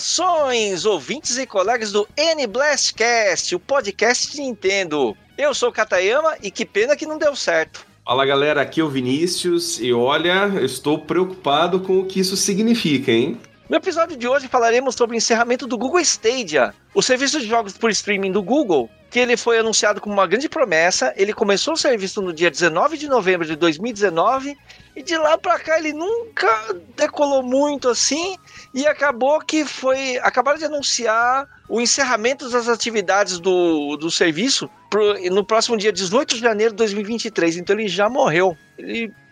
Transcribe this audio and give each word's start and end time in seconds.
Saudações, 0.00 0.86
ouvintes 0.86 1.36
e 1.36 1.46
colegas 1.46 1.92
do 1.92 2.08
N-Blastcast, 2.16 3.54
o 3.54 3.60
podcast 3.60 4.32
de 4.32 4.40
Nintendo. 4.40 5.14
Eu 5.36 5.52
sou 5.52 5.68
o 5.68 5.72
Katayama 5.72 6.34
e 6.42 6.50
que 6.50 6.64
pena 6.64 6.96
que 6.96 7.04
não 7.04 7.18
deu 7.18 7.36
certo. 7.36 7.84
Fala 8.02 8.24
galera, 8.24 8.62
aqui 8.62 8.80
é 8.80 8.84
o 8.84 8.88
Vinícius 8.88 9.78
e 9.80 9.92
olha, 9.92 10.50
eu 10.54 10.64
estou 10.64 11.00
preocupado 11.00 11.80
com 11.80 12.00
o 12.00 12.06
que 12.06 12.20
isso 12.20 12.36
significa, 12.38 13.12
hein? 13.12 13.38
No 13.72 13.78
episódio 13.78 14.18
de 14.18 14.28
hoje 14.28 14.48
falaremos 14.48 14.94
sobre 14.94 15.16
o 15.16 15.18
encerramento 15.18 15.66
do 15.66 15.78
Google 15.78 15.98
Stadia, 16.00 16.74
o 16.94 17.00
serviço 17.00 17.40
de 17.40 17.46
jogos 17.46 17.72
por 17.72 17.90
streaming 17.90 18.30
do 18.30 18.42
Google, 18.42 18.90
que 19.10 19.18
ele 19.18 19.34
foi 19.34 19.58
anunciado 19.58 19.98
como 19.98 20.12
uma 20.12 20.26
grande 20.26 20.46
promessa. 20.46 21.14
Ele 21.16 21.32
começou 21.32 21.72
o 21.72 21.76
serviço 21.78 22.20
no 22.20 22.34
dia 22.34 22.50
19 22.50 22.98
de 22.98 23.08
novembro 23.08 23.46
de 23.46 23.56
2019 23.56 24.54
e 24.94 25.02
de 25.02 25.16
lá 25.16 25.38
para 25.38 25.58
cá 25.58 25.78
ele 25.78 25.94
nunca 25.94 26.50
decolou 26.94 27.42
muito 27.42 27.88
assim 27.88 28.36
e 28.74 28.86
acabou 28.86 29.40
que 29.40 29.64
foi. 29.64 30.18
Acabaram 30.18 30.58
de 30.58 30.66
anunciar 30.66 31.48
o 31.66 31.80
encerramento 31.80 32.50
das 32.50 32.68
atividades 32.68 33.38
do, 33.38 33.96
do 33.96 34.10
serviço 34.10 34.68
pro, 34.90 35.14
no 35.30 35.42
próximo 35.46 35.78
dia 35.78 35.90
18 35.90 36.34
de 36.34 36.40
janeiro 36.42 36.72
de 36.72 36.76
2023. 36.76 37.56
Então 37.56 37.74
ele 37.74 37.88
já 37.88 38.06
morreu. 38.10 38.54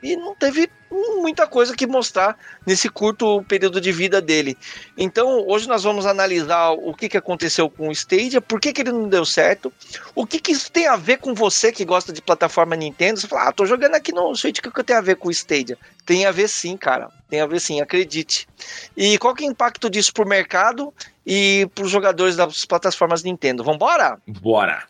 E 0.03 0.17
não 0.17 0.35
teve 0.35 0.71
muita 0.91 1.47
coisa 1.47 1.77
que 1.77 1.87
mostrar 1.87 2.37
nesse 2.67 2.89
curto 2.89 3.43
período 3.45 3.81
de 3.81 3.93
vida 3.93 4.21
dele. 4.21 4.57
Então, 4.97 5.47
hoje 5.47 5.69
nós 5.69 5.85
vamos 5.85 6.07
analisar 6.07 6.71
o 6.71 6.95
que, 6.95 7.09
que 7.09 7.17
aconteceu 7.17 7.69
com 7.69 7.89
o 7.89 7.93
Stadia, 7.93 8.41
por 8.41 8.61
que, 8.61 8.73
que 8.73 8.81
ele 8.81 8.93
não 8.93 9.09
deu 9.09 9.25
certo, 9.25 9.73
o 10.15 10.27
que, 10.27 10.41
que 10.41 10.53
isso 10.53 10.71
tem 10.73 10.87
a 10.87 10.97
ver 10.97 11.19
com 11.19 11.35
você 11.35 11.71
que 11.71 11.85
gosta 11.85 12.13
de 12.13 12.23
plataforma 12.23 12.75
Nintendo. 12.75 13.21
Você 13.21 13.29
fala, 13.29 13.49
ah, 13.49 13.53
tô 13.53 13.67
jogando 13.67 13.95
aqui 13.95 14.13
no 14.13 14.35
Switch, 14.35 14.59
o 14.59 14.63
que, 14.63 14.71
que 14.71 14.85
tem 14.85 14.97
a 14.97 15.01
ver 15.01 15.17
com 15.17 15.29
o 15.29 15.31
Stadia? 15.31 15.79
Tem 16.07 16.25
a 16.27 16.33
ver 16.33 16.49
sim, 16.49 16.77
cara. 16.77 17.11
Tem 17.29 17.41
a 17.41 17.47
ver 17.47 17.61
sim, 17.61 17.81
acredite. 17.81 18.49
E 18.97 19.19
qual 19.19 19.35
que 19.35 19.45
é 19.45 19.49
o 19.49 19.51
impacto 19.51 19.89
disso 19.89 20.13
pro 20.13 20.27
mercado 20.27 20.93
e 21.27 21.69
pros 21.75 21.91
jogadores 21.91 22.37
das 22.37 22.65
plataformas 22.65 23.23
Nintendo? 23.23 23.63
Vambora? 23.63 24.19
Bora! 24.27 24.89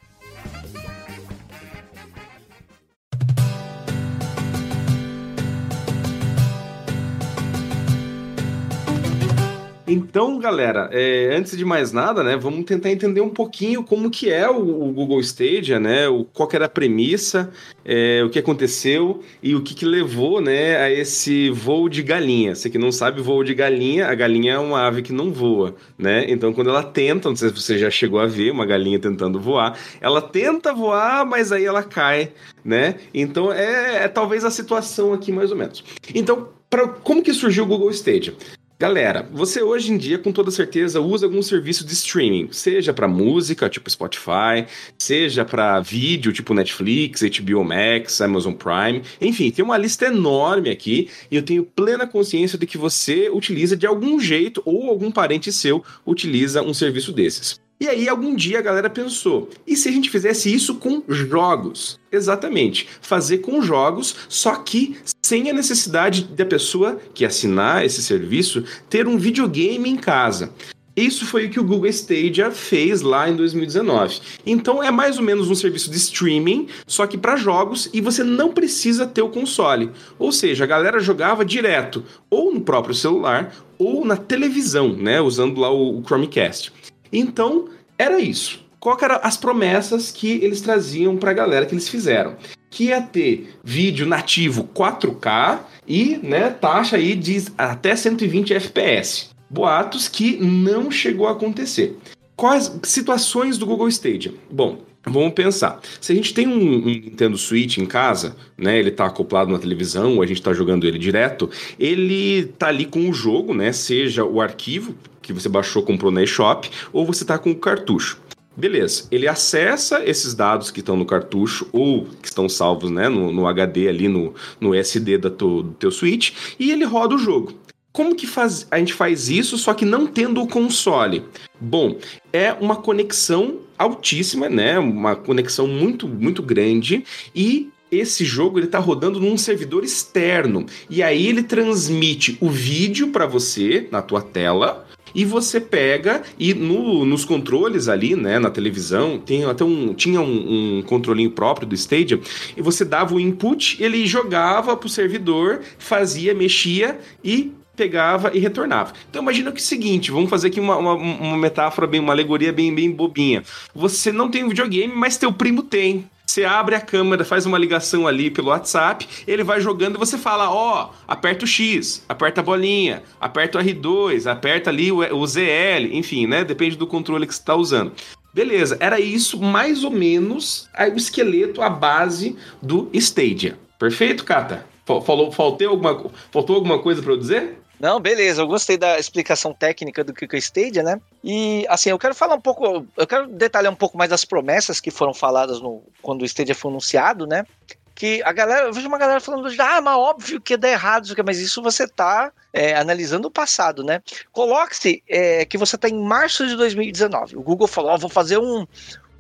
Então, 9.93 10.39
galera, 10.39 10.89
é, 10.93 11.35
antes 11.35 11.59
de 11.59 11.65
mais 11.65 11.91
nada, 11.91 12.23
né, 12.23 12.37
vamos 12.37 12.65
tentar 12.65 12.93
entender 12.93 13.21
um 13.21 13.29
pouquinho 13.29 13.83
como 13.83 14.09
que 14.09 14.31
é 14.31 14.49
o, 14.49 14.85
o 14.85 14.93
Google 14.93 15.19
Stadia, 15.19 15.81
né, 15.81 16.07
o, 16.07 16.25
qual 16.25 16.49
era 16.53 16.67
a 16.67 16.69
premissa, 16.69 17.51
é, 17.85 18.23
o 18.23 18.31
que 18.31 18.39
aconteceu 18.39 19.21
e 19.43 19.57
o 19.57 19.61
que, 19.61 19.75
que 19.75 19.85
levou, 19.85 20.41
né, 20.41 20.77
a 20.77 20.89
esse 20.93 21.51
voo 21.51 21.89
de 21.89 22.05
galinha. 22.05 22.55
Você 22.55 22.71
que 22.71 22.79
não 22.79 22.93
sabe, 22.93 23.21
voo 23.21 23.43
de 23.43 23.53
galinha, 23.53 24.07
a 24.07 24.15
galinha 24.15 24.53
é 24.53 24.59
uma 24.61 24.87
ave 24.87 25.03
que 25.03 25.13
não 25.13 25.33
voa, 25.33 25.75
né? 25.99 26.25
Então, 26.29 26.53
quando 26.53 26.71
ela 26.71 26.85
tenta, 26.85 27.29
não 27.29 27.35
sei 27.35 27.49
se 27.49 27.57
você 27.57 27.77
já 27.77 27.91
chegou 27.91 28.21
a 28.21 28.27
ver 28.27 28.53
uma 28.53 28.65
galinha 28.65 29.01
tentando 29.01 29.41
voar, 29.41 29.77
ela 30.01 30.23
tenta 30.23 30.73
voar, 30.73 31.27
mas 31.27 31.51
aí 31.51 31.65
ela 31.65 31.83
cai, 31.83 32.31
né? 32.65 32.95
Então, 33.13 33.53
é, 33.53 34.05
é 34.05 34.09
talvez 34.09 34.45
a 34.45 34.53
situação 34.53 35.13
aqui 35.13 35.33
mais 35.33 35.51
ou 35.51 35.57
menos. 35.57 35.83
Então, 36.15 36.49
Pra, 36.71 36.87
como 36.87 37.21
que 37.21 37.35
surgiu 37.35 37.65
o 37.65 37.67
Google 37.67 37.91
Stadia? 37.91 38.33
Galera, 38.81 39.29
você 39.31 39.63
hoje 39.63 39.93
em 39.93 39.99
dia 39.99 40.17
com 40.17 40.33
toda 40.33 40.51
certeza 40.51 41.03
usa 41.03 41.27
algum 41.27 41.43
serviço 41.43 41.85
de 41.85 41.93
streaming, 41.93 42.49
seja 42.51 42.95
para 42.95 43.07
música, 43.07 43.69
tipo 43.69 43.91
Spotify, 43.91 44.65
seja 44.99 45.45
para 45.45 45.81
vídeo, 45.81 46.33
tipo 46.33 46.55
Netflix, 46.55 47.21
HBO 47.21 47.63
Max, 47.63 48.23
Amazon 48.23 48.55
Prime, 48.55 49.03
enfim, 49.21 49.51
tem 49.51 49.63
uma 49.63 49.77
lista 49.77 50.07
enorme 50.07 50.71
aqui 50.71 51.11
e 51.31 51.37
eu 51.37 51.43
tenho 51.43 51.63
plena 51.63 52.07
consciência 52.07 52.59
de 52.59 52.67
que 52.67 52.79
você 52.79 53.29
utiliza 53.29 53.77
de 53.77 53.87
algum 53.87 54.19
jeito 54.19 54.63
ou 54.65 54.89
algum 54.89 55.11
parente 55.11 55.53
seu 55.53 55.85
utiliza 56.07 56.63
um 56.63 56.73
serviço 56.73 57.13
desses. 57.13 57.61
E 57.81 57.89
aí, 57.89 58.11
algum 58.11 58.37
dia 58.37 58.59
a 58.59 58.63
galera 58.63 58.91
pensou: 58.91 59.49
e 59.67 59.75
se 59.75 59.89
a 59.89 59.93
gente 59.93 60.11
fizesse 60.11 60.53
isso 60.53 60.75
com 60.75 61.03
jogos? 61.09 61.99
Exatamente, 62.13 62.87
fazer 63.01 63.39
com 63.39 63.63
jogos, 63.63 64.15
só 64.29 64.57
que 64.57 64.99
sem 65.25 65.49
a 65.49 65.55
necessidade 65.55 66.25
da 66.25 66.45
pessoa 66.45 67.01
que 67.15 67.25
assinar 67.25 67.83
esse 67.83 68.03
serviço 68.03 68.63
ter 68.91 69.09
um 69.09 69.17
videogame 69.17 69.89
em 69.89 69.97
casa. 69.97 70.53
Isso 70.95 71.25
foi 71.25 71.47
o 71.47 71.51
que 71.51 71.59
o 71.59 71.65
Google 71.65 71.89
Stadia 71.89 72.51
fez 72.51 73.01
lá 73.01 73.31
em 73.31 73.35
2019. 73.35 74.21
Então 74.45 74.83
é 74.83 74.91
mais 74.91 75.17
ou 75.17 75.25
menos 75.25 75.49
um 75.49 75.55
serviço 75.55 75.91
de 75.91 75.97
streaming, 75.97 76.67
só 76.87 77.07
que 77.07 77.17
para 77.17 77.37
jogos 77.37 77.89
e 77.95 78.01
você 78.03 78.23
não 78.23 78.53
precisa 78.53 79.07
ter 79.07 79.23
o 79.23 79.31
console. 79.31 79.91
Ou 80.19 80.31
seja, 80.33 80.65
a 80.65 80.67
galera 80.67 81.01
jogava 81.01 81.45
direto 81.45 82.05
ou 82.29 82.53
no 82.53 82.61
próprio 82.61 82.95
celular 82.95 83.55
ou 83.79 84.05
na 84.05 84.17
televisão, 84.17 84.93
né, 84.93 85.23
usando 85.23 85.59
lá 85.59 85.73
o 85.73 86.03
Chromecast. 86.05 86.71
Então, 87.13 87.69
era 87.99 88.21
isso. 88.21 88.65
Qual 88.81 88.97
eram 89.03 89.21
as 89.23 89.37
promessas 89.37 90.11
que 90.11 90.43
eles 90.43 90.63
traziam 90.63 91.17
para 91.17 91.31
a 91.31 91.35
galera 91.35 91.67
que 91.67 91.75
eles 91.75 91.89
fizeram? 91.89 92.37
Que 92.71 92.85
ia 92.85 93.03
ter 93.03 93.55
vídeo 93.63 94.07
nativo 94.07 94.69
4K 94.75 95.61
e 95.87 96.19
né, 96.23 96.49
taxa 96.49 96.97
aí 96.97 97.15
de 97.15 97.45
até 97.59 97.95
120 97.95 98.55
FPS. 98.55 99.29
Boatos 99.51 100.09
que 100.09 100.39
não 100.39 100.91
chegou 100.91 101.29
a 101.29 101.33
acontecer. 101.33 101.99
Quais 102.35 102.73
situações 102.85 103.59
do 103.59 103.67
Google 103.67 103.89
Stadia? 103.89 104.33
Bom, 104.51 104.79
Vamos 105.03 105.33
pensar. 105.33 105.81
Se 105.99 106.13
a 106.13 106.15
gente 106.15 106.35
tem 106.35 106.47
um, 106.47 106.53
um, 106.53 106.85
Nintendo 106.85 107.39
Switch 107.39 107.79
em 107.79 107.87
casa, 107.87 108.37
né? 108.57 108.79
Ele 108.79 108.91
tá 108.91 109.07
acoplado 109.07 109.51
na 109.51 109.59
televisão, 109.59 110.17
ou 110.17 110.23
a 110.23 110.27
gente 110.27 110.43
tá 110.43 110.53
jogando 110.53 110.87
ele 110.87 110.99
direto, 110.99 111.49
ele 111.79 112.45
tá 112.59 112.69
ali 112.69 112.85
com 112.85 113.09
o 113.09 113.13
jogo, 113.13 113.55
né? 113.55 113.73
Seja 113.73 114.25
o 114.25 114.43
arquivo 114.43 114.95
que 115.33 115.41
você 115.41 115.49
baixou, 115.49 115.83
comprou 115.83 116.11
na 116.11 116.23
eShop, 116.23 116.71
ou 116.93 117.07
você 117.07 117.25
tá 117.25 117.39
com 117.39 117.51
o 117.51 117.57
cartucho. 117.57 118.21
Beleza, 118.57 119.05
ele 119.11 119.29
acessa 119.29 120.05
esses 120.05 120.35
dados 120.35 120.71
que 120.71 120.81
estão 120.81 120.97
no 120.97 121.07
cartucho 121.07 121.69
ou 121.73 122.07
que 122.21 122.29
estão 122.29 122.49
salvos 122.49 122.91
né, 122.91 123.09
no, 123.09 123.33
no 123.33 123.47
HD 123.47 123.89
ali, 123.89 124.09
no, 124.09 124.35
no 124.61 124.75
SD 124.75 125.19
da 125.19 125.31
tu, 125.31 125.63
do 125.63 125.73
teu 125.75 125.91
Switch, 125.91 126.33
e 126.59 126.71
ele 126.71 126.85
roda 126.85 127.15
o 127.15 127.19
jogo. 127.19 127.55
Como 127.93 128.15
que 128.15 128.27
faz, 128.27 128.67
a 128.71 128.79
gente 128.79 128.93
faz 128.93 129.29
isso, 129.29 129.57
só 129.57 129.73
que 129.73 129.85
não 129.85 130.07
tendo 130.07 130.43
o 130.43 130.47
console? 130.47 131.25
Bom, 131.61 131.97
é 132.33 132.53
uma 132.53 132.77
conexão 132.77 133.61
altíssima, 133.79 134.49
né? 134.49 134.79
Uma 134.79 135.17
conexão 135.17 135.67
muito, 135.67 136.07
muito 136.07 136.43
grande 136.43 137.05
e 137.35 137.71
esse 137.91 138.25
jogo 138.25 138.59
ele 138.59 138.67
está 138.67 138.79
rodando 138.79 139.19
num 139.19 139.37
servidor 139.37 139.83
externo 139.83 140.67
e 140.89 141.03
aí 141.03 141.27
ele 141.27 141.43
transmite 141.43 142.39
o 142.41 142.49
vídeo 142.49 143.09
para 143.09 143.27
você 143.27 143.89
na 143.91 144.01
tua 144.01 144.23
tela 144.23 144.87
e 145.15 145.25
você 145.25 145.61
pega 145.61 146.23
e 146.39 146.55
no, 146.55 147.05
nos 147.05 147.25
controles 147.25 147.89
ali, 147.89 148.15
né, 148.17 148.39
na 148.39 148.51
televisão, 148.51 149.19
tem 149.19 149.45
até 149.45 149.65
um, 149.65 149.95
tinha 149.95 150.21
um, 150.21 150.79
um 150.79 150.83
controlinho 150.83 151.31
próprio 151.31 151.67
do 151.67 151.75
Stadia, 151.75 152.21
e 152.57 152.63
você 152.63 152.85
dava 152.85 153.15
o 153.15 153.21
input, 153.21 153.83
ele 153.83 154.07
jogava 154.07 154.77
pro 154.77 154.89
servidor, 154.89 155.61
fazia, 155.79 156.35
mexia 156.35 156.99
e 157.23 157.53
pegava 157.77 158.31
e 158.35 158.39
retornava. 158.39 158.93
Então 159.09 159.23
imagina 159.23 159.51
que 159.51 159.59
é 159.59 159.63
o 159.63 159.65
seguinte, 159.65 160.11
vamos 160.11 160.29
fazer 160.29 160.49
aqui 160.49 160.61
uma, 160.61 160.77
uma, 160.77 160.95
uma 160.95 161.39
metáfora 161.39 161.87
bem, 161.87 162.01
uma 162.01 162.13
alegoria 162.13 162.53
bem, 162.53 162.75
bem 162.75 162.91
bobinha. 162.91 163.43
Você 163.75 164.13
não 164.13 164.31
tem 164.31 164.45
um 164.45 164.49
videogame, 164.49 164.93
mas 164.95 165.17
teu 165.17 165.33
primo 165.33 165.63
tem. 165.63 166.05
Você 166.31 166.45
abre 166.45 166.77
a 166.77 166.81
câmera, 166.81 167.25
faz 167.25 167.45
uma 167.45 167.59
ligação 167.59 168.07
ali 168.07 168.31
pelo 168.31 168.51
WhatsApp, 168.51 169.09
ele 169.27 169.43
vai 169.43 169.61
jogando 169.61 169.97
e 169.97 169.99
você 169.99 170.17
fala: 170.17 170.49
Ó, 170.49 170.85
oh, 170.85 170.95
aperta 171.09 171.45
o 171.45 171.49
X, 171.49 172.05
aperta 172.09 172.41
a 172.41 172.45
bolinha, 172.45 173.03
aperta 173.21 173.59
o 173.59 173.61
R2, 173.61 174.31
aperta 174.31 174.71
ali 174.71 174.93
o, 174.93 175.27
ZL, 175.27 175.91
enfim, 175.91 176.29
né? 176.29 176.45
Depende 176.45 176.77
do 176.77 176.87
controle 176.87 177.27
que 177.27 177.35
você 177.35 177.41
está 177.41 177.57
usando. 177.57 177.91
Beleza, 178.33 178.77
era 178.79 179.01
isso 179.01 179.43
mais 179.43 179.83
ou 179.83 179.91
menos 179.91 180.71
o 180.95 180.97
esqueleto, 180.97 181.63
a 181.63 181.69
base 181.69 182.37
do 182.63 182.89
Stadia. 182.93 183.59
Perfeito, 183.77 184.25
Kata? 184.25 184.65
Falou, 184.87 185.33
alguma, 185.37 186.11
faltou 186.31 186.55
alguma 186.55 186.79
coisa 186.79 187.03
para 187.03 187.13
eu 187.13 187.17
dizer? 187.17 187.61
Não, 187.81 187.99
beleza, 187.99 188.43
eu 188.43 188.47
gostei 188.47 188.77
da 188.77 188.99
explicação 188.99 189.55
técnica 189.55 190.05
do 190.05 190.13
que 190.13 190.27
é 190.27 190.37
o 190.37 190.39
Stadia, 190.39 190.83
né? 190.83 191.01
E 191.25 191.65
assim, 191.67 191.89
eu 191.89 191.99
quero 191.99 192.15
falar 192.15 192.35
um 192.35 192.41
pouco, 192.41 192.87
eu 192.95 193.07
quero 193.07 193.27
detalhar 193.27 193.73
um 193.73 193.77
pouco 193.77 193.97
mais 193.97 194.11
das 194.11 194.23
promessas 194.23 194.81
que 194.81 194.91
foram 194.91 195.15
faladas 195.15 195.63
no, 195.63 195.83
quando 196.03 196.21
o 196.21 196.27
Stadia 196.27 196.55
foi 196.55 196.71
anunciado, 196.71 197.27
né? 197.27 197.47
Que 197.95 198.23
a 198.23 198.33
galera, 198.33 198.67
eu 198.67 198.73
vejo 198.73 198.87
uma 198.87 198.99
galera 198.99 199.19
falando, 199.19 199.49
ah, 199.59 199.81
mas 199.81 199.97
óbvio 199.97 200.43
que 200.43 200.59
dá 200.59 200.69
errado, 200.69 201.09
mas 201.25 201.39
isso 201.39 201.63
você 201.63 201.89
tá 201.89 202.31
é, 202.53 202.75
analisando 202.75 203.29
o 203.29 203.31
passado, 203.31 203.83
né? 203.83 204.03
Coloque-se 204.31 205.03
é, 205.09 205.47
que 205.47 205.57
você 205.57 205.79
tá 205.79 205.89
em 205.89 205.99
março 205.99 206.47
de 206.47 206.57
2019. 206.57 207.39
O 207.39 207.43
Google 207.43 207.67
falou, 207.67 207.93
ó, 207.93 207.95
oh, 207.95 207.99
vou 207.99 208.11
fazer 208.11 208.37
um, 208.37 208.67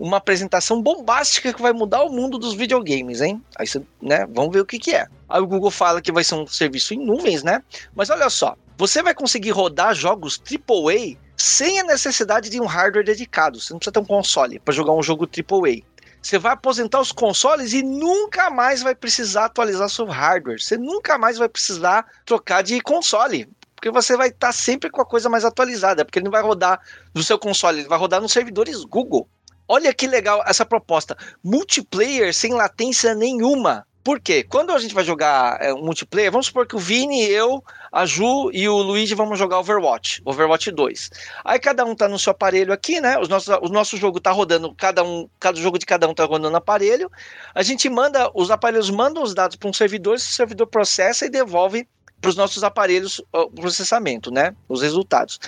uma 0.00 0.16
apresentação 0.16 0.80
bombástica 0.80 1.52
que 1.52 1.60
vai 1.60 1.74
mudar 1.74 2.02
o 2.02 2.10
mundo 2.10 2.38
dos 2.38 2.54
videogames, 2.54 3.20
hein? 3.20 3.40
Aí 3.56 3.66
você, 3.66 3.82
né, 4.00 4.26
vamos 4.30 4.50
ver 4.50 4.60
o 4.60 4.66
que 4.66 4.78
que 4.78 4.94
é. 4.94 5.06
Aí 5.28 5.42
o 5.42 5.46
Google 5.46 5.70
fala 5.70 6.00
que 6.00 6.10
vai 6.10 6.24
ser 6.24 6.36
um 6.36 6.46
serviço 6.46 6.94
em 6.94 7.04
nuvens, 7.04 7.42
né? 7.42 7.62
Mas 7.94 8.08
olha 8.08 8.30
só, 8.30 8.56
você 8.78 9.02
vai 9.02 9.14
conseguir 9.14 9.50
rodar 9.50 9.94
jogos 9.94 10.40
AAA 10.42 11.18
sem 11.36 11.80
a 11.80 11.84
necessidade 11.84 12.48
de 12.48 12.58
um 12.58 12.64
hardware 12.64 13.04
dedicado. 13.04 13.60
Você 13.60 13.74
não 13.74 13.78
precisa 13.78 13.92
ter 13.92 14.00
um 14.00 14.04
console 14.06 14.58
para 14.58 14.72
jogar 14.72 14.92
um 14.92 15.02
jogo 15.02 15.26
AAA. 15.26 15.82
Você 16.22 16.38
vai 16.38 16.52
aposentar 16.52 17.00
os 17.00 17.12
consoles 17.12 17.74
e 17.74 17.82
nunca 17.82 18.48
mais 18.48 18.82
vai 18.82 18.94
precisar 18.94 19.46
atualizar 19.46 19.88
seu 19.90 20.06
hardware. 20.06 20.62
Você 20.62 20.78
nunca 20.78 21.18
mais 21.18 21.36
vai 21.36 21.48
precisar 21.48 22.06
trocar 22.24 22.62
de 22.62 22.80
console 22.80 23.48
Porque 23.74 23.90
você 23.90 24.16
vai 24.16 24.28
estar 24.28 24.48
tá 24.48 24.52
sempre 24.52 24.90
com 24.90 25.00
a 25.00 25.06
coisa 25.06 25.28
mais 25.28 25.44
atualizada, 25.44 26.04
porque 26.04 26.18
ele 26.18 26.24
não 26.24 26.32
vai 26.32 26.42
rodar 26.42 26.80
no 27.14 27.22
seu 27.22 27.38
console, 27.38 27.80
ele 27.80 27.88
vai 27.88 27.98
rodar 27.98 28.20
nos 28.20 28.32
servidores 28.32 28.82
Google. 28.84 29.28
Olha 29.72 29.94
que 29.94 30.08
legal 30.08 30.42
essa 30.48 30.66
proposta. 30.66 31.16
Multiplayer 31.44 32.34
sem 32.34 32.52
latência 32.52 33.14
nenhuma. 33.14 33.86
Por 34.02 34.18
quê? 34.18 34.42
Quando 34.42 34.72
a 34.72 34.78
gente 34.80 34.92
vai 34.92 35.04
jogar 35.04 35.62
é, 35.62 35.72
multiplayer, 35.72 36.32
vamos 36.32 36.46
supor 36.46 36.66
que 36.66 36.74
o 36.74 36.78
Vini, 36.80 37.22
eu, 37.22 37.62
a 37.92 38.04
Ju 38.04 38.50
e 38.52 38.68
o 38.68 38.76
Luigi 38.78 39.14
vamos 39.14 39.38
jogar 39.38 39.60
Overwatch, 39.60 40.22
Overwatch 40.24 40.72
2. 40.72 41.10
Aí 41.44 41.60
cada 41.60 41.84
um 41.84 41.94
tá 41.94 42.08
no 42.08 42.18
seu 42.18 42.32
aparelho 42.32 42.72
aqui, 42.72 43.00
né? 43.00 43.16
Os 43.16 43.28
nossos, 43.28 43.56
o 43.62 43.68
nosso 43.68 43.96
jogo 43.96 44.18
tá 44.18 44.32
rodando, 44.32 44.74
cada 44.74 45.04
um, 45.04 45.28
cada 45.38 45.56
jogo 45.60 45.78
de 45.78 45.86
cada 45.86 46.08
um 46.08 46.14
tá 46.14 46.24
rodando 46.24 46.50
no 46.50 46.56
aparelho. 46.56 47.08
A 47.54 47.62
gente 47.62 47.88
manda, 47.88 48.28
os 48.34 48.50
aparelhos 48.50 48.90
mandam 48.90 49.22
os 49.22 49.34
dados 49.34 49.54
para 49.54 49.70
um 49.70 49.72
servidor, 49.72 50.16
esse 50.16 50.32
servidor 50.32 50.66
processa 50.66 51.26
e 51.26 51.30
devolve 51.30 51.86
para 52.20 52.28
os 52.28 52.34
nossos 52.34 52.64
aparelhos 52.64 53.22
o 53.32 53.50
processamento, 53.50 54.32
né? 54.32 54.52
Os 54.68 54.82
resultados. 54.82 55.38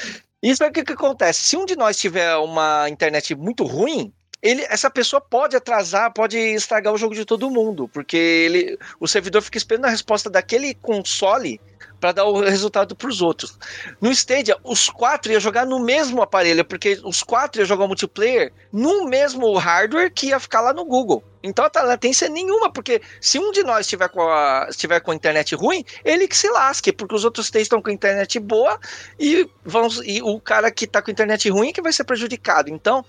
Isso 0.43 0.65
é 0.65 0.69
o 0.69 0.73
que, 0.73 0.85
que 0.85 0.93
acontece. 0.93 1.45
Se 1.45 1.57
um 1.57 1.65
de 1.65 1.77
nós 1.77 1.97
tiver 1.97 2.37
uma 2.37 2.89
internet 2.89 3.35
muito 3.35 3.65
ruim, 3.65 4.13
ele, 4.43 4.63
essa 4.69 4.91
pessoa 4.91 5.21
pode 5.21 5.55
atrasar, 5.55 6.13
pode 6.13 6.37
estragar 6.37 6.93
o 6.93 6.99
jogo 6.99 7.15
de 7.15 7.25
todo 7.25 7.49
mundo, 7.51 7.89
porque 7.89 8.17
ele, 8.17 8.79
o 8.99 9.07
servidor 9.07 9.41
fica 9.41 9.57
esperando 9.57 9.85
a 9.85 9.91
resposta 9.91 10.29
daquele 10.29 10.75
console 10.75 11.61
para 12.01 12.11
dar 12.11 12.25
o 12.25 12.41
resultado 12.41 12.97
para 12.97 13.09
os 13.09 13.23
outros. 13.23 13.57
No 14.01 14.11
Stadia, 14.11 14.57
os 14.65 14.91
quatro 14.91 15.31
iam 15.31 15.41
jogar 15.41 15.65
no 15.65 15.79
mesmo 15.79 16.21
aparelho, 16.21 16.65
porque 16.65 17.01
os 17.05 17.23
quatro 17.23 17.61
iam 17.61 17.67
jogar 17.67 17.87
multiplayer 17.87 18.53
no 18.73 19.05
mesmo 19.05 19.57
hardware 19.57 20.13
que 20.13 20.27
ia 20.27 20.41
ficar 20.41 20.61
lá 20.63 20.73
no 20.73 20.85
Google. 20.85 21.23
Então 21.45 21.69
a 21.73 21.83
latência 21.83 22.27
é 22.27 22.29
nenhuma, 22.29 22.73
porque 22.73 23.01
se 23.21 23.39
um 23.39 23.53
de 23.53 23.63
nós 23.63 23.81
estiver 23.81 24.09
com 24.09 24.23
a, 24.23 24.69
com 25.03 25.11
a 25.13 25.15
internet 25.15 25.55
ruim, 25.55 25.85
ele 26.05 26.27
que 26.27 26.37
se 26.37 26.49
lasque, 26.51 26.93
porque 26.93 27.15
os 27.15 27.25
outros 27.25 27.51
três 27.51 27.67
estão 27.67 27.81
com 27.81 27.91
a 27.91 27.93
internet 27.93 28.39
boa 28.41 28.79
e, 29.19 29.49
vamos, 29.65 30.01
e 30.05 30.21
o 30.23 30.41
cara 30.41 30.71
que 30.71 30.85
está 30.85 31.01
com 31.01 31.11
a 31.11 31.13
internet 31.13 31.49
ruim 31.51 31.69
é 31.69 31.73
que 31.73 31.83
vai 31.83 31.93
ser 31.93 32.05
prejudicado. 32.05 32.69
Então, 32.69 33.05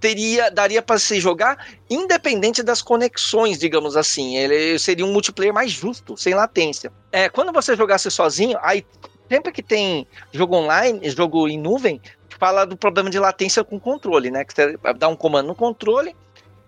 teria 0.00 0.50
daria 0.50 0.82
para 0.82 0.98
se 0.98 1.20
jogar 1.20 1.66
independente 1.88 2.62
das 2.62 2.82
conexões, 2.82 3.58
digamos 3.58 3.96
assim. 3.96 4.36
Ele 4.36 4.78
seria 4.78 5.04
um 5.04 5.12
multiplayer 5.12 5.52
mais 5.52 5.70
justo, 5.70 6.16
sem 6.16 6.34
latência. 6.34 6.92
É, 7.10 7.28
quando 7.28 7.52
você 7.52 7.76
jogasse 7.76 8.10
sozinho, 8.10 8.58
aí 8.62 8.84
sempre 9.28 9.52
que 9.52 9.62
tem 9.62 10.06
jogo 10.32 10.56
online, 10.56 11.08
jogo 11.10 11.48
em 11.48 11.58
nuvem, 11.58 12.00
fala 12.38 12.64
do 12.64 12.76
problema 12.76 13.10
de 13.10 13.18
latência 13.18 13.64
com 13.64 13.78
controle, 13.78 14.30
né? 14.30 14.44
Que 14.44 14.54
você 14.54 14.78
dá 14.96 15.08
um 15.08 15.16
comando 15.16 15.48
no 15.48 15.54
controle, 15.54 16.14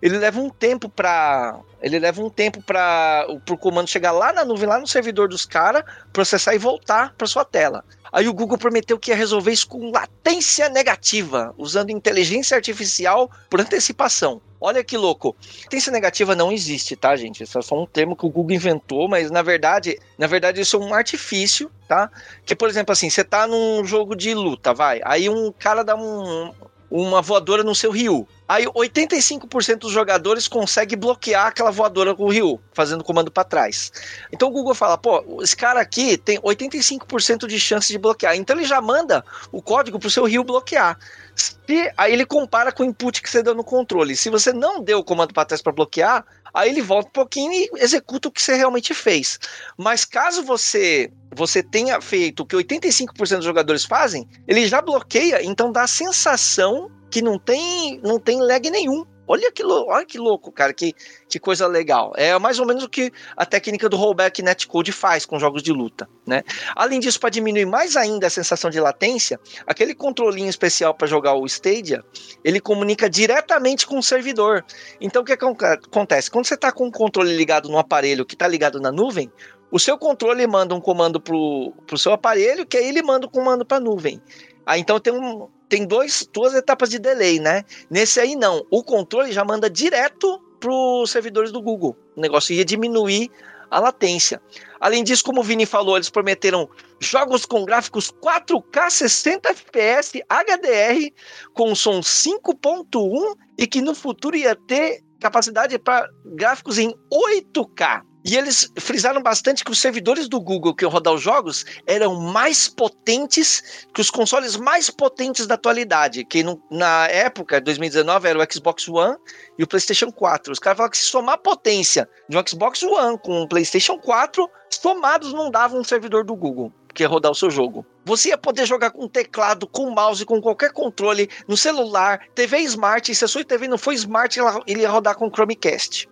ele 0.01 0.19
leva 0.19 0.41
um 0.41 0.51
tempo 0.51 0.89
para 0.89 1.61
ele 1.81 1.99
leva 1.99 2.23
um 2.23 2.29
tempo 2.29 2.61
para 2.61 3.27
o 3.29 3.57
comando 3.57 3.89
chegar 3.89 4.11
lá 4.11 4.33
na 4.33 4.45
nuvem, 4.45 4.69
lá 4.69 4.79
no 4.79 4.87
servidor 4.87 5.29
dos 5.29 5.47
caras, 5.47 5.85
processar 6.13 6.55
e 6.55 6.59
voltar 6.59 7.15
para 7.17 7.27
sua 7.27 7.45
tela. 7.45 7.85
Aí 8.13 8.27
o 8.27 8.35
Google 8.35 8.59
prometeu 8.59 8.99
que 8.99 9.11
ia 9.11 9.17
resolver 9.17 9.53
isso 9.53 9.69
com 9.69 9.91
latência 9.91 10.69
negativa, 10.69 11.55
usando 11.57 11.91
inteligência 11.91 12.57
artificial 12.57 13.31
por 13.49 13.61
antecipação. 13.61 14.41
Olha 14.61 14.83
que 14.83 14.97
louco. 14.97 15.37
Latência 15.65 15.93
negativa 15.93 16.35
não 16.35 16.51
existe, 16.51 16.97
tá, 16.97 17.15
gente? 17.15 17.45
Isso 17.45 17.59
é 17.59 17.63
só 17.63 17.81
um 17.81 17.87
termo 17.87 18.17
que 18.17 18.27
o 18.27 18.31
Google 18.31 18.57
inventou, 18.57 19.09
mas 19.09 19.31
na 19.31 19.43
verdade, 19.43 19.99
na 20.19 20.27
verdade 20.27 20.61
isso 20.61 20.77
é 20.77 20.81
um 20.81 20.93
artifício, 20.93 21.71
tá? 21.87 22.11
Que 22.45 22.57
por 22.57 22.69
exemplo 22.69 22.93
assim, 22.93 23.09
você 23.09 23.23
tá 23.23 23.47
num 23.47 23.85
jogo 23.85 24.17
de 24.17 24.35
luta, 24.35 24.75
vai. 24.75 25.01
Aí 25.05 25.29
um 25.29 25.53
cara 25.53 25.85
dá 25.85 25.95
um, 25.95 26.53
uma 26.91 27.21
voadora 27.21 27.63
no 27.63 27.75
seu 27.75 27.91
Ryu. 27.91 28.27
Aí 28.49 28.65
85% 28.65 29.81
dos 29.81 29.93
jogadores 29.93 30.49
consegue 30.49 30.97
bloquear 30.97 31.49
aquela 31.49 31.71
voadora 31.71 32.15
com 32.15 32.25
o 32.25 32.31
Ryu, 32.31 32.59
fazendo 32.73 33.05
comando 33.05 33.31
para 33.31 33.45
trás. 33.45 33.93
Então 34.33 34.49
o 34.49 34.51
Google 34.51 34.75
fala, 34.75 34.97
pô, 34.97 35.43
esse 35.43 35.55
cara 35.55 35.81
aqui 35.81 36.17
tem 36.17 36.39
85% 36.41 37.47
de 37.47 37.61
chance 37.61 37.93
de 37.93 37.99
bloquear. 37.99 38.35
Então 38.37 38.57
ele 38.57 38.65
já 38.65 38.81
manda 38.81 39.23
o 39.53 39.61
código 39.61 39.99
pro 39.99 40.11
seu 40.11 40.25
Ryu 40.25 40.43
bloquear. 40.45 40.99
Se, 41.39 41.93
aí 41.97 42.13
ele 42.13 42.27
compara 42.27 42.73
com 42.73 42.83
o 42.83 42.87
input 42.87 43.23
que 43.23 43.31
você 43.31 43.43
deu 43.43 43.55
no 43.55 43.63
controle. 43.63 44.17
Se 44.17 44.29
você 44.29 44.53
não 44.53 44.83
deu 44.83 44.99
o 44.99 45.05
comando 45.05 45.33
para 45.33 45.45
trás 45.45 45.63
para 45.63 45.73
bloquear, 45.73 46.25
aí 46.53 46.69
ele 46.69 46.83
volta 46.83 47.09
um 47.09 47.13
pouquinho 47.13 47.53
e 47.53 47.71
executa 47.77 48.29
o 48.29 48.33
que 48.33 48.43
você 48.43 48.55
realmente 48.57 48.93
fez. 48.93 49.39
Mas 49.77 50.05
caso 50.05 50.43
você 50.43 51.13
você 51.35 51.63
tenha 51.63 52.01
feito 52.01 52.41
o 52.41 52.47
que 52.47 52.57
85% 52.57 53.37
dos 53.37 53.45
jogadores 53.45 53.85
fazem, 53.85 54.27
ele 54.47 54.67
já 54.67 54.83
bloqueia, 54.83 55.45
então 55.45 55.71
dá 55.71 55.83
a 55.83 55.87
sensação 55.87 56.91
que 57.11 57.23
não 57.23 57.39
tem, 57.39 58.01
não 58.03 58.19
tem 58.19 58.41
lag 58.41 58.69
nenhum. 58.71 59.07
Olha 59.29 59.53
que, 59.53 59.63
olha 59.63 60.07
que 60.07 60.17
louco, 60.17 60.51
cara, 60.51 60.73
que, 60.73 60.95
que 61.29 61.39
coisa 61.39 61.67
legal. 61.67 62.13
É 62.17 62.37
mais 62.39 62.59
ou 62.59 62.67
menos 62.67 62.83
o 62.83 62.89
que 62.89 63.13
a 63.37 63.45
técnica 63.45 63.87
do 63.87 63.97
rollback 63.97 64.41
netcode 64.43 64.91
faz 64.91 65.27
com 65.27 65.39
jogos 65.39 65.63
de 65.63 65.71
luta, 65.71 66.09
né? 66.27 66.43
Além 66.75 66.99
disso, 66.99 67.21
para 67.21 67.29
diminuir 67.29 67.67
mais 67.67 67.95
ainda 67.95 68.27
a 68.27 68.31
sensação 68.31 68.71
de 68.71 68.81
latência, 68.81 69.39
aquele 69.67 69.95
controlinho 69.95 70.49
especial 70.49 70.95
para 70.95 71.07
jogar 71.07 71.35
o 71.35 71.45
Stadia, 71.45 72.03
ele 72.43 72.59
comunica 72.59 73.09
diretamente 73.11 73.87
com 73.87 73.99
o 73.99 74.03
servidor. 74.03 74.65
Então, 74.99 75.21
o 75.21 75.25
que 75.25 75.33
acontece? 75.33 76.31
Quando 76.31 76.47
você 76.47 76.55
está 76.55 76.73
com 76.73 76.87
o 76.87 76.93
controle 76.93 77.37
ligado 77.37 77.69
no 77.69 77.79
aparelho 77.79 78.25
que 78.25 78.35
está 78.35 78.49
ligado 78.49 78.81
na 78.81 78.91
nuvem, 78.91 79.31
o 79.71 79.79
seu 79.79 79.99
controle 79.99 80.47
manda 80.47 80.75
um 80.75 80.81
comando 80.81 81.21
pro, 81.21 81.75
pro 81.87 81.99
seu 81.99 82.13
aparelho, 82.13 82.65
que 82.65 82.79
aí 82.79 82.89
ele 82.89 83.03
manda 83.03 83.27
o 83.27 83.29
um 83.29 83.33
comando 83.33 83.67
para 83.67 83.77
a 83.77 83.81
nuvem. 83.81 84.23
Ah, 84.65 84.79
então 84.79 84.99
tem, 84.99 85.13
um, 85.13 85.49
tem 85.69 85.87
dois, 85.87 86.29
duas 86.33 86.55
etapas 86.55 86.89
de 86.89 86.99
delay, 86.99 87.39
né? 87.39 87.65
Nesse 87.91 88.21
aí 88.21 88.35
não. 88.35 88.65
O 88.71 88.83
controle 88.83 89.33
já 89.33 89.45
manda 89.45 89.69
direto 89.69 90.41
para 90.59 90.71
os 90.71 91.11
servidores 91.11 91.53
do 91.53 91.63
Google. 91.63 91.97
O 92.17 92.21
negócio 92.21 92.55
ia 92.55 92.65
diminuir 92.65 93.31
a 93.71 93.79
latência. 93.79 94.41
Além 94.81 95.05
disso, 95.05 95.25
como 95.25 95.41
o 95.41 95.45
Vini 95.45 95.67
falou, 95.67 95.97
eles 95.97 96.09
prometeram 96.09 96.69
jogos 97.01 97.45
com 97.45 97.65
gráficos 97.65 98.11
4K 98.11 98.91
60 98.91 99.51
FPS 99.51 100.23
HDR 100.29 101.13
com 101.53 101.75
som 101.75 102.01
5.1 102.01 103.37
e 103.59 103.67
que 103.67 103.81
no 103.81 103.95
futuro 103.95 104.37
ia 104.37 104.55
ter 104.55 105.03
capacidade 105.21 105.79
para 105.79 106.09
gráficos 106.25 106.79
em 106.79 106.95
8K. 107.13 108.08
E 108.31 108.37
eles 108.37 108.71
frisaram 108.79 109.23
bastante 109.23 109.65
que 109.65 109.71
os 109.71 109.81
servidores 109.81 110.29
do 110.29 110.39
Google 110.39 110.75
que 110.75 110.85
iam 110.85 110.91
rodar 110.91 111.15
os 111.15 111.23
jogos 111.23 111.65
eram 111.87 112.21
mais 112.21 112.69
potentes 112.69 113.87
que 113.95 114.03
os 114.03 114.11
consoles 114.11 114.55
mais 114.55 114.91
potentes 114.91 115.47
da 115.47 115.55
atualidade, 115.55 116.27
que 116.27 116.43
no, 116.43 116.63
na 116.71 117.07
época, 117.07 117.59
2019, 117.59 118.29
era 118.29 118.39
o 118.39 118.53
Xbox 118.53 118.87
One 118.87 119.17
e 119.59 119.63
o 119.63 119.67
PlayStation 119.67 120.13
4. 120.13 120.53
Os 120.53 120.59
caras 120.59 120.77
falaram 120.77 120.91
que 120.91 120.99
se 120.99 121.07
somar 121.07 121.37
a 121.37 121.39
potência 121.39 122.07
de 122.29 122.37
um 122.37 122.43
Xbox 122.47 122.83
One 122.83 123.19
com 123.19 123.41
um 123.41 123.49
PlayStation 123.49 123.97
4, 123.97 124.47
somados 124.69 125.33
não 125.33 125.51
davam 125.51 125.81
um 125.81 125.85
servidor 125.85 126.23
do 126.23 126.37
Google 126.37 126.71
que 126.93 127.05
ia 127.05 127.09
rodar 127.09 127.33
o 127.33 127.35
seu 127.35 127.51
jogo. 127.51 127.87
Você 128.05 128.29
ia 128.29 128.37
poder 128.37 128.67
jogar 128.67 128.91
com 128.91 129.09
teclado, 129.09 129.67
com 129.67 129.89
mouse, 129.91 130.27
com 130.27 130.39
qualquer 130.39 130.73
controle, 130.73 131.31
no 131.47 131.57
celular, 131.57 132.21
TV 132.35 132.59
Smart, 132.59 133.11
e 133.11 133.15
se 133.15 133.25
a 133.25 133.29
sua 133.29 133.43
TV 133.43 133.69
não 133.69 133.79
for 133.79 133.95
Smart, 133.95 134.39
ele 134.67 134.83
ia 134.83 134.91
rodar 134.91 135.17
com 135.17 135.31
Chromecast. 135.31 136.07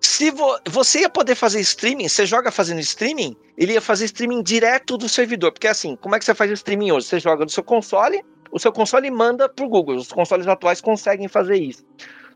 Se 0.00 0.30
vo 0.30 0.58
você 0.68 1.00
ia 1.00 1.10
poder 1.10 1.34
fazer 1.34 1.60
streaming, 1.60 2.08
você 2.08 2.26
joga 2.26 2.50
fazendo 2.50 2.80
streaming, 2.80 3.36
ele 3.56 3.72
ia 3.72 3.80
fazer 3.80 4.04
streaming 4.06 4.42
direto 4.42 4.96
do 4.96 5.08
servidor. 5.08 5.52
Porque 5.52 5.68
assim, 5.68 5.96
como 5.96 6.14
é 6.14 6.18
que 6.18 6.24
você 6.24 6.34
faz 6.34 6.50
streaming 6.50 6.92
hoje? 6.92 7.06
Você 7.06 7.18
joga 7.18 7.44
do 7.44 7.50
seu 7.50 7.62
console, 7.62 8.24
o 8.50 8.58
seu 8.58 8.72
console 8.72 9.10
manda 9.10 9.48
pro 9.48 9.68
Google. 9.68 9.96
Os 9.96 10.12
consoles 10.12 10.46
atuais 10.46 10.80
conseguem 10.80 11.28
fazer 11.28 11.56
isso. 11.56 11.84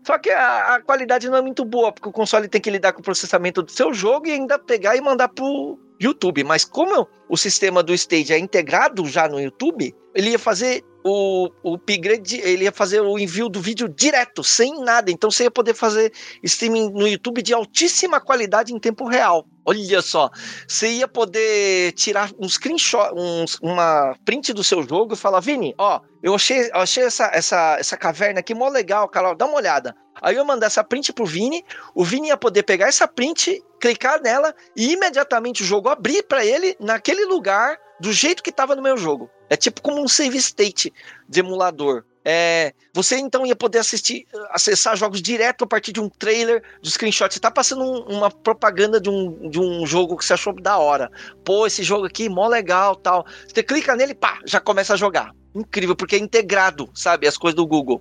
Só 0.02 0.18
que 0.18 0.30
a, 0.30 0.76
a, 0.76 0.80
qualidade 0.80 1.28
não 1.28 1.36
é 1.36 1.42
muito 1.42 1.64
boa, 1.64 1.92
porque 1.92 2.08
o 2.08 2.12
console 2.12 2.48
tem 2.48 2.60
que 2.60 2.70
lidar 2.70 2.92
com 2.92 3.00
o 3.00 3.04
processamento 3.04 3.62
do 3.62 3.70
seu 3.70 3.92
jogo 3.92 4.26
e 4.26 4.32
ainda 4.32 4.58
pegar 4.58 4.96
e 4.96 5.00
mandar 5.00 5.28
pro 5.28 5.78
YouTube. 6.00 6.42
Mas 6.42 6.64
como 6.64 7.06
o 7.28 7.36
sistema 7.36 7.82
do 7.82 7.92
Stage 7.92 8.32
é 8.32 8.38
integrado 8.38 9.06
já 9.06 9.28
no 9.28 9.40
YouTube, 9.40 9.94
ele 10.14 10.30
ia 10.30 10.38
fazer 10.38 10.82
o, 11.04 11.50
o 11.62 11.74
upgrade, 11.74 12.40
ele 12.40 12.64
ia 12.64 12.72
fazer 12.72 13.00
o 13.00 13.18
envio 13.18 13.48
do 13.48 13.60
vídeo 13.60 13.88
direto, 13.88 14.44
sem 14.44 14.80
nada. 14.80 15.10
Então 15.10 15.30
você 15.30 15.44
ia 15.44 15.50
poder 15.50 15.74
fazer 15.74 16.12
streaming 16.42 16.90
no 16.90 17.06
YouTube 17.06 17.42
de 17.42 17.54
altíssima 17.54 18.20
qualidade 18.20 18.72
em 18.72 18.78
tempo 18.78 19.06
real. 19.06 19.46
Olha 19.64 20.02
só, 20.02 20.30
você 20.66 20.88
ia 20.88 21.06
poder 21.06 21.92
tirar 21.92 22.30
um 22.38 22.48
screenshot, 22.48 23.12
um, 23.14 23.44
uma 23.62 24.16
print 24.24 24.52
do 24.52 24.64
seu 24.64 24.82
jogo 24.82 25.14
e 25.14 25.16
falar, 25.16 25.40
Vini, 25.40 25.74
ó, 25.78 26.00
eu 26.22 26.34
achei, 26.34 26.70
achei 26.72 27.04
essa, 27.04 27.30
essa, 27.32 27.76
essa 27.78 27.96
caverna 27.96 28.40
aqui 28.40 28.54
mó 28.54 28.68
legal, 28.68 29.08
cara, 29.08 29.34
dá 29.34 29.46
uma 29.46 29.56
olhada. 29.56 29.94
Aí 30.20 30.36
eu 30.36 30.44
mandar 30.44 30.66
essa 30.66 30.82
print 30.82 31.12
pro 31.12 31.24
Vini, 31.24 31.64
o 31.94 32.04
Vini 32.04 32.28
ia 32.28 32.36
poder 32.36 32.62
pegar 32.62 32.88
essa 32.88 33.06
print, 33.06 33.62
clicar 33.80 34.20
nela 34.20 34.54
e 34.76 34.92
imediatamente 34.92 35.62
o 35.62 35.66
jogo 35.66 35.88
abrir 35.88 36.22
para 36.24 36.44
ele 36.44 36.76
naquele 36.80 37.24
lugar 37.24 37.78
do 38.00 38.12
jeito 38.12 38.42
que 38.42 38.50
estava 38.50 38.74
no 38.74 38.82
meu 38.82 38.96
jogo. 38.96 39.30
É 39.50 39.56
tipo 39.56 39.82
como 39.82 40.00
um 40.00 40.06
save 40.06 40.38
state 40.38 40.92
de 41.28 41.40
emulador. 41.40 42.04
É, 42.24 42.74
você 42.94 43.16
então 43.16 43.44
ia 43.44 43.56
poder 43.56 43.78
assistir, 43.78 44.26
acessar 44.50 44.96
jogos 44.96 45.20
direto 45.20 45.64
a 45.64 45.66
partir 45.66 45.90
de 45.90 46.00
um 46.00 46.08
trailer, 46.08 46.62
de 46.80 46.90
screenshot. 46.90 47.32
Você 47.32 47.40
tá 47.40 47.50
passando 47.50 47.82
um, 47.82 48.16
uma 48.16 48.30
propaganda 48.30 49.00
de 49.00 49.10
um, 49.10 49.48
de 49.50 49.58
um 49.58 49.84
jogo 49.84 50.16
que 50.16 50.24
você 50.24 50.34
achou 50.34 50.52
da 50.52 50.78
hora. 50.78 51.10
Pô, 51.44 51.66
esse 51.66 51.82
jogo 51.82 52.06
aqui, 52.06 52.28
mó 52.28 52.46
legal, 52.46 52.94
tal. 52.94 53.26
Você 53.46 53.62
clica 53.62 53.96
nele, 53.96 54.14
pá, 54.14 54.38
já 54.46 54.60
começa 54.60 54.94
a 54.94 54.96
jogar. 54.96 55.34
Incrível, 55.52 55.96
porque 55.96 56.14
é 56.14 56.18
integrado, 56.18 56.88
sabe, 56.94 57.26
as 57.26 57.36
coisas 57.36 57.56
do 57.56 57.66
Google. 57.66 58.00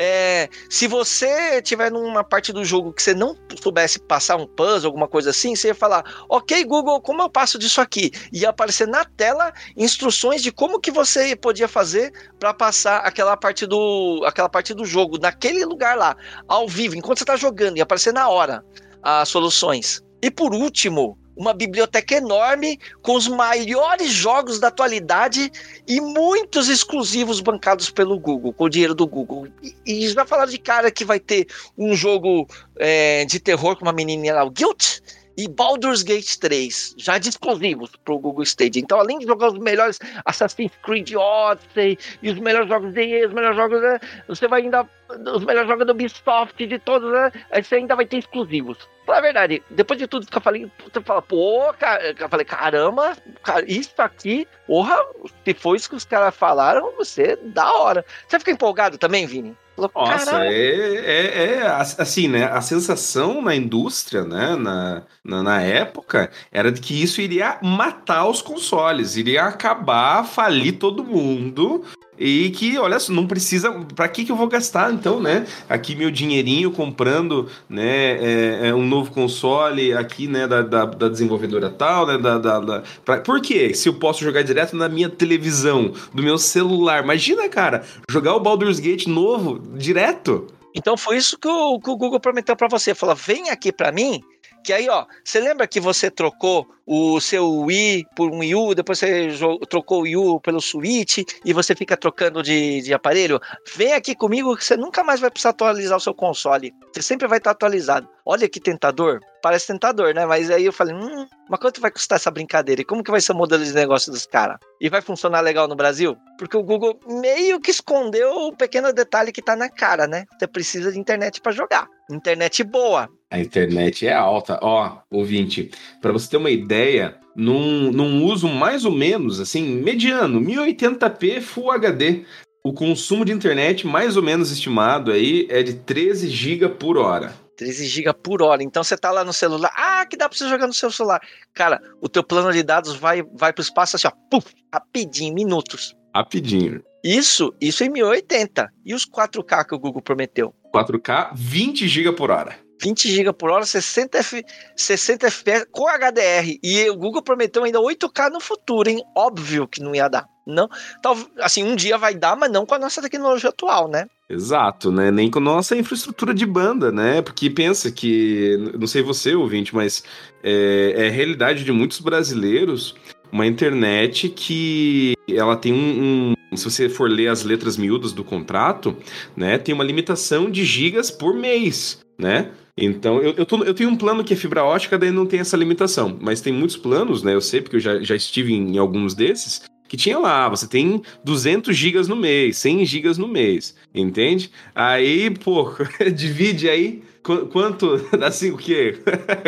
É, 0.00 0.48
se 0.70 0.86
você 0.86 1.60
tiver 1.60 1.90
numa 1.90 2.22
parte 2.22 2.52
do 2.52 2.64
jogo 2.64 2.92
que 2.92 3.02
você 3.02 3.12
não 3.12 3.36
soubesse 3.60 3.98
passar 3.98 4.36
um 4.36 4.46
puzzle, 4.46 4.86
alguma 4.86 5.08
coisa 5.08 5.30
assim, 5.30 5.56
você 5.56 5.68
ia 5.68 5.74
falar, 5.74 6.04
ok, 6.28 6.62
Google, 6.64 7.00
como 7.00 7.20
eu 7.20 7.28
passo 7.28 7.58
disso 7.58 7.80
aqui? 7.80 8.12
E 8.32 8.42
ia 8.42 8.50
aparecer 8.50 8.86
na 8.86 9.04
tela 9.04 9.52
instruções 9.76 10.40
de 10.40 10.52
como 10.52 10.78
que 10.78 10.92
você 10.92 11.34
podia 11.34 11.66
fazer 11.66 12.12
para 12.38 12.54
passar 12.54 12.98
aquela 12.98 13.36
parte 13.36 13.66
do 13.66 14.22
aquela 14.24 14.48
parte 14.48 14.72
do 14.72 14.84
jogo, 14.84 15.18
naquele 15.18 15.64
lugar 15.64 15.98
lá, 15.98 16.16
ao 16.46 16.68
vivo, 16.68 16.94
enquanto 16.94 17.18
você 17.18 17.24
está 17.24 17.34
jogando, 17.34 17.78
ia 17.78 17.82
aparecer 17.82 18.12
na 18.12 18.28
hora 18.28 18.64
as 19.02 19.28
soluções. 19.28 20.00
E 20.22 20.30
por 20.30 20.54
último, 20.54 21.18
uma 21.38 21.54
biblioteca 21.54 22.16
enorme 22.16 22.80
com 23.00 23.14
os 23.14 23.28
maiores 23.28 24.10
jogos 24.10 24.58
da 24.58 24.68
atualidade 24.68 25.52
e 25.86 26.00
muitos 26.00 26.68
exclusivos 26.68 27.40
bancados 27.40 27.88
pelo 27.90 28.18
Google, 28.18 28.52
com 28.52 28.64
o 28.64 28.68
dinheiro 28.68 28.94
do 28.94 29.06
Google. 29.06 29.46
E, 29.62 29.76
e 29.86 30.08
já 30.08 30.26
falaram 30.26 30.50
de 30.50 30.58
cara 30.58 30.90
que 30.90 31.04
vai 31.04 31.20
ter 31.20 31.46
um 31.78 31.94
jogo 31.94 32.48
é, 32.76 33.24
de 33.24 33.38
terror 33.38 33.76
com 33.76 33.84
uma 33.84 33.92
menininha 33.92 34.34
lá, 34.34 34.44
o 34.44 34.50
Guilt, 34.50 34.98
e 35.38 35.46
Baldur's 35.46 36.02
Gate 36.02 36.36
3, 36.36 36.96
já 36.98 37.16
dispositivos 37.16 37.92
para 38.04 38.12
o 38.12 38.18
Google 38.18 38.42
Stadia. 38.42 38.82
Então, 38.82 38.98
além 38.98 39.20
de 39.20 39.26
jogar 39.26 39.52
os 39.52 39.58
melhores 39.58 39.96
Assassin's 40.24 40.72
Creed 40.82 41.14
Odyssey 41.14 41.96
e 42.20 42.30
os 42.30 42.40
melhores 42.40 42.68
jogos 42.68 42.92
de 42.92 43.24
os 43.24 43.32
melhores 43.32 43.56
jogos, 43.56 43.80
né, 43.80 44.00
você 44.26 44.48
vai 44.48 44.62
ainda 44.62 44.84
os 45.32 45.44
melhores 45.44 45.68
jogos 45.68 45.86
do 45.86 45.92
Ubisoft 45.92 46.66
de 46.66 46.78
todos, 46.80 47.12
né, 47.12 47.30
aí 47.52 47.62
você 47.62 47.76
ainda 47.76 47.94
vai 47.94 48.04
ter 48.04 48.18
exclusivos. 48.18 48.78
Fala 49.06 49.18
a 49.18 49.22
verdade, 49.22 49.62
depois 49.70 49.96
de 49.96 50.08
tudo 50.08 50.26
que 50.26 50.36
eu 50.36 50.42
falei, 50.42 50.68
você 50.92 51.00
fala, 51.02 51.22
pô, 51.22 51.72
cara, 51.78 52.16
eu 52.18 52.28
falei, 52.28 52.44
caramba, 52.44 53.16
cara, 53.44 53.64
isso 53.70 53.94
aqui, 53.98 54.44
porra, 54.66 54.98
se 55.44 55.54
foi 55.54 55.76
isso 55.76 55.88
que 55.88 55.94
os 55.94 56.04
caras 56.04 56.34
falaram, 56.34 56.96
você 56.96 57.22
é 57.22 57.36
da 57.36 57.72
hora. 57.74 58.04
Você 58.26 58.40
fica 58.40 58.50
empolgado 58.50 58.98
também, 58.98 59.24
Vini? 59.24 59.56
Nossa, 59.78 60.44
é, 60.44 60.96
é, 60.96 61.54
é, 61.54 61.66
assim, 61.98 62.26
né? 62.26 62.44
A 62.44 62.60
sensação 62.60 63.40
na 63.40 63.54
indústria, 63.54 64.24
né? 64.24 64.56
Na, 64.56 65.02
na, 65.24 65.42
na, 65.42 65.62
época, 65.62 66.30
era 66.50 66.72
de 66.72 66.80
que 66.80 67.00
isso 67.00 67.20
iria 67.20 67.58
matar 67.62 68.26
os 68.26 68.42
consoles, 68.42 69.16
iria 69.16 69.44
acabar, 69.44 70.24
falir 70.24 70.78
todo 70.78 71.04
mundo, 71.04 71.84
e 72.18 72.50
que, 72.50 72.78
olha, 72.78 72.98
não 73.10 73.26
precisa. 73.26 73.70
Para 73.94 74.08
que, 74.08 74.24
que 74.24 74.32
eu 74.32 74.36
vou 74.36 74.48
gastar, 74.48 74.92
então, 74.92 75.20
né? 75.20 75.46
Aqui 75.68 75.94
meu 75.94 76.10
dinheirinho 76.10 76.70
comprando 76.70 77.48
né, 77.68 78.18
é, 78.18 78.68
é 78.68 78.74
um 78.74 78.86
novo 78.86 79.10
console 79.10 79.92
aqui, 79.92 80.26
né, 80.26 80.46
da, 80.46 80.62
da, 80.62 80.84
da 80.84 81.08
desenvolvedora 81.08 81.70
tal, 81.70 82.06
né? 82.06 82.18
Da, 82.18 82.38
da, 82.38 82.60
da 82.60 82.82
pra, 83.04 83.20
por 83.20 83.40
quê? 83.40 83.72
Se 83.74 83.88
eu 83.88 83.94
posso 83.94 84.24
jogar 84.24 84.42
direto 84.42 84.76
na 84.76 84.88
minha 84.88 85.08
televisão, 85.08 85.92
do 86.12 86.22
meu 86.22 86.38
celular. 86.38 87.04
Imagina, 87.04 87.48
cara, 87.48 87.84
jogar 88.10 88.34
o 88.34 88.40
Baldur's 88.40 88.80
Gate 88.80 89.06
novo 89.06 89.60
direto. 89.76 90.46
Então 90.74 90.96
foi 90.96 91.16
isso 91.16 91.38
que 91.38 91.48
o, 91.48 91.80
que 91.80 91.90
o 91.90 91.96
Google 91.96 92.20
prometeu 92.20 92.56
para 92.56 92.68
você. 92.68 92.94
Falou: 92.94 93.14
vem 93.14 93.50
aqui 93.50 93.72
para 93.72 93.92
mim 93.92 94.22
que 94.64 94.72
aí, 94.72 94.88
ó, 94.88 95.06
você 95.24 95.40
lembra 95.40 95.66
que 95.66 95.80
você 95.80 96.10
trocou 96.10 96.66
o 96.86 97.20
seu 97.20 97.46
Wii 97.60 98.06
por 98.16 98.30
um 98.30 98.38
Wii 98.38 98.54
U, 98.54 98.74
depois 98.74 98.98
você 98.98 99.28
trocou 99.68 99.98
o 99.98 100.02
Wii 100.02 100.16
U 100.16 100.40
pelo 100.40 100.60
Switch 100.60 101.18
e 101.44 101.52
você 101.52 101.74
fica 101.74 101.96
trocando 101.96 102.42
de, 102.42 102.80
de 102.80 102.94
aparelho? 102.94 103.38
Vem 103.76 103.92
aqui 103.92 104.14
comigo 104.14 104.56
que 104.56 104.64
você 104.64 104.76
nunca 104.76 105.04
mais 105.04 105.20
vai 105.20 105.30
precisar 105.30 105.50
atualizar 105.50 105.98
o 105.98 106.00
seu 106.00 106.14
console. 106.14 106.72
Você 106.92 107.02
sempre 107.02 107.28
vai 107.28 107.38
estar 107.38 107.50
atualizado. 107.50 108.08
Olha 108.24 108.48
que 108.48 108.58
tentador. 108.58 109.20
Parece 109.42 109.66
tentador, 109.66 110.14
né? 110.14 110.24
Mas 110.26 110.50
aí 110.50 110.64
eu 110.64 110.72
falei, 110.72 110.94
hum, 110.94 111.26
mas 111.48 111.60
quanto 111.60 111.80
vai 111.80 111.90
custar 111.90 112.16
essa 112.16 112.30
brincadeira? 112.30 112.80
E 112.80 112.84
como 112.84 113.04
que 113.04 113.10
vai 113.10 113.20
ser 113.20 113.32
o 113.32 113.36
modelo 113.36 113.64
de 113.64 113.72
negócio 113.72 114.10
dos 114.10 114.26
caras? 114.26 114.58
E 114.80 114.88
vai 114.88 115.02
funcionar 115.02 115.40
legal 115.40 115.68
no 115.68 115.76
Brasil? 115.76 116.16
Porque 116.38 116.56
o 116.56 116.62
Google 116.62 116.98
meio 117.06 117.60
que 117.60 117.70
escondeu 117.70 118.30
o 118.30 118.56
pequeno 118.56 118.92
detalhe 118.92 119.30
que 119.30 119.42
tá 119.42 119.54
na 119.54 119.68
cara, 119.68 120.06
né? 120.06 120.24
Você 120.38 120.46
precisa 120.46 120.90
de 120.90 120.98
internet 120.98 121.40
para 121.40 121.52
jogar. 121.52 121.86
Internet 122.10 122.64
boa. 122.64 123.08
A 123.30 123.38
internet 123.38 124.06
é 124.06 124.12
alta. 124.12 124.58
Ó, 124.62 124.98
ouvinte, 125.10 125.70
para 126.00 126.12
você 126.12 126.30
ter 126.30 126.38
uma 126.38 126.50
ideia, 126.50 127.18
num, 127.36 127.92
num 127.92 128.24
uso 128.24 128.48
mais 128.48 128.84
ou 128.84 128.92
menos, 128.92 129.38
assim, 129.38 129.62
mediano, 129.62 130.40
1080p 130.40 131.40
Full 131.42 131.70
HD, 131.70 132.24
o 132.64 132.72
consumo 132.72 133.24
de 133.24 133.32
internet 133.32 133.86
mais 133.86 134.16
ou 134.16 134.22
menos 134.22 134.50
estimado 134.50 135.12
aí 135.12 135.46
é 135.50 135.62
de 135.62 135.74
13 135.74 136.28
GB 136.28 136.70
por 136.70 136.96
hora. 136.96 137.34
13 137.56 137.86
GB 137.86 138.14
por 138.22 138.42
hora. 138.42 138.62
Então 138.62 138.82
você 138.82 138.96
tá 138.96 139.10
lá 139.10 139.24
no 139.24 139.32
celular, 139.32 139.72
ah, 139.76 140.06
que 140.06 140.16
dá 140.16 140.28
para 140.28 140.38
você 140.38 140.48
jogar 140.48 140.66
no 140.66 140.72
seu 140.72 140.90
celular. 140.90 141.20
Cara, 141.52 141.80
o 142.00 142.08
teu 142.08 142.24
plano 142.24 142.52
de 142.52 142.62
dados 142.62 142.94
vai 142.94 143.22
vai 143.34 143.52
pro 143.52 143.62
espaço 143.62 143.96
assim, 143.96 144.08
ó, 144.08 144.12
puf, 144.30 144.54
rapidinho, 144.72 145.34
minutos. 145.34 145.94
Rapidinho. 146.14 146.82
Isso, 147.04 147.54
isso 147.60 147.84
em 147.84 147.90
1080. 147.90 148.68
E 148.84 148.94
os 148.94 149.04
4K 149.04 149.66
que 149.66 149.74
o 149.74 149.78
Google 149.78 150.02
prometeu? 150.02 150.54
4K, 150.74 151.30
20 151.34 151.86
GB 151.86 152.12
por 152.16 152.30
hora. 152.30 152.67
20 152.80 153.08
GB 153.10 153.32
por 153.32 153.50
hora, 153.50 153.64
60, 153.64 154.18
F, 154.18 154.44
60 154.76 155.26
FPS 155.26 155.66
com 155.70 155.88
HDR. 155.88 156.58
E 156.62 156.88
o 156.90 156.96
Google 156.96 157.22
prometeu 157.22 157.64
ainda 157.64 157.78
8K 157.78 158.30
no 158.30 158.40
futuro, 158.40 158.88
hein? 158.88 159.02
Óbvio 159.16 159.66
que 159.66 159.82
não 159.82 159.94
ia 159.94 160.08
dar. 160.08 160.26
Não, 160.46 160.66
talvez 161.02 161.28
assim, 161.40 161.62
um 161.62 161.76
dia 161.76 161.98
vai 161.98 162.14
dar, 162.14 162.34
mas 162.34 162.50
não 162.50 162.64
com 162.64 162.74
a 162.74 162.78
nossa 162.78 163.02
tecnologia 163.02 163.50
atual, 163.50 163.86
né? 163.86 164.06
Exato, 164.30 164.90
né? 164.90 165.10
Nem 165.10 165.30
com 165.30 165.38
a 165.38 165.42
nossa 165.42 165.76
infraestrutura 165.76 166.32
de 166.32 166.46
banda, 166.46 166.90
né? 166.90 167.20
Porque 167.20 167.50
pensa 167.50 167.92
que, 167.92 168.56
não 168.78 168.86
sei 168.86 169.02
você, 169.02 169.34
ouvinte, 169.34 169.74
mas 169.74 170.02
é, 170.42 170.94
é 170.96 171.08
a 171.08 171.10
realidade 171.10 171.64
de 171.64 171.72
muitos 171.72 172.00
brasileiros 172.00 172.94
uma 173.30 173.46
internet 173.46 174.28
que 174.28 175.14
ela 175.28 175.56
tem 175.56 175.72
um, 175.72 176.34
um, 176.52 176.56
se 176.56 176.64
você 176.64 176.88
for 176.88 177.10
ler 177.10 177.28
as 177.28 177.42
letras 177.42 177.76
miúdas 177.76 178.12
do 178.12 178.24
contrato, 178.24 178.96
né, 179.36 179.58
tem 179.58 179.74
uma 179.74 179.84
limitação 179.84 180.50
de 180.50 180.64
gigas 180.64 181.10
por 181.10 181.34
mês, 181.34 182.00
né? 182.18 182.50
Então, 182.80 183.20
eu, 183.20 183.34
eu, 183.36 183.44
tô, 183.46 183.64
eu, 183.64 183.74
tenho 183.74 183.90
um 183.90 183.96
plano 183.96 184.22
que 184.22 184.32
é 184.32 184.36
fibra 184.36 184.64
ótica, 184.64 184.98
daí 184.98 185.10
não 185.10 185.26
tem 185.26 185.40
essa 185.40 185.56
limitação. 185.56 186.16
Mas 186.20 186.40
tem 186.40 186.52
muitos 186.52 186.76
planos, 186.76 187.22
né? 187.22 187.34
Eu 187.34 187.40
sei, 187.40 187.60
porque 187.60 187.76
eu 187.76 187.80
já, 187.80 188.00
já 188.00 188.14
estive 188.14 188.54
em, 188.54 188.76
em 188.76 188.78
alguns 188.78 189.14
desses, 189.14 189.62
que 189.88 189.96
tinha 189.96 190.18
lá, 190.18 190.48
você 190.48 190.68
tem 190.68 191.02
200 191.24 191.74
gigas 191.74 192.06
no 192.06 192.14
mês, 192.14 192.58
100 192.58 192.84
gigas 192.84 193.18
no 193.18 193.26
mês, 193.26 193.74
entende? 193.94 194.50
Aí, 194.74 195.30
pô, 195.30 195.72
divide 196.14 196.68
aí, 196.68 197.02
quanto, 197.50 197.96
dá 198.16 198.30
cinco, 198.30 198.56
o 198.56 198.58
quê? 198.58 198.98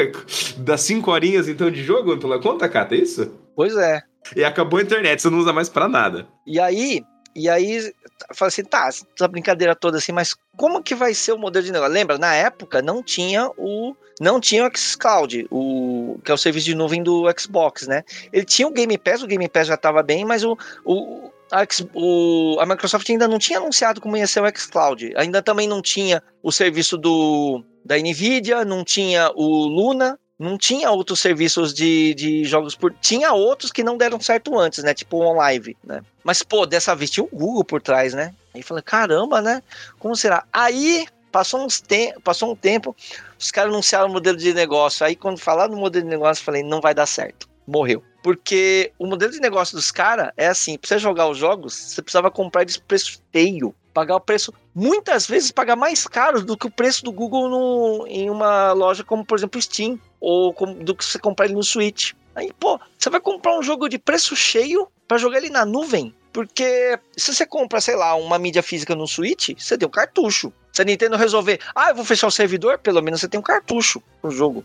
dá 0.58 0.76
cinco 0.76 1.10
horinhas, 1.10 1.46
então, 1.46 1.70
de 1.70 1.82
jogo 1.82 2.16
pela 2.16 2.40
conta, 2.40 2.68
Cata, 2.68 2.94
é 2.94 2.98
isso? 2.98 3.30
Pois 3.54 3.76
é. 3.76 4.00
E 4.34 4.42
acabou 4.42 4.78
a 4.78 4.82
internet, 4.82 5.20
você 5.20 5.30
não 5.30 5.38
usa 5.38 5.52
mais 5.52 5.68
para 5.68 5.88
nada. 5.88 6.26
E 6.46 6.58
aí, 6.58 7.02
e 7.34 7.48
aí, 7.48 7.92
fala 8.34 8.48
assim, 8.48 8.64
tá, 8.64 8.88
essa 8.88 9.28
brincadeira 9.28 9.74
toda 9.74 9.98
assim, 9.98 10.12
mas 10.12 10.34
como 10.56 10.82
que 10.82 10.94
vai 10.94 11.14
ser 11.14 11.32
o 11.32 11.38
modelo 11.38 11.64
de 11.64 11.72
negócio? 11.72 11.92
Lembra, 11.92 12.18
na 12.18 12.34
época 12.34 12.82
não 12.82 13.02
tinha 13.02 13.50
o 13.56 13.94
não 14.20 14.38
tinha 14.38 14.66
o 14.66 14.76
xCloud, 14.76 15.46
o 15.50 16.20
que 16.22 16.30
é 16.30 16.34
o 16.34 16.38
serviço 16.38 16.66
de 16.66 16.74
nuvem 16.74 17.02
do 17.02 17.24
Xbox, 17.38 17.86
né? 17.86 18.04
Ele 18.30 18.44
tinha 18.44 18.68
o 18.68 18.70
Game 18.70 18.98
Pass, 18.98 19.22
o 19.22 19.26
Game 19.26 19.48
Pass 19.48 19.68
já 19.68 19.74
estava 19.74 20.02
bem, 20.02 20.26
mas 20.26 20.44
o, 20.44 20.58
o, 20.84 21.30
a, 21.50 21.66
o, 21.94 22.58
a 22.60 22.66
Microsoft 22.66 23.08
ainda 23.08 23.26
não 23.26 23.38
tinha 23.38 23.58
anunciado 23.58 23.98
como 23.98 24.18
ia 24.18 24.26
ser 24.26 24.42
o 24.42 24.58
xCloud. 24.58 25.14
Ainda 25.16 25.40
também 25.40 25.66
não 25.66 25.80
tinha 25.80 26.22
o 26.42 26.52
serviço 26.52 26.98
do 26.98 27.64
da 27.82 27.96
Nvidia, 27.96 28.62
não 28.62 28.84
tinha 28.84 29.32
o 29.34 29.64
Luna, 29.64 30.18
não 30.40 30.56
tinha 30.56 30.90
outros 30.90 31.20
serviços 31.20 31.74
de, 31.74 32.14
de 32.14 32.44
jogos 32.46 32.74
por. 32.74 32.94
Tinha 32.94 33.34
outros 33.34 33.70
que 33.70 33.84
não 33.84 33.98
deram 33.98 34.18
certo 34.18 34.58
antes, 34.58 34.82
né? 34.82 34.94
Tipo 34.94 35.18
o 35.18 35.20
OnLive, 35.20 35.76
né? 35.84 36.00
Mas, 36.24 36.42
pô, 36.42 36.64
dessa 36.64 36.96
vez 36.96 37.10
tinha 37.10 37.22
o 37.22 37.28
Google 37.30 37.62
por 37.62 37.82
trás, 37.82 38.14
né? 38.14 38.34
Aí 38.54 38.62
falei, 38.62 38.82
caramba, 38.82 39.42
né? 39.42 39.62
Como 39.98 40.16
será? 40.16 40.42
Aí 40.50 41.06
passou, 41.30 41.60
uns 41.60 41.82
te... 41.82 42.14
passou 42.24 42.50
um 42.50 42.56
tempo, 42.56 42.96
os 43.38 43.50
caras 43.50 43.70
anunciaram 43.70 44.08
o 44.08 44.12
modelo 44.12 44.38
de 44.38 44.54
negócio. 44.54 45.04
Aí, 45.04 45.14
quando 45.14 45.38
falaram 45.38 45.74
no 45.74 45.80
modelo 45.80 46.06
de 46.06 46.10
negócio, 46.10 46.40
eu 46.40 46.44
falei, 46.46 46.62
não 46.62 46.80
vai 46.80 46.94
dar 46.94 47.04
certo. 47.04 47.46
Morreu. 47.66 48.02
Porque 48.22 48.92
o 48.98 49.06
modelo 49.06 49.30
de 49.30 49.40
negócio 49.40 49.76
dos 49.76 49.90
caras 49.90 50.32
é 50.38 50.46
assim: 50.46 50.78
pra 50.78 50.88
você 50.88 50.98
jogar 50.98 51.28
os 51.28 51.36
jogos, 51.36 51.74
você 51.74 52.00
precisava 52.00 52.30
comprar 52.30 52.64
de 52.64 52.80
preço 52.80 53.20
feio 53.30 53.74
pagar 53.92 54.16
o 54.16 54.20
preço, 54.20 54.52
muitas 54.74 55.26
vezes 55.26 55.50
pagar 55.50 55.76
mais 55.76 56.06
caro 56.06 56.42
do 56.42 56.56
que 56.56 56.66
o 56.66 56.70
preço 56.70 57.04
do 57.04 57.12
Google 57.12 57.48
no, 57.48 58.06
em 58.06 58.30
uma 58.30 58.72
loja 58.72 59.04
como, 59.04 59.24
por 59.24 59.36
exemplo, 59.36 59.60
Steam, 59.60 59.98
ou 60.20 60.54
do 60.76 60.94
que 60.94 61.04
você 61.04 61.18
comprar 61.18 61.46
ele 61.46 61.54
no 61.54 61.62
Switch. 61.62 62.12
Aí, 62.34 62.52
pô, 62.58 62.78
você 62.98 63.10
vai 63.10 63.20
comprar 63.20 63.58
um 63.58 63.62
jogo 63.62 63.88
de 63.88 63.98
preço 63.98 64.36
cheio 64.36 64.86
para 65.08 65.18
jogar 65.18 65.38
ele 65.38 65.50
na 65.50 65.64
nuvem? 65.64 66.14
Porque 66.32 66.98
se 67.16 67.34
você 67.34 67.44
compra, 67.44 67.80
sei 67.80 67.96
lá, 67.96 68.14
uma 68.14 68.38
mídia 68.38 68.62
física 68.62 68.94
no 68.94 69.06
Switch, 69.06 69.50
você 69.58 69.76
deu 69.76 69.88
cartucho. 69.88 70.52
Se 70.72 70.82
a 70.82 70.84
Nintendo 70.84 71.16
resolver, 71.16 71.58
ah, 71.74 71.90
eu 71.90 71.96
vou 71.96 72.04
fechar 72.04 72.28
o 72.28 72.30
servidor, 72.30 72.78
pelo 72.78 73.02
menos 73.02 73.20
você 73.20 73.28
tem 73.28 73.40
um 73.40 73.42
cartucho 73.42 74.00
no 74.22 74.30
jogo. 74.30 74.64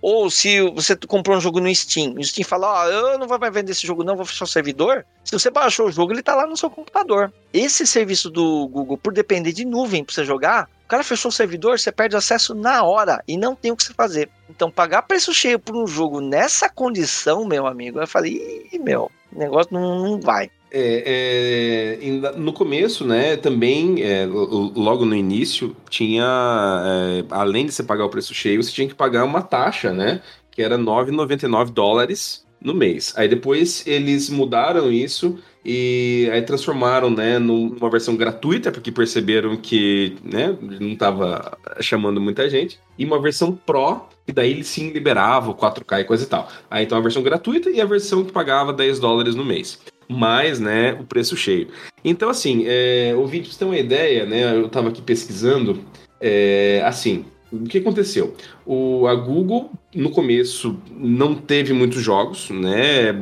Ou 0.00 0.30
se 0.30 0.60
você 0.70 0.94
comprou 0.96 1.36
um 1.36 1.40
jogo 1.40 1.60
no 1.60 1.74
Steam, 1.74 2.14
o 2.18 2.24
Steam 2.24 2.46
fala, 2.46 2.84
oh, 2.84 2.90
eu 2.90 3.18
não 3.18 3.26
vou 3.26 3.38
mais 3.38 3.52
vender 3.52 3.72
esse 3.72 3.86
jogo 3.86 4.04
não, 4.04 4.16
vou 4.16 4.26
fechar 4.26 4.44
o 4.44 4.48
servidor. 4.48 5.04
Se 5.24 5.32
você 5.32 5.50
baixou 5.50 5.86
o 5.86 5.92
jogo, 5.92 6.12
ele 6.12 6.22
tá 6.22 6.34
lá 6.34 6.46
no 6.46 6.56
seu 6.56 6.68
computador. 6.68 7.32
Esse 7.52 7.86
serviço 7.86 8.28
do 8.28 8.68
Google, 8.68 8.98
por 8.98 9.14
depender 9.14 9.52
de 9.52 9.64
nuvem 9.64 10.04
para 10.04 10.14
você 10.14 10.24
jogar, 10.24 10.68
cara 10.94 11.02
fechou 11.02 11.28
o 11.28 11.32
servidor, 11.32 11.78
você 11.78 11.90
perde 11.90 12.14
acesso 12.14 12.54
na 12.54 12.84
hora 12.84 13.22
e 13.26 13.36
não 13.36 13.56
tem 13.56 13.72
o 13.72 13.76
que 13.76 13.82
você 13.82 13.92
fazer. 13.92 14.30
Então, 14.48 14.70
pagar 14.70 15.02
preço 15.02 15.34
cheio 15.34 15.58
por 15.58 15.76
um 15.76 15.86
jogo 15.86 16.20
nessa 16.20 16.68
condição, 16.68 17.44
meu 17.44 17.66
amigo, 17.66 17.98
eu 17.98 18.06
falei, 18.06 18.68
Ih, 18.72 18.78
meu, 18.78 19.10
negócio 19.32 19.72
não, 19.72 20.04
não 20.04 20.20
vai. 20.20 20.50
É, 20.70 21.98
é, 21.98 22.32
no 22.36 22.52
começo, 22.52 23.04
né, 23.04 23.36
também, 23.36 24.02
é, 24.02 24.26
logo 24.26 25.04
no 25.04 25.14
início, 25.14 25.76
tinha, 25.90 26.24
é, 26.24 27.24
além 27.30 27.66
de 27.66 27.72
você 27.72 27.82
pagar 27.82 28.04
o 28.04 28.10
preço 28.10 28.32
cheio, 28.32 28.62
você 28.62 28.72
tinha 28.72 28.88
que 28.88 28.94
pagar 28.94 29.24
uma 29.24 29.42
taxa, 29.42 29.92
né, 29.92 30.20
que 30.50 30.62
era 30.62 30.78
9,99 30.78 31.70
dólares 31.70 32.44
no 32.60 32.74
mês. 32.74 33.12
Aí 33.16 33.28
depois 33.28 33.84
eles 33.86 34.30
mudaram 34.30 34.92
isso 34.92 35.38
e 35.64 36.28
aí 36.30 36.42
transformaram, 36.42 37.08
né, 37.08 37.38
numa 37.38 37.88
versão 37.88 38.14
gratuita, 38.16 38.70
porque 38.70 38.92
perceberam 38.92 39.56
que, 39.56 40.16
né, 40.22 40.56
não 40.60 40.92
estava 40.92 41.56
chamando 41.80 42.20
muita 42.20 42.48
gente, 42.50 42.78
e 42.98 43.04
uma 43.04 43.20
versão 43.20 43.52
Pro, 43.52 44.02
e 44.28 44.32
daí 44.32 44.50
ele 44.50 44.64
sim 44.64 44.90
liberava 44.90 45.50
o 45.50 45.54
4K 45.54 46.00
e 46.00 46.04
coisa 46.04 46.24
e 46.24 46.26
tal. 46.26 46.48
Aí 46.70 46.84
então 46.84 46.98
a 46.98 47.00
versão 47.00 47.22
gratuita 47.22 47.70
e 47.70 47.80
a 47.80 47.86
versão 47.86 48.24
que 48.24 48.32
pagava 48.32 48.72
10 48.72 48.98
dólares 48.98 49.34
no 49.34 49.44
mês. 49.44 49.80
Mais, 50.06 50.60
né, 50.60 50.92
o 51.00 51.04
preço 51.04 51.34
cheio. 51.36 51.68
Então, 52.04 52.28
assim, 52.28 52.64
é, 52.66 53.14
ouvinte, 53.16 53.44
pra 53.44 53.52
você 53.52 53.58
ter 53.58 53.64
uma 53.64 53.78
ideia, 53.78 54.26
né, 54.26 54.54
eu 54.54 54.66
estava 54.66 54.90
aqui 54.90 55.00
pesquisando, 55.00 55.80
é, 56.20 56.82
assim, 56.84 57.24
o 57.62 57.64
que 57.64 57.78
aconteceu? 57.78 58.34
O, 58.66 59.06
a 59.06 59.14
Google, 59.14 59.70
no 59.94 60.10
começo, 60.10 60.78
não 60.96 61.34
teve 61.34 61.72
muitos 61.72 62.02
jogos, 62.02 62.50
né? 62.50 63.12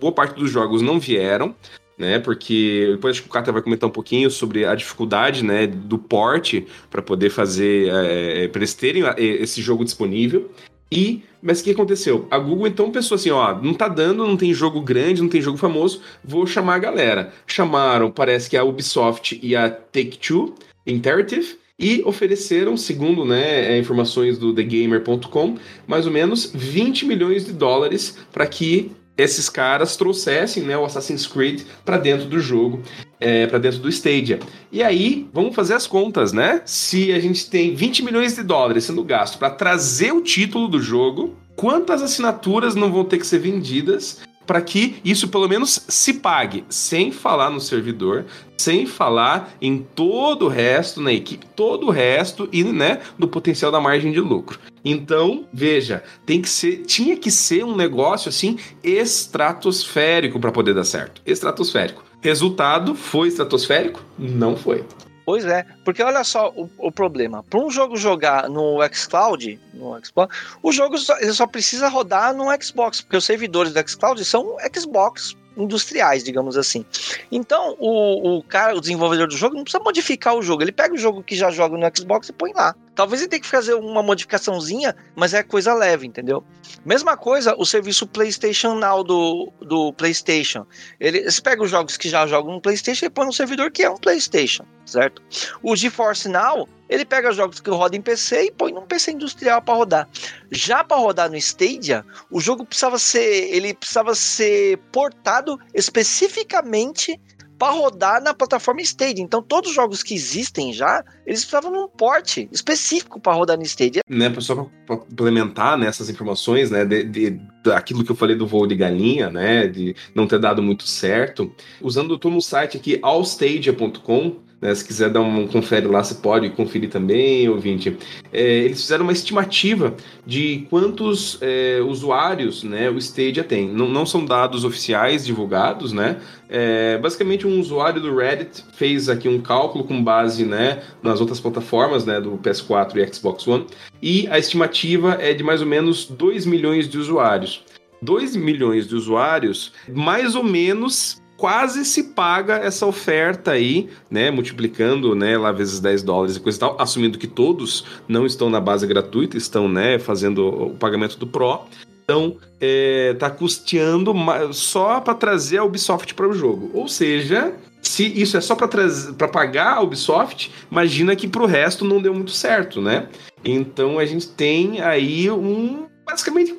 Boa 0.00 0.12
parte 0.12 0.38
dos 0.38 0.50
jogos 0.50 0.82
não 0.82 0.98
vieram, 0.98 1.54
né? 1.98 2.18
Porque 2.18 2.88
depois 2.92 3.16
acho 3.16 3.22
que 3.22 3.28
o 3.28 3.32
Kata 3.32 3.52
vai 3.52 3.62
comentar 3.62 3.88
um 3.88 3.92
pouquinho 3.92 4.30
sobre 4.30 4.64
a 4.64 4.74
dificuldade, 4.74 5.44
né, 5.44 5.66
do 5.66 5.98
porte 5.98 6.66
para 6.90 7.00
poder 7.00 7.30
fazer, 7.30 7.88
é, 7.90 8.44
é 8.44 8.48
para 8.48 8.60
eles 8.60 8.74
terem 8.74 9.02
esse 9.18 9.62
jogo 9.62 9.84
disponível. 9.84 10.50
E, 10.90 11.22
mas 11.42 11.60
o 11.60 11.64
que 11.64 11.72
aconteceu? 11.72 12.28
A 12.30 12.38
Google 12.38 12.68
então 12.68 12.92
pensou 12.92 13.16
assim, 13.16 13.30
ó, 13.30 13.60
não 13.60 13.74
tá 13.74 13.88
dando, 13.88 14.26
não 14.26 14.36
tem 14.36 14.54
jogo 14.54 14.80
grande, 14.80 15.20
não 15.20 15.28
tem 15.28 15.42
jogo 15.42 15.58
famoso, 15.58 16.00
vou 16.22 16.46
chamar 16.46 16.76
a 16.76 16.78
galera. 16.78 17.32
Chamaram, 17.46 18.10
parece 18.10 18.48
que 18.48 18.56
a 18.56 18.64
Ubisoft 18.64 19.38
e 19.42 19.56
a 19.56 19.68
Take-Two 19.68 20.54
Interactive, 20.86 21.58
e 21.78 22.02
ofereceram, 22.04 22.76
segundo 22.76 23.24
né, 23.24 23.74
é, 23.74 23.78
informações 23.78 24.38
do 24.38 24.54
TheGamer.com, 24.54 25.56
mais 25.86 26.06
ou 26.06 26.12
menos 26.12 26.50
20 26.54 27.04
milhões 27.04 27.44
de 27.44 27.52
dólares 27.52 28.16
para 28.32 28.46
que 28.46 28.92
esses 29.16 29.48
caras 29.48 29.96
trouxessem 29.96 30.62
né, 30.62 30.76
o 30.76 30.84
Assassin's 30.84 31.26
Creed 31.26 31.62
para 31.84 31.96
dentro 31.96 32.26
do 32.26 32.38
jogo, 32.38 32.82
é, 33.18 33.46
para 33.46 33.58
dentro 33.58 33.78
do 33.78 33.88
Stadia. 33.88 34.38
E 34.70 34.82
aí, 34.82 35.26
vamos 35.32 35.54
fazer 35.54 35.74
as 35.74 35.86
contas, 35.86 36.32
né? 36.32 36.60
Se 36.66 37.12
a 37.12 37.18
gente 37.18 37.48
tem 37.48 37.74
20 37.74 38.04
milhões 38.04 38.36
de 38.36 38.42
dólares 38.42 38.84
sendo 38.84 39.02
gasto 39.02 39.38
para 39.38 39.50
trazer 39.50 40.12
o 40.12 40.20
título 40.20 40.68
do 40.68 40.80
jogo, 40.80 41.34
quantas 41.54 42.02
assinaturas 42.02 42.74
não 42.74 42.92
vão 42.92 43.04
ter 43.04 43.18
que 43.18 43.26
ser 43.26 43.38
vendidas 43.38 44.20
para 44.46 44.60
que 44.60 44.96
isso 45.04 45.28
pelo 45.28 45.48
menos 45.48 45.84
se 45.88 46.14
pague, 46.14 46.64
sem 46.68 47.10
falar 47.10 47.50
no 47.50 47.60
servidor, 47.60 48.26
sem 48.56 48.86
falar 48.86 49.54
em 49.60 49.78
todo 49.78 50.46
o 50.46 50.48
resto 50.48 51.00
na 51.00 51.12
equipe, 51.12 51.46
todo 51.54 51.86
o 51.86 51.90
resto 51.90 52.48
e, 52.52 52.64
né, 52.64 53.00
do 53.18 53.28
potencial 53.28 53.70
da 53.70 53.80
margem 53.80 54.12
de 54.12 54.20
lucro. 54.20 54.58
Então, 54.84 55.44
veja, 55.52 56.02
tem 56.24 56.40
que 56.40 56.48
ser, 56.48 56.84
tinha 56.86 57.16
que 57.16 57.30
ser 57.30 57.64
um 57.64 57.74
negócio 57.74 58.28
assim 58.28 58.56
estratosférico 58.82 60.38
para 60.38 60.52
poder 60.52 60.74
dar 60.74 60.84
certo. 60.84 61.20
Estratosférico. 61.26 62.04
Resultado 62.20 62.94
foi 62.94 63.28
estratosférico? 63.28 64.02
Não 64.18 64.56
foi. 64.56 64.84
Pois 65.26 65.44
é, 65.44 65.66
porque 65.84 66.04
olha 66.04 66.22
só 66.22 66.52
o, 66.54 66.70
o 66.78 66.92
problema. 66.92 67.42
Para 67.42 67.58
um 67.58 67.68
jogo 67.68 67.96
jogar 67.96 68.48
no 68.48 68.78
xCloud, 68.94 69.58
no 69.74 69.98
Xbox, 70.02 70.36
o 70.62 70.70
jogo 70.70 70.96
só, 70.96 71.18
ele 71.18 71.32
só 71.32 71.48
precisa 71.48 71.88
rodar 71.88 72.32
no 72.32 72.44
Xbox, 72.62 73.00
porque 73.00 73.16
os 73.16 73.24
servidores 73.24 73.72
do 73.72 73.88
xCloud 73.88 74.24
são 74.24 74.56
Xbox 74.72 75.36
industriais, 75.56 76.22
digamos 76.22 76.56
assim. 76.56 76.86
Então, 77.32 77.76
o, 77.80 78.36
o 78.36 78.42
cara, 78.44 78.76
o 78.76 78.80
desenvolvedor 78.80 79.26
do 79.26 79.36
jogo, 79.36 79.56
não 79.56 79.64
precisa 79.64 79.82
modificar 79.82 80.36
o 80.36 80.42
jogo. 80.42 80.62
Ele 80.62 80.70
pega 80.70 80.94
o 80.94 80.98
jogo 80.98 81.24
que 81.24 81.34
já 81.34 81.50
joga 81.50 81.76
no 81.76 81.96
Xbox 81.96 82.28
e 82.28 82.32
põe 82.32 82.52
lá. 82.52 82.76
Talvez 82.96 83.20
ele 83.20 83.28
tenha 83.28 83.42
que 83.42 83.46
fazer 83.46 83.74
uma 83.74 84.02
modificaçãozinha, 84.02 84.96
mas 85.14 85.34
é 85.34 85.42
coisa 85.42 85.74
leve, 85.74 86.06
entendeu? 86.06 86.42
Mesma 86.82 87.14
coisa 87.14 87.54
o 87.58 87.66
serviço 87.66 88.06
PlayStation 88.06 88.74
Now 88.74 89.04
do, 89.04 89.52
do 89.60 89.92
PlayStation. 89.92 90.66
Você 90.98 91.42
pega 91.42 91.62
os 91.62 91.70
jogos 91.70 91.98
que 91.98 92.08
já 92.08 92.26
jogam 92.26 92.54
no 92.54 92.60
PlayStation 92.60 93.04
e 93.04 93.10
põe 93.10 93.26
no 93.26 93.32
servidor 93.34 93.70
que 93.70 93.82
é 93.82 93.90
um 93.90 93.98
PlayStation, 93.98 94.64
certo? 94.86 95.22
O 95.62 95.76
GeForce 95.76 96.26
Now, 96.26 96.66
ele 96.88 97.04
pega 97.04 97.28
os 97.28 97.36
jogos 97.36 97.60
que 97.60 97.68
rodam 97.68 97.98
em 97.98 98.02
PC 98.02 98.46
e 98.46 98.52
põe 98.52 98.72
num 98.72 98.86
PC 98.86 99.12
industrial 99.12 99.60
para 99.60 99.74
rodar. 99.74 100.08
Já 100.50 100.82
para 100.82 100.96
rodar 100.96 101.28
no 101.28 101.36
Stadia, 101.36 102.02
o 102.30 102.40
jogo 102.40 102.64
precisava 102.64 102.98
ser, 102.98 103.54
ele 103.54 103.74
precisava 103.74 104.14
ser 104.14 104.78
portado 104.90 105.60
especificamente 105.74 107.20
para 107.58 107.72
rodar 107.72 108.22
na 108.22 108.34
plataforma 108.34 108.80
Stadia. 108.80 109.22
Então, 109.22 109.42
todos 109.42 109.70
os 109.70 109.76
jogos 109.76 110.02
que 110.02 110.14
existem 110.14 110.72
já, 110.72 111.04
eles 111.26 111.40
precisavam 111.40 111.72
de 111.72 111.78
um 111.78 111.88
porte 111.88 112.48
específico 112.52 113.20
para 113.20 113.32
rodar 113.32 113.56
no 113.56 113.62
Stadia. 113.62 114.02
Né, 114.08 114.32
só 114.38 114.68
para 114.86 114.96
implementar 115.10 115.76
né, 115.76 115.86
essas 115.86 116.08
informações, 116.08 116.70
né, 116.70 116.84
de, 116.84 117.04
de, 117.04 117.40
daquilo 117.64 118.04
que 118.04 118.10
eu 118.10 118.16
falei 118.16 118.36
do 118.36 118.46
voo 118.46 118.66
de 118.66 118.74
galinha, 118.74 119.30
né, 119.30 119.66
de 119.66 119.94
não 120.14 120.26
ter 120.26 120.38
dado 120.38 120.62
muito 120.62 120.86
certo, 120.86 121.52
usando, 121.80 122.18
tô 122.18 122.30
no 122.30 122.42
site 122.42 122.76
aqui, 122.76 122.98
allstadia.com, 123.02 124.45
né? 124.60 124.74
Se 124.74 124.84
quiser 124.84 125.10
dar 125.10 125.20
um 125.20 125.46
confere 125.46 125.86
lá, 125.86 126.02
você 126.02 126.14
pode 126.14 126.48
conferir 126.50 126.88
também, 126.88 127.48
ouvinte. 127.48 127.96
É, 128.32 128.42
eles 128.42 128.80
fizeram 128.80 129.04
uma 129.04 129.12
estimativa 129.12 129.94
de 130.24 130.66
quantos 130.70 131.38
é, 131.40 131.80
usuários 131.86 132.62
né, 132.64 132.88
o 132.90 132.98
Stadia 132.98 133.44
tem. 133.44 133.68
Não, 133.68 133.88
não 133.88 134.06
são 134.06 134.24
dados 134.24 134.64
oficiais 134.64 135.24
divulgados, 135.24 135.92
né? 135.92 136.18
É, 136.48 136.96
basicamente, 136.98 137.46
um 137.46 137.60
usuário 137.60 138.00
do 138.00 138.16
Reddit 138.16 138.64
fez 138.74 139.08
aqui 139.08 139.28
um 139.28 139.40
cálculo 139.40 139.84
com 139.84 140.02
base 140.02 140.44
né, 140.44 140.82
nas 141.02 141.20
outras 141.20 141.40
plataformas 141.40 142.04
né, 142.04 142.20
do 142.20 142.32
PS4 142.38 142.96
e 142.96 143.14
Xbox 143.14 143.46
One, 143.46 143.66
e 144.00 144.28
a 144.28 144.38
estimativa 144.38 145.18
é 145.20 145.32
de 145.32 145.42
mais 145.42 145.60
ou 145.60 145.66
menos 145.66 146.06
2 146.06 146.46
milhões 146.46 146.88
de 146.88 146.98
usuários. 146.98 147.64
2 148.02 148.36
milhões 148.36 148.86
de 148.86 148.94
usuários, 148.94 149.72
mais 149.88 150.34
ou 150.34 150.44
menos 150.44 151.20
quase 151.36 151.84
se 151.84 152.02
paga 152.02 152.56
essa 152.56 152.86
oferta 152.86 153.52
aí, 153.52 153.88
né, 154.10 154.30
multiplicando, 154.30 155.14
né, 155.14 155.36
lá 155.36 155.52
vezes 155.52 155.80
10 155.80 156.02
dólares 156.02 156.36
e 156.36 156.40
coisa 156.40 156.56
e 156.56 156.60
tal, 156.60 156.76
assumindo 156.80 157.18
que 157.18 157.26
todos 157.26 157.84
não 158.08 158.24
estão 158.24 158.48
na 158.48 158.60
base 158.60 158.86
gratuita, 158.86 159.36
estão, 159.36 159.68
né, 159.68 159.98
fazendo 159.98 160.46
o 160.48 160.70
pagamento 160.76 161.18
do 161.18 161.26
Pro. 161.26 161.60
Então, 162.04 162.36
é, 162.60 163.14
tá 163.18 163.28
custeando 163.28 164.14
só 164.52 165.00
para 165.00 165.14
trazer 165.14 165.58
a 165.58 165.64
Ubisoft 165.64 166.14
para 166.14 166.28
o 166.28 166.32
jogo. 166.32 166.70
Ou 166.72 166.86
seja, 166.86 167.52
se 167.82 168.04
isso 168.20 168.36
é 168.36 168.40
só 168.40 168.54
para 168.54 169.28
pagar 169.28 169.74
a 169.74 169.80
Ubisoft, 169.80 170.52
imagina 170.70 171.16
que 171.16 171.26
para 171.26 171.42
o 171.42 171.46
resto 171.46 171.84
não 171.84 172.00
deu 172.00 172.14
muito 172.14 172.30
certo, 172.30 172.80
né? 172.80 173.08
Então 173.44 173.98
a 173.98 174.04
gente 174.04 174.28
tem 174.28 174.80
aí 174.80 175.30
um 175.30 175.85
basicamente 176.06 176.56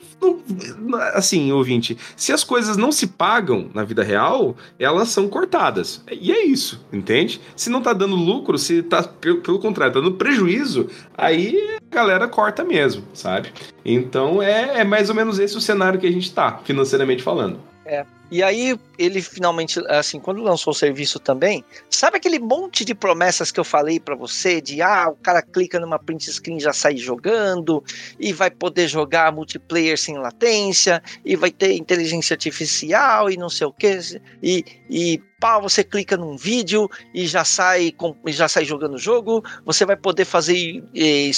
assim, 1.13 1.51
ouvinte, 1.51 1.97
se 2.15 2.33
as 2.33 2.43
coisas 2.43 2.75
não 2.75 2.91
se 2.91 3.07
pagam 3.07 3.69
na 3.73 3.83
vida 3.83 4.03
real, 4.03 4.55
elas 4.77 5.09
são 5.09 5.27
cortadas. 5.27 6.03
E 6.11 6.31
é 6.31 6.45
isso, 6.45 6.85
entende? 6.91 7.39
Se 7.55 7.69
não 7.69 7.81
tá 7.81 7.93
dando 7.93 8.15
lucro, 8.15 8.57
se 8.57 8.83
tá, 8.83 9.01
pelo, 9.03 9.41
pelo 9.41 9.59
contrário, 9.59 9.93
tá 9.93 9.99
dando 10.01 10.15
prejuízo, 10.15 10.89
aí 11.17 11.79
a 11.89 11.95
galera 11.95 12.27
corta 12.27 12.63
mesmo, 12.63 13.03
sabe? 13.13 13.49
Então 13.85 14.41
é, 14.41 14.81
é 14.81 14.83
mais 14.83 15.09
ou 15.09 15.15
menos 15.15 15.39
esse 15.39 15.55
o 15.55 15.61
cenário 15.61 15.99
que 15.99 16.07
a 16.07 16.11
gente 16.11 16.31
tá, 16.33 16.59
financeiramente 16.63 17.23
falando. 17.23 17.59
É. 17.87 18.05
E 18.29 18.43
aí 18.43 18.77
ele 18.99 19.21
finalmente, 19.21 19.79
assim, 19.87 20.19
quando 20.19 20.43
lançou 20.43 20.71
o 20.71 20.75
serviço 20.75 21.17
também, 21.17 21.63
sabe 21.89 22.17
aquele 22.17 22.37
monte 22.37 22.83
de 22.83 22.93
promessas 22.93 23.51
que 23.51 23.59
eu 23.59 23.63
falei 23.63 24.01
para 24.01 24.15
você 24.15 24.59
de 24.59 24.81
ah, 24.81 25.07
o 25.09 25.15
cara 25.15 25.41
clica 25.41 25.79
numa 25.79 25.97
print 25.97 26.29
screen 26.29 26.59
já 26.59 26.73
sai 26.73 26.97
jogando 26.97 27.81
e 28.19 28.33
vai 28.33 28.51
poder 28.51 28.89
jogar 28.89 29.31
multiplayer 29.31 29.97
sem 29.97 30.17
latência 30.17 31.01
e 31.23 31.37
vai 31.37 31.51
ter 31.51 31.73
inteligência 31.75 32.33
artificial 32.33 33.31
e 33.31 33.37
não 33.37 33.49
sei 33.49 33.67
o 33.67 33.71
que 33.71 33.97
e, 34.43 34.65
e 34.89 35.23
pá, 35.39 35.59
você 35.59 35.83
clica 35.83 36.17
num 36.17 36.35
vídeo 36.35 36.89
e 37.13 37.27
já 37.27 37.43
sai 37.43 37.93
já 38.27 38.47
sai 38.47 38.65
jogando 38.65 38.95
o 38.95 38.99
jogo, 38.99 39.43
você 39.65 39.85
vai 39.85 39.95
poder 39.95 40.25
fazer 40.25 40.83
eh, 40.95 41.29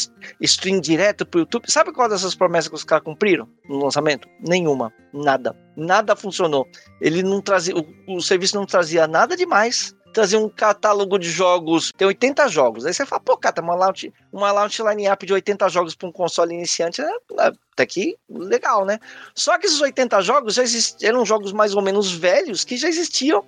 stream 0.42 0.80
direto 0.80 1.26
pro 1.26 1.42
YouTube. 1.42 1.70
Sabe 1.70 1.92
qual 1.92 2.10
dessas 2.10 2.36
promessas 2.36 2.70
que 2.70 2.76
os 2.76 2.84
caras 2.84 3.04
cumpriram 3.04 3.48
no 3.68 3.84
lançamento? 3.84 4.28
Nenhuma, 4.48 4.94
nada. 5.14 5.56
Nada 5.76 6.16
funcionou. 6.16 6.68
Ele 7.00 7.24
não 7.24 7.42
trazia, 7.42 7.76
o, 7.76 8.16
o 8.16 8.22
serviço 8.22 8.56
não 8.56 8.66
trazia 8.66 9.08
nada 9.08 9.36
demais 9.36 9.96
trazia 10.14 10.40
um 10.40 10.50
catálogo 10.50 11.18
de 11.18 11.30
jogos, 11.30 11.92
tem 11.96 12.08
80 12.08 12.48
jogos. 12.48 12.86
Aí 12.86 12.94
você 12.94 13.06
fala, 13.06 13.22
pô, 13.22 13.38
cara, 13.38 13.62
uma 13.62 13.76
launch, 13.76 14.14
uma 14.32 14.52
launch 14.52 14.82
line-up 14.82 15.26
de 15.26 15.34
80 15.34 15.70
jogos 15.70 15.96
para 15.96 16.08
um 16.08 16.12
console 16.12 16.54
iniciante, 16.54 17.02
é, 17.02 17.06
é, 17.40 17.52
tá 17.76 17.84
aqui 17.84 18.18
legal, 18.30 18.86
né? 18.86 19.00
Só 19.34 19.58
que 19.58 19.66
esses 19.66 19.80
80 19.80 20.22
jogos 20.22 20.56
já 20.56 20.64
eram 21.02 21.26
jogos 21.26 21.52
mais 21.52 21.74
ou 21.74 21.82
menos 21.82 22.12
velhos 22.12 22.64
que 22.64 22.78
já 22.78 22.88
existiam, 22.88 23.44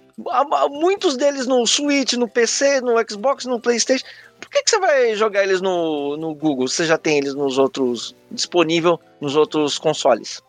muitos 0.69 1.17
deles 1.17 1.47
no 1.47 1.65
Switch, 1.65 2.13
no 2.13 2.28
PC, 2.28 2.82
no 2.82 2.93
Xbox, 3.10 3.45
no 3.45 3.60
PlayStation. 3.60 4.06
Por 4.39 4.50
que, 4.50 4.63
que 4.63 4.69
você 4.69 4.80
vai 4.80 5.15
jogar 5.15 5.43
eles 5.43 5.62
no, 5.62 6.17
no 6.17 6.34
Google? 6.34 6.67
Você 6.67 6.86
já 6.86 6.97
tem 6.97 7.17
eles 7.17 7.36
nos 7.36 7.58
outros 7.58 8.15
disponível 8.32 9.00
nos 9.19 9.36
outros 9.36 9.78
consoles? 9.78 10.41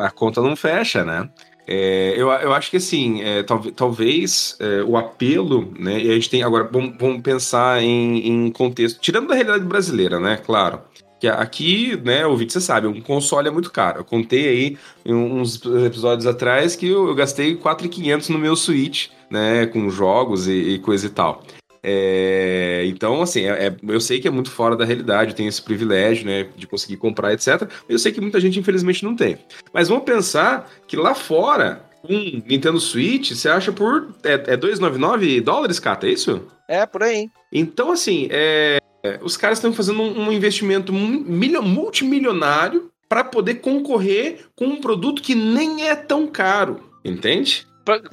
A 0.00 0.10
conta 0.10 0.40
não 0.40 0.54
fecha, 0.54 1.04
né? 1.04 1.28
É, 1.66 2.14
eu, 2.16 2.30
eu 2.30 2.52
acho 2.52 2.70
que 2.70 2.76
assim, 2.76 3.22
é, 3.22 3.42
talvez, 3.42 3.74
talvez 3.76 4.56
é, 4.58 4.82
o 4.82 4.96
apelo, 4.96 5.72
né? 5.78 6.00
E 6.00 6.10
a 6.10 6.14
gente 6.14 6.30
tem. 6.30 6.42
Agora, 6.42 6.68
vamos, 6.70 6.96
vamos 6.98 7.22
pensar 7.22 7.82
em, 7.82 8.26
em, 8.26 8.50
contexto. 8.50 9.00
Tirando 9.00 9.28
da 9.28 9.34
realidade 9.34 9.64
brasileira, 9.64 10.18
né? 10.18 10.36
Claro. 10.36 10.80
Que 11.20 11.28
aqui, 11.28 12.00
né, 12.02 12.26
o 12.26 12.34
vídeo 12.34 12.50
você 12.50 12.62
sabe, 12.62 12.86
um 12.86 13.00
console 13.02 13.46
é 13.46 13.50
muito 13.50 13.70
caro. 13.70 14.00
Eu 14.00 14.04
contei 14.04 14.48
aí 14.48 14.78
uns 15.04 15.60
episódios 15.84 16.26
atrás 16.26 16.74
que 16.74 16.88
eu, 16.88 17.08
eu 17.08 17.14
gastei 17.14 17.56
4.500 17.56 18.30
no 18.30 18.38
meu 18.38 18.56
Switch, 18.56 19.08
né? 19.30 19.66
Com 19.66 19.90
jogos 19.90 20.48
e, 20.48 20.52
e 20.52 20.78
coisa 20.78 21.06
e 21.06 21.10
tal. 21.10 21.42
É, 21.82 22.84
então, 22.86 23.22
assim, 23.22 23.46
é, 23.46 23.68
é, 23.68 23.76
eu 23.88 24.00
sei 24.00 24.20
que 24.20 24.28
é 24.28 24.30
muito 24.30 24.50
fora 24.50 24.76
da 24.76 24.84
realidade, 24.84 25.34
tem 25.34 25.46
esse 25.46 25.62
privilégio, 25.62 26.26
né, 26.26 26.48
de 26.56 26.66
conseguir 26.66 26.96
comprar, 26.96 27.32
etc. 27.32 27.70
Eu 27.88 27.98
sei 27.98 28.12
que 28.12 28.20
muita 28.20 28.40
gente, 28.40 28.58
infelizmente, 28.58 29.04
não 29.04 29.16
tem. 29.16 29.38
Mas 29.72 29.88
vamos 29.88 30.04
pensar 30.04 30.70
que 30.86 30.96
lá 30.96 31.14
fora, 31.14 31.84
um 32.08 32.42
Nintendo 32.46 32.80
Switch, 32.80 33.32
você 33.32 33.48
acha 33.48 33.72
por. 33.72 34.14
É, 34.22 34.34
é 34.52 34.56
2,99 34.56 35.40
dólares, 35.40 35.78
Cata, 35.78 36.06
é 36.06 36.10
isso? 36.10 36.46
É, 36.68 36.86
por 36.86 37.02
aí. 37.02 37.28
Então, 37.52 37.90
assim, 37.92 38.28
é, 38.30 38.78
os 39.22 39.36
caras 39.36 39.58
estão 39.58 39.72
fazendo 39.72 40.02
um, 40.02 40.28
um 40.28 40.32
investimento 40.32 40.92
multimilionário 40.92 42.90
para 43.08 43.24
poder 43.24 43.56
concorrer 43.56 44.46
com 44.54 44.66
um 44.66 44.80
produto 44.80 45.20
que 45.20 45.34
nem 45.34 45.88
é 45.88 45.96
tão 45.96 46.28
caro, 46.28 46.80
entende? 47.04 47.66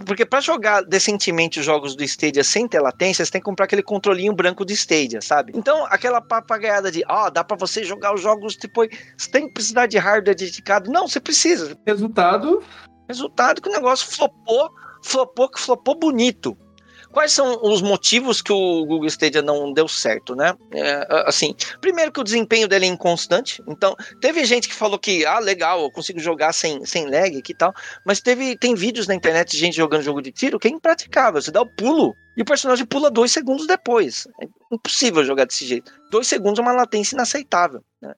Porque 0.06 0.26
para 0.26 0.42
jogar 0.42 0.84
decentemente 0.84 1.60
os 1.60 1.66
jogos 1.66 1.96
do 1.96 2.04
Stadia 2.04 2.44
sem 2.44 2.68
ter 2.68 2.80
latência, 2.80 3.24
você 3.24 3.32
tem 3.32 3.42
que 3.42 3.46
comprar 3.46 3.66
aquele 3.66 3.84
controlinho 3.84 4.34
branco 4.34 4.64
do 4.66 4.72
Stadia, 4.72 5.22
sabe? 5.22 5.54
Então, 5.56 5.86
aquela 5.90 6.22
papagaiada 6.22 6.92
de, 6.92 7.04
ó, 7.08 7.28
oh, 7.28 7.30
dá 7.30 7.44
para 7.44 7.58
você 7.58 7.84
jogar 7.84 8.14
os 8.14 8.22
jogos 8.22 8.56
tipo, 8.56 8.86
você 9.18 9.30
tem 9.30 9.48
que 9.48 9.54
precisar 9.54 9.88
de 9.88 9.98
hardware 9.98 10.36
dedicado. 10.36 10.92
Não, 10.92 11.08
você 11.08 11.20
precisa. 11.20 11.78
Resultado? 11.86 12.64
Resultado 13.08 13.62
que 13.62 13.70
o 13.70 13.72
negócio 13.72 14.10
flopou, 14.10 14.70
flopou, 15.04 15.50
que 15.50 15.60
flopou 15.60 15.98
bonito. 15.98 16.58
Quais 17.18 17.32
são 17.32 17.60
os 17.64 17.82
motivos 17.82 18.44
que 18.44 18.54
o 18.54 18.86
Google 18.86 19.08
Stadia 19.08 19.42
não 19.42 19.74
deu 19.74 19.88
certo, 19.88 20.36
né? 20.36 20.54
É, 20.72 21.24
assim, 21.26 21.56
primeiro 21.82 22.12
que 22.12 22.20
o 22.20 22.24
desempenho 22.24 22.68
dele 22.68 22.86
é 22.86 22.90
inconstante. 22.90 23.60
Então, 23.68 23.96
teve 24.22 24.46
gente 24.46 24.70
que 24.70 24.76
falou 24.76 25.00
que, 25.00 25.26
ah, 25.26 25.40
legal, 25.40 25.82
eu 25.82 25.90
consigo 25.90 26.20
jogar 26.20 26.54
sem, 26.54 26.86
sem 26.86 27.10
lag 27.10 27.36
e 27.36 27.56
tal. 27.56 27.74
Mas 28.06 28.22
teve, 28.22 28.56
tem 28.56 28.76
vídeos 28.76 29.08
na 29.08 29.16
internet 29.16 29.50
de 29.50 29.58
gente 29.58 29.76
jogando 29.76 30.04
jogo 30.04 30.22
de 30.22 30.32
tiro 30.32 30.60
que 30.60 30.68
é 30.68 30.72
impraticável. 30.72 31.42
Você 31.42 31.50
dá 31.50 31.60
o 31.60 31.66
pulo 31.66 32.14
e 32.38 32.44
o 32.44 32.46
personagem 32.46 32.86
pula 32.86 33.10
dois 33.10 33.32
segundos 33.32 33.66
depois. 33.66 34.28
É 34.40 34.48
impossível 34.72 35.26
jogar 35.26 35.46
desse 35.46 35.66
jeito. 35.66 35.92
Dois 36.12 36.28
segundos 36.28 36.60
é 36.60 36.62
uma 36.62 36.72
latência 36.72 37.16
inaceitável. 37.16 37.84
Né? 38.00 38.14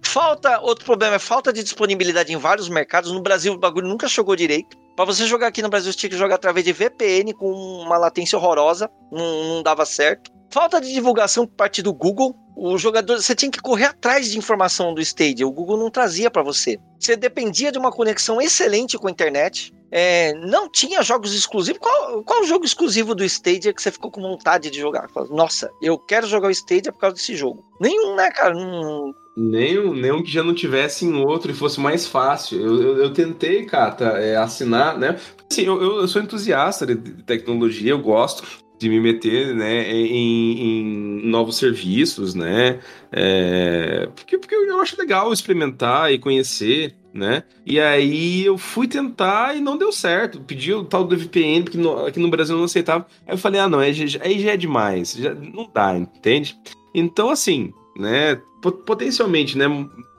Falta, 0.00 0.60
outro 0.60 0.84
problema 0.84 1.16
é 1.16 1.18
falta 1.18 1.52
de 1.52 1.60
disponibilidade 1.60 2.32
em 2.32 2.36
vários 2.36 2.68
mercados. 2.68 3.10
No 3.10 3.20
Brasil 3.20 3.52
o 3.52 3.58
bagulho 3.58 3.88
nunca 3.88 4.06
chegou 4.06 4.36
direito. 4.36 4.83
Para 4.96 5.04
você 5.04 5.26
jogar 5.26 5.48
aqui 5.48 5.60
no 5.60 5.68
Brasil, 5.68 5.92
você 5.92 5.98
tinha 5.98 6.10
que 6.10 6.16
jogar 6.16 6.36
através 6.36 6.64
de 6.64 6.72
VPN 6.72 7.32
com 7.34 7.50
uma 7.52 7.98
latência 7.98 8.38
horrorosa, 8.38 8.88
não, 9.10 9.44
não 9.44 9.62
dava 9.62 9.84
certo. 9.84 10.30
Falta 10.50 10.80
de 10.80 10.92
divulgação 10.92 11.46
por 11.46 11.56
parte 11.56 11.82
do 11.82 11.92
Google. 11.92 12.36
O 12.56 12.78
jogador, 12.78 13.20
você 13.20 13.34
tinha 13.34 13.50
que 13.50 13.60
correr 13.60 13.86
atrás 13.86 14.30
de 14.30 14.38
informação 14.38 14.94
do 14.94 15.00
Stadia. 15.00 15.44
O 15.44 15.50
Google 15.50 15.76
não 15.76 15.90
trazia 15.90 16.30
para 16.30 16.44
você. 16.44 16.78
Você 16.96 17.16
dependia 17.16 17.72
de 17.72 17.78
uma 17.78 17.90
conexão 17.90 18.40
excelente 18.40 18.96
com 18.96 19.08
a 19.08 19.10
internet. 19.10 19.74
É, 19.90 20.32
não 20.34 20.70
tinha 20.70 21.02
jogos 21.02 21.34
exclusivos. 21.34 21.80
Qual, 21.80 22.22
qual 22.22 22.42
o 22.42 22.46
jogo 22.46 22.64
exclusivo 22.64 23.16
do 23.16 23.24
Stadia 23.24 23.72
que 23.72 23.82
você 23.82 23.90
ficou 23.90 24.12
com 24.12 24.22
vontade 24.22 24.70
de 24.70 24.78
jogar? 24.78 25.08
Nossa, 25.28 25.68
eu 25.82 25.98
quero 25.98 26.28
jogar 26.28 26.46
o 26.46 26.52
Stadia 26.52 26.92
por 26.92 27.00
causa 27.00 27.16
desse 27.16 27.34
jogo. 27.34 27.64
Nenhum, 27.80 28.14
né, 28.14 28.30
cara? 28.30 28.54
Não, 28.54 29.12
nem, 29.36 29.92
nem 29.94 30.12
um 30.12 30.22
que 30.22 30.30
já 30.30 30.42
não 30.42 30.54
tivesse 30.54 31.04
em 31.04 31.14
outro 31.14 31.50
e 31.50 31.54
fosse 31.54 31.80
mais 31.80 32.06
fácil. 32.06 32.60
Eu, 32.60 32.82
eu, 32.82 32.96
eu 32.98 33.12
tentei, 33.12 33.64
Cata, 33.64 34.04
é, 34.04 34.36
assinar, 34.36 34.98
né? 34.98 35.18
Assim, 35.50 35.62
eu, 35.62 35.82
eu, 35.82 36.08
sou 36.08 36.22
entusiasta 36.22 36.86
de 36.86 36.96
tecnologia, 37.24 37.90
eu 37.90 37.98
gosto 37.98 38.44
de 38.78 38.88
me 38.88 39.00
meter 39.00 39.54
né, 39.54 39.90
em, 39.90 40.60
em 40.60 41.26
novos 41.26 41.56
serviços, 41.56 42.34
né? 42.34 42.80
É, 43.10 44.08
porque, 44.14 44.38
porque 44.38 44.54
eu 44.54 44.80
acho 44.80 44.98
legal 44.98 45.32
experimentar 45.32 46.12
e 46.12 46.18
conhecer, 46.18 46.94
né? 47.12 47.44
E 47.64 47.80
aí 47.80 48.44
eu 48.44 48.58
fui 48.58 48.86
tentar 48.86 49.56
e 49.56 49.60
não 49.60 49.76
deu 49.76 49.90
certo. 49.90 50.40
Pedi 50.40 50.72
o 50.72 50.84
tal 50.84 51.04
do 51.04 51.16
VPN, 51.16 51.62
porque 51.64 51.78
no, 51.78 52.06
aqui 52.06 52.20
no 52.20 52.30
Brasil 52.30 52.56
não 52.56 52.64
aceitava. 52.64 53.06
Aí 53.26 53.34
eu 53.34 53.38
falei, 53.38 53.60
ah, 53.60 53.68
não, 53.68 53.78
aí 53.78 53.92
já, 53.92 54.20
aí 54.22 54.38
já 54.40 54.52
é 54.52 54.56
demais, 54.56 55.14
já 55.14 55.34
não 55.34 55.70
dá, 55.72 55.96
entende? 55.96 56.56
Então, 56.94 57.30
assim, 57.30 57.72
né? 57.96 58.40
Potencialmente, 58.70 59.56
né? 59.56 59.66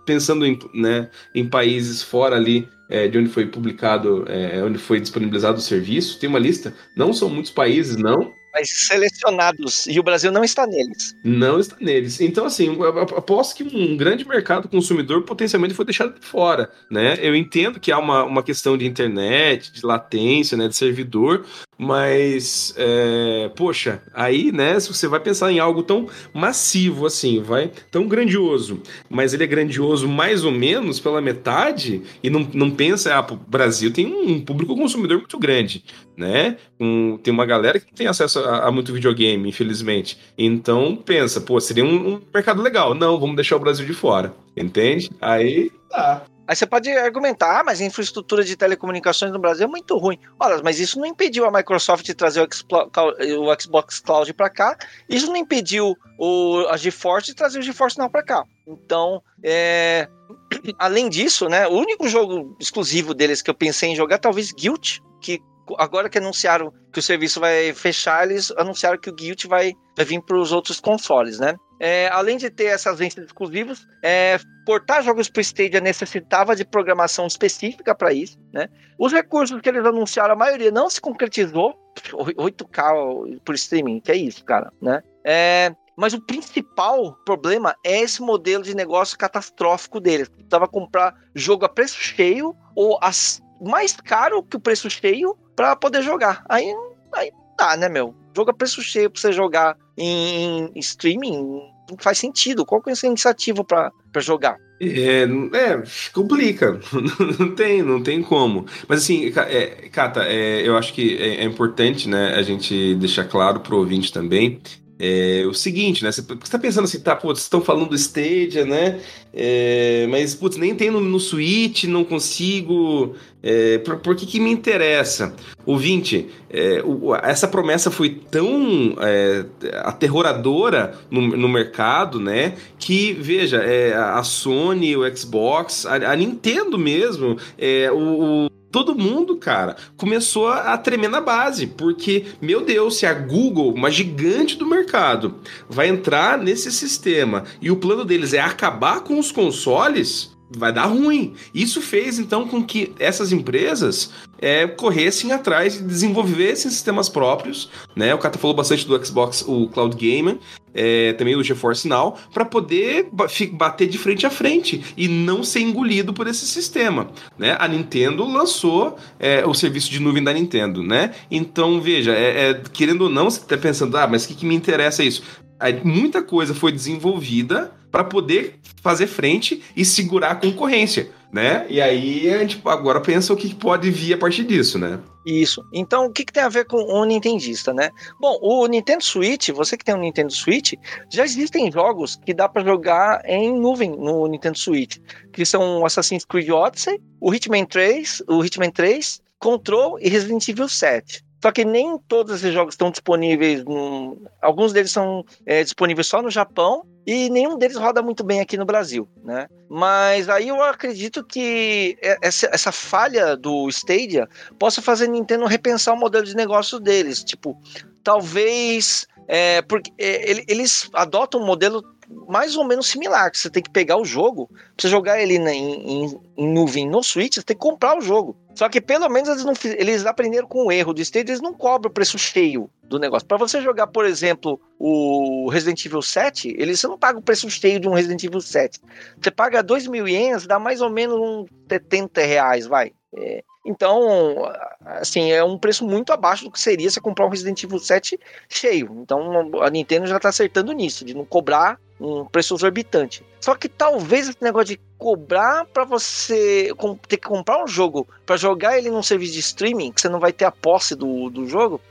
Pensando 0.06 0.46
em, 0.46 0.60
né, 0.74 1.10
em 1.34 1.48
países 1.48 2.04
fora 2.04 2.36
ali 2.36 2.70
é, 2.90 3.08
de 3.08 3.18
onde 3.18 3.30
foi 3.30 3.48
publicado, 3.48 4.26
é, 4.28 4.64
onde 4.64 4.78
foi 4.78 5.00
disponibilizado 5.00 5.58
o 5.58 5.62
serviço, 5.62 6.20
tem 6.20 6.30
uma 6.30 6.40
lista. 6.40 6.74
Não 6.96 7.12
são 7.12 7.30
muitos 7.30 7.52
países, 7.52 7.98
não, 7.98 8.32
mas 8.56 8.70
selecionados, 8.70 9.86
e 9.86 10.00
o 10.00 10.04
Brasil 10.04 10.32
não 10.32 10.42
está 10.42 10.66
neles. 10.66 11.14
Não 11.22 11.60
está 11.60 11.76
neles. 11.82 12.22
Então, 12.22 12.46
assim, 12.46 12.78
aposto 13.18 13.56
que 13.58 13.64
um 13.64 13.98
grande 13.98 14.26
mercado 14.26 14.70
consumidor 14.70 15.24
potencialmente 15.24 15.74
foi 15.74 15.84
deixado 15.84 16.18
de 16.18 16.26
fora, 16.26 16.72
né? 16.90 17.18
Eu 17.22 17.36
entendo 17.36 17.82
que 17.82 17.92
há 17.92 18.00
uma, 18.00 18.24
uma 18.24 18.42
questão 18.42 18.78
de 18.78 18.86
internet, 18.86 19.74
de 19.74 19.86
latência, 19.86 20.58
né, 20.58 20.70
de 20.70 20.76
servidor, 20.76 21.46
mas, 21.78 22.74
é, 22.78 23.52
poxa, 23.56 24.02
aí, 24.14 24.52
né, 24.52 24.80
se 24.80 24.88
você 24.88 25.08
vai 25.08 25.20
pensar 25.20 25.52
em 25.52 25.60
algo 25.60 25.84
tão 25.84 26.08
massivo 26.34 27.06
assim, 27.06 27.42
vai, 27.42 27.70
tão 27.92 28.08
grandioso, 28.08 28.82
mas 29.10 29.34
ele 29.34 29.44
é 29.44 29.48
grandioso 29.48 30.08
mais 30.08 30.46
ou 30.46 30.52
menos 30.52 31.02
pela 31.02 31.20
metade, 31.20 32.02
e 32.24 32.30
não, 32.30 32.48
não 32.54 32.72
pensa, 32.72 33.14
ah, 33.14 33.34
o 33.34 33.36
Brasil 33.36 33.92
tem 33.92 34.06
um 34.08 34.40
público 34.40 34.76
consumidor 34.76 35.18
muito 35.18 35.38
grande, 35.38 35.84
né? 36.18 36.58
Um, 36.80 37.18
tem 37.18 37.34
uma 37.34 37.46
galera 37.46 37.80
que 37.80 37.94
tem 37.94 38.08
acesso 38.08 38.40
a, 38.40 38.68
a, 38.68 38.72
muito 38.72 38.94
videogame, 38.94 39.50
infelizmente. 39.50 40.18
Então, 40.38 40.96
pensa, 40.96 41.42
pô, 41.42 41.60
seria 41.60 41.84
um, 41.84 42.16
um 42.16 42.22
mercado 42.34 42.62
legal. 42.62 42.94
Não, 42.94 43.20
vamos 43.20 43.36
deixar 43.36 43.56
o 43.56 43.60
Brasil 43.60 43.86
de 43.86 43.94
fora, 43.94 44.34
entende? 44.56 45.10
Aí, 45.22 45.72
tá. 45.90 46.26
Aí 46.48 46.56
você 46.56 46.66
pode 46.68 46.92
argumentar, 46.92 47.60
ah, 47.60 47.64
mas 47.64 47.82
a 47.82 47.86
infraestrutura 47.86 48.44
de 48.44 48.56
telecomunicações 48.56 49.32
no 49.32 49.40
Brasil 49.40 49.66
é 49.66 49.68
muito 49.68 49.98
ruim. 49.98 50.20
Olha, 50.40 50.62
mas 50.64 50.80
isso 50.80 51.00
não 51.00 51.08
impediu 51.08 51.46
a 51.46 51.52
Microsoft 51.52 52.06
de 52.06 52.14
trazer 52.14 52.42
o, 52.42 53.60
Xbox 53.60 54.00
Cloud 54.00 54.32
para 54.34 54.50
cá, 54.50 54.78
isso 55.10 55.28
não 55.28 55.38
impediu 55.38 55.96
o, 56.20 56.68
a 56.70 56.78
GeForce 56.78 57.28
de 57.28 57.36
trazer 57.36 57.58
o 57.58 57.64
GeForce 57.64 57.98
Now 57.98 58.10
para 58.10 58.24
cá. 58.24 58.44
Então, 58.68 59.24
é... 59.44 60.08
além 60.78 61.10
disso, 61.10 61.50
né, 61.50 61.68
o 61.68 61.74
único 61.74 62.08
jogo 62.08 62.56
exclusivo 62.60 63.16
deles 63.16 63.42
que 63.42 63.50
eu 63.50 63.56
pensei 63.56 63.90
em 63.90 63.96
jogar, 63.96 64.20
talvez 64.20 64.52
Guilt, 64.52 65.00
que 65.20 65.42
agora 65.78 66.10
que 66.10 66.18
anunciaram 66.18 66.72
que 66.92 67.00
o 67.00 67.02
serviço 67.02 67.40
vai 67.40 67.74
fechar, 67.74 68.30
eles 68.30 68.52
anunciaram 68.52 68.98
que 68.98 69.10
o 69.10 69.14
Guilt 69.14 69.46
vai, 69.46 69.74
vai 69.96 70.06
vir 70.06 70.22
para 70.22 70.38
os 70.38 70.52
outros 70.52 70.80
consoles, 70.80 71.40
né? 71.40 71.56
É, 71.80 72.08
além 72.10 72.38
de 72.38 72.50
ter 72.50 72.66
essas 72.66 73.00
vendas 73.00 73.26
exclusivas, 73.26 73.86
é, 74.02 74.38
portar 74.66 75.04
jogos 75.04 75.30
para 75.30 75.40
o 75.40 75.42
Stadia 75.42 75.82
necessitava 75.82 76.56
de 76.56 76.64
programação 76.64 77.28
específica 77.28 77.94
para 77.94 78.14
isso, 78.14 78.38
né? 78.54 78.70
Os 78.98 79.12
recursos 79.12 79.60
que 79.60 79.68
eles 79.68 79.86
anunciaram, 79.86 80.34
a 80.34 80.38
maioria 80.38 80.72
não 80.72 80.90
se 80.90 81.02
concretizou. 81.02 81.76
8K 82.12 83.40
por 83.44 83.56
streaming, 83.56 84.00
que 84.00 84.12
é 84.12 84.16
isso, 84.16 84.44
cara, 84.44 84.72
né? 84.82 85.02
É, 85.26 85.74
mas 85.98 86.14
o 86.14 86.22
principal 86.22 87.14
problema 87.26 87.76
é 87.84 88.02
esse 88.02 88.22
modelo 88.22 88.64
de 88.64 88.76
negócio 88.76 89.18
catastrófico 89.18 90.00
deles. 90.00 90.28
Precisava 90.28 90.68
comprar 90.68 91.16
jogo 91.34 91.66
a 91.66 91.70
preço 91.70 91.98
cheio 91.98 92.56
ou 92.76 93.00
as, 93.02 93.42
mais 93.62 93.96
caro 93.96 94.44
que 94.44 94.58
o 94.58 94.60
preço 94.60 94.90
cheio 94.90 95.38
para 95.56 95.76
poder 95.76 96.02
jogar. 96.02 96.44
Aí, 96.50 96.74
aí 97.14 97.32
dá, 97.58 97.78
né, 97.78 97.90
meu? 97.90 98.16
Jogo 98.36 98.52
a 98.52 98.54
preço 98.54 98.82
cheio 98.82 99.10
para 99.10 99.22
você 99.22 99.32
jogar 99.32 99.78
em, 99.98 100.70
em 100.76 100.80
streaming 100.80 101.62
não 101.90 101.98
faz 102.00 102.18
sentido. 102.18 102.66
Qual 102.66 102.82
que 102.82 102.90
é 102.90 102.94
essa 102.94 103.08
iniciativa 103.08 103.64
para 103.64 103.92
jogar? 104.22 104.58
É, 104.82 105.24
é, 105.24 105.84
complica. 106.14 106.80
não 107.40 107.56
tem, 107.56 107.82
não 107.82 108.04
tem 108.04 108.22
como. 108.22 108.66
Mas 108.88 109.04
assim, 109.04 109.32
é, 109.36 109.90
Cata, 109.90 110.24
é, 110.24 110.68
eu 110.68 110.76
acho 110.78 110.94
que 110.94 111.18
é, 111.18 111.42
é, 111.42 111.44
importante, 111.44 112.10
né, 112.10 112.34
a 112.36 112.42
gente 112.42 112.96
deixar 112.96 113.26
claro 113.26 113.62
pro 113.62 113.78
ouvinte 113.78 114.12
também 114.12 114.60
é 114.98 115.46
o 115.46 115.54
seguinte, 115.54 116.04
né? 116.04 116.12
Você 116.12 116.22
está 116.22 116.58
pensando 116.58 116.86
assim, 116.86 117.00
tá, 117.00 117.16
putz, 117.16 117.42
estão 117.42 117.60
falando 117.60 117.90
do 117.90 117.96
Stadia, 117.96 118.66
né? 118.66 119.02
É, 119.34 120.08
mas, 120.10 120.34
putz, 120.34 120.56
nem 120.56 120.74
tem 120.74 120.90
no, 120.90 121.02
no 121.02 121.20
Switch, 121.20 121.84
não 121.84 122.06
consigo. 122.06 123.14
É, 123.44 123.78
por, 123.80 123.98
por, 123.98 124.16
que, 124.16 124.26
que 124.26 124.40
me 124.40 124.50
interessa? 124.50 125.36
Ouvinte, 125.66 126.30
é, 126.50 126.82
o, 126.84 127.14
essa 127.14 127.48
promessa 127.48 127.92
foi 127.92 128.10
tão 128.10 128.96
é, 129.02 129.46
aterroradora 129.84 130.98
no, 131.12 131.22
no, 131.22 131.50
mercado, 131.50 132.20
né? 132.20 132.56
Que, 132.80 133.12
veja, 133.14 133.58
é, 133.58 133.94
a 133.94 134.24
Sony, 134.24 134.96
o 134.96 135.18
Xbox, 135.18 135.86
a, 135.86 135.96
a 135.96 136.16
Nintendo 136.16 136.80
mesmo, 136.80 137.38
é, 137.58 137.92
o, 137.92 138.46
o 138.46 138.50
todo 138.76 138.94
mundo, 138.94 139.38
cara, 139.38 139.78
começou 139.96 140.50
a 140.50 140.78
tremer 140.78 141.10
na 141.10 141.22
base, 141.22 141.66
porque, 141.66 142.26
meu 142.42 142.60
Deus, 142.60 142.98
se 142.98 143.06
a 143.06 143.14
Google, 143.14 143.74
uma 143.74 143.90
gigante 143.90 144.58
do 144.58 144.68
mercado, 144.68 145.36
vai 145.70 145.88
entrar 145.88 146.38
nesse 146.38 146.70
sistema 146.74 147.46
e 147.62 147.72
o 147.72 147.78
plano 147.78 148.04
deles 148.04 148.34
é 148.34 148.42
acabar 148.42 149.00
com 149.00 149.18
os 149.18 149.32
consoles, 149.32 150.35
vai 150.50 150.72
dar 150.72 150.86
ruim. 150.86 151.34
Isso 151.54 151.82
fez 151.82 152.20
então 152.20 152.48
com 152.48 152.64
que 152.64 152.94
essas 153.00 153.32
empresas 153.32 154.12
é, 154.40 154.68
corressem 154.68 155.32
atrás 155.32 155.78
e 155.78 155.84
desenvolvessem 155.84 156.70
sistemas 156.70 157.10
próprios, 157.10 157.70
né? 157.96 158.14
O 158.14 158.18
Cata 158.18 158.38
falou 158.38 158.56
bastante 158.56 158.88
do 158.88 159.06
Xbox, 159.06 159.44
o 159.48 159.68
Cloud 159.70 159.96
Gaming, 159.96 160.40
é, 160.74 161.14
também 161.14 161.36
o 161.36 161.44
GeForce 161.44 161.88
Now, 161.88 162.16
para 162.34 162.46
poder 162.46 163.10
bater 163.54 163.88
de 163.88 163.98
frente 163.98 164.26
a 164.26 164.30
frente 164.30 164.84
e 164.98 165.08
não 165.08 165.44
ser 165.44 165.62
engolido 165.62 166.14
por 166.14 166.28
esse 166.28 166.46
sistema, 166.46 167.10
né? 167.38 167.56
A 167.60 167.68
Nintendo 167.68 168.26
lançou 168.26 168.98
é, 169.20 169.46
o 169.46 169.54
serviço 169.54 169.90
de 169.90 170.00
nuvem 170.00 170.24
da 170.24 170.34
Nintendo, 170.34 170.84
né? 170.84 171.14
Então 171.32 171.82
veja, 171.82 172.12
é, 172.12 172.50
é 172.50 172.62
querendo 172.72 173.04
ou 173.04 173.10
não, 173.10 173.30
você 173.30 173.40
está 173.40 173.58
pensando, 173.58 173.98
ah, 173.98 174.08
mas 174.08 174.26
o 174.26 174.28
que, 174.28 174.36
que 174.36 174.46
me 174.46 174.56
interessa 174.56 175.04
isso? 175.04 175.24
Aí, 175.58 175.80
muita 175.84 176.22
coisa 176.22 176.54
foi 176.54 176.72
desenvolvida 176.72 177.72
para 177.96 178.04
poder 178.04 178.60
fazer 178.82 179.08
frente 179.08 179.64
e 179.74 179.86
segurar 179.86 180.32
a 180.32 180.36
concorrência, 180.36 181.10
né? 181.32 181.66
E 181.70 181.80
aí 181.80 182.30
a 182.30 182.40
gente 182.40 182.62
agora 182.66 183.00
pensa 183.00 183.32
o 183.32 183.38
que 183.38 183.56
pode 183.56 183.90
vir 183.90 184.16
a 184.16 184.18
partir 184.18 184.44
disso, 184.44 184.78
né? 184.78 185.00
Isso. 185.26 185.64
Então, 185.72 186.08
o 186.08 186.12
que, 186.12 186.26
que 186.26 186.34
tem 186.34 186.44
a 186.44 186.50
ver 186.50 186.66
com 186.66 186.76
o 186.76 187.06
Nintendista, 187.06 187.74
né? 187.74 187.90
Bom, 188.20 188.38
o 188.42 188.68
Nintendo 188.68 189.02
Switch, 189.02 189.48
você 189.52 189.78
que 189.78 189.86
tem 189.86 189.96
um 189.96 190.00
Nintendo 190.00 190.34
Switch, 190.34 190.74
já 191.10 191.24
existem 191.24 191.72
jogos 191.72 192.18
que 192.18 192.34
dá 192.34 192.50
para 192.50 192.66
jogar 192.66 193.22
em 193.24 193.58
nuvem 193.58 193.92
no 193.92 194.28
Nintendo 194.28 194.58
Switch, 194.58 194.98
que 195.32 195.46
são 195.46 195.86
Assassin's 195.86 196.26
Creed 196.26 196.50
Odyssey, 196.50 197.00
o 197.22 197.34
Hitman 197.34 197.66
3, 197.66 198.24
o 198.28 198.44
Hitman 198.44 198.72
3, 198.72 199.22
Control 199.40 199.98
e 200.02 200.10
Resident 200.10 200.46
Evil 200.50 200.68
7. 200.68 201.24
Só 201.42 201.50
que 201.50 201.64
nem 201.64 201.98
todos 202.10 202.36
esses 202.36 202.54
jogos 202.54 202.74
estão 202.74 202.92
disponíveis. 202.92 203.64
No... 203.64 204.22
Alguns 204.42 204.74
deles 204.74 204.92
são 204.92 205.24
é, 205.46 205.64
disponíveis 205.64 206.08
só 206.08 206.22
no 206.22 206.30
Japão 206.30 206.84
e 207.06 207.30
nenhum 207.30 207.58
deles 207.58 207.78
roda 207.78 208.02
muito 208.02 208.24
bem 208.24 208.40
aqui 208.40 208.58
no 208.58 208.66
Brasil, 208.66 209.08
né? 209.24 209.48
Mas 209.70 210.28
aí 210.28 210.48
eu 210.48 210.62
acredito 210.62 211.24
que 211.24 211.98
essa, 212.22 212.50
essa 212.52 212.72
falha 212.72 213.38
do 213.38 213.70
Stadia 213.70 214.28
possa 214.58 214.82
fazer 214.82 215.06
a 215.06 215.10
Nintendo 215.10 215.46
repensar 215.46 215.94
o 215.94 216.00
modelo 216.00 216.26
de 216.26 216.36
negócio 216.36 216.80
deles. 216.80 217.24
Tipo, 217.24 217.58
talvez. 218.04 219.06
É, 219.28 219.64
porque 219.64 219.92
é, 219.98 220.44
eles 220.48 220.88
adotam 220.94 221.42
um 221.42 221.46
modelo 221.46 221.82
mais 222.28 222.56
ou 222.56 222.64
menos 222.64 222.88
similar, 222.88 223.32
que 223.32 223.38
você 223.38 223.50
tem 223.50 223.64
que 223.64 223.70
pegar 223.70 223.98
o 223.98 224.06
jogo, 224.06 224.48
pra 224.48 224.62
você 224.78 224.90
jogar 224.90 225.22
ele 225.22 225.40
na, 225.40 225.54
em, 225.54 226.06
em, 226.06 226.20
em, 226.38 226.54
nuvem 226.54 226.88
no 226.88 227.04
Switch, 227.04 227.36
você 227.36 227.44
tem 227.44 227.56
que 227.56 227.62
comprar 227.62 227.98
o 227.98 228.02
jogo. 228.02 228.36
Só 228.56 228.70
que 228.70 228.80
pelo 228.80 229.10
menos 229.10 229.30
eles, 229.30 229.44
não, 229.44 229.54
eles 229.78 230.06
aprenderam 230.06 230.48
com 230.48 230.66
o 230.66 230.72
erro 230.72 230.94
do 230.94 231.02
Stadia, 231.02 231.34
eles 231.34 231.42
não 231.42 231.54
cobram 231.54 231.90
o 231.90 231.94
preço 231.94 232.18
cheio 232.18 232.70
do 232.84 232.98
negócio. 232.98 233.28
Para 233.28 233.38
você 233.38 233.62
jogar, 233.62 233.88
por 233.88 234.06
exemplo, 234.06 234.60
o 234.80 235.50
Resident 235.50 235.86
Evil 235.86 236.02
7, 236.02 236.56
ele, 236.58 236.76
você 236.76 236.88
não 236.88 236.98
paga 236.98 237.20
o 237.20 237.22
preço 237.22 237.50
cheio 237.50 237.80
de 237.80 237.88
um 237.88 237.94
Resident 237.94 238.24
Evil 238.24 238.42
7. 238.42 238.80
Você 239.20 239.32
paga 239.32 239.62
2 239.62 239.88
mil 239.88 240.08
ienes, 240.08 240.48
dá 240.48 240.58
mais 240.58 240.82
ou 240.82 240.90
menos 240.90 241.20
uns 241.20 241.50
70 241.70 242.22
reais, 242.22 242.66
vai. 242.66 242.94
É, 243.18 243.44
então, 243.66 244.52
assim, 244.86 245.32
é 245.32 245.44
um 245.44 245.58
preço 245.58 245.84
muito 245.84 246.14
abaixo 246.14 246.44
do 246.44 246.52
que 246.52 246.60
seria 246.60 246.88
você 246.88 247.02
comprar 247.02 247.26
um 247.26 247.30
Resident 247.30 247.64
Evil 247.64 247.80
7 247.80 248.20
cheio. 248.48 248.96
Então, 249.02 249.60
a 249.64 249.70
Nintendo 249.72 250.06
já 250.06 250.18
está 250.18 250.30
acertando 250.30 250.72
nisso, 250.72 251.04
de 251.04 251.16
não 251.16 251.26
cobrar 251.26 251.80
um 252.00 252.26
preço 252.26 252.54
exorbitante. 252.54 253.26
Só 253.42 253.56
que 253.56 253.68
talvez 253.68 254.30
esse 254.30 254.38
negócio 254.42 254.68
de 254.68 254.82
cobrar 255.00 255.66
para 255.66 255.84
você 255.84 256.72
ter 257.08 257.18
que 257.18 257.28
comprar 257.28 257.64
um 257.64 257.68
jogo 257.68 258.08
para 258.24 258.38
jogar 258.38 258.78
ele 258.78 258.92
num 258.92 259.02
serviço 259.02 259.34
de 259.34 259.40
streaming, 259.40 259.92
que 259.92 260.02
você 260.02 260.10
não 260.10 260.20
vai 260.20 260.32
ter 260.32 260.46
a 260.46 260.52
posse 260.52 260.94
do, 260.96 261.32
do 261.32 261.48
jogo, 261.48 261.82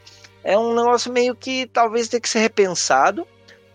é 0.44 0.56
um 0.56 0.74
negócio 0.74 1.12
meio 1.12 1.34
que 1.34 1.66
talvez 1.66 2.06
tenha 2.06 2.20
que 2.20 2.28
ser 2.28 2.38
repensado. 2.38 3.26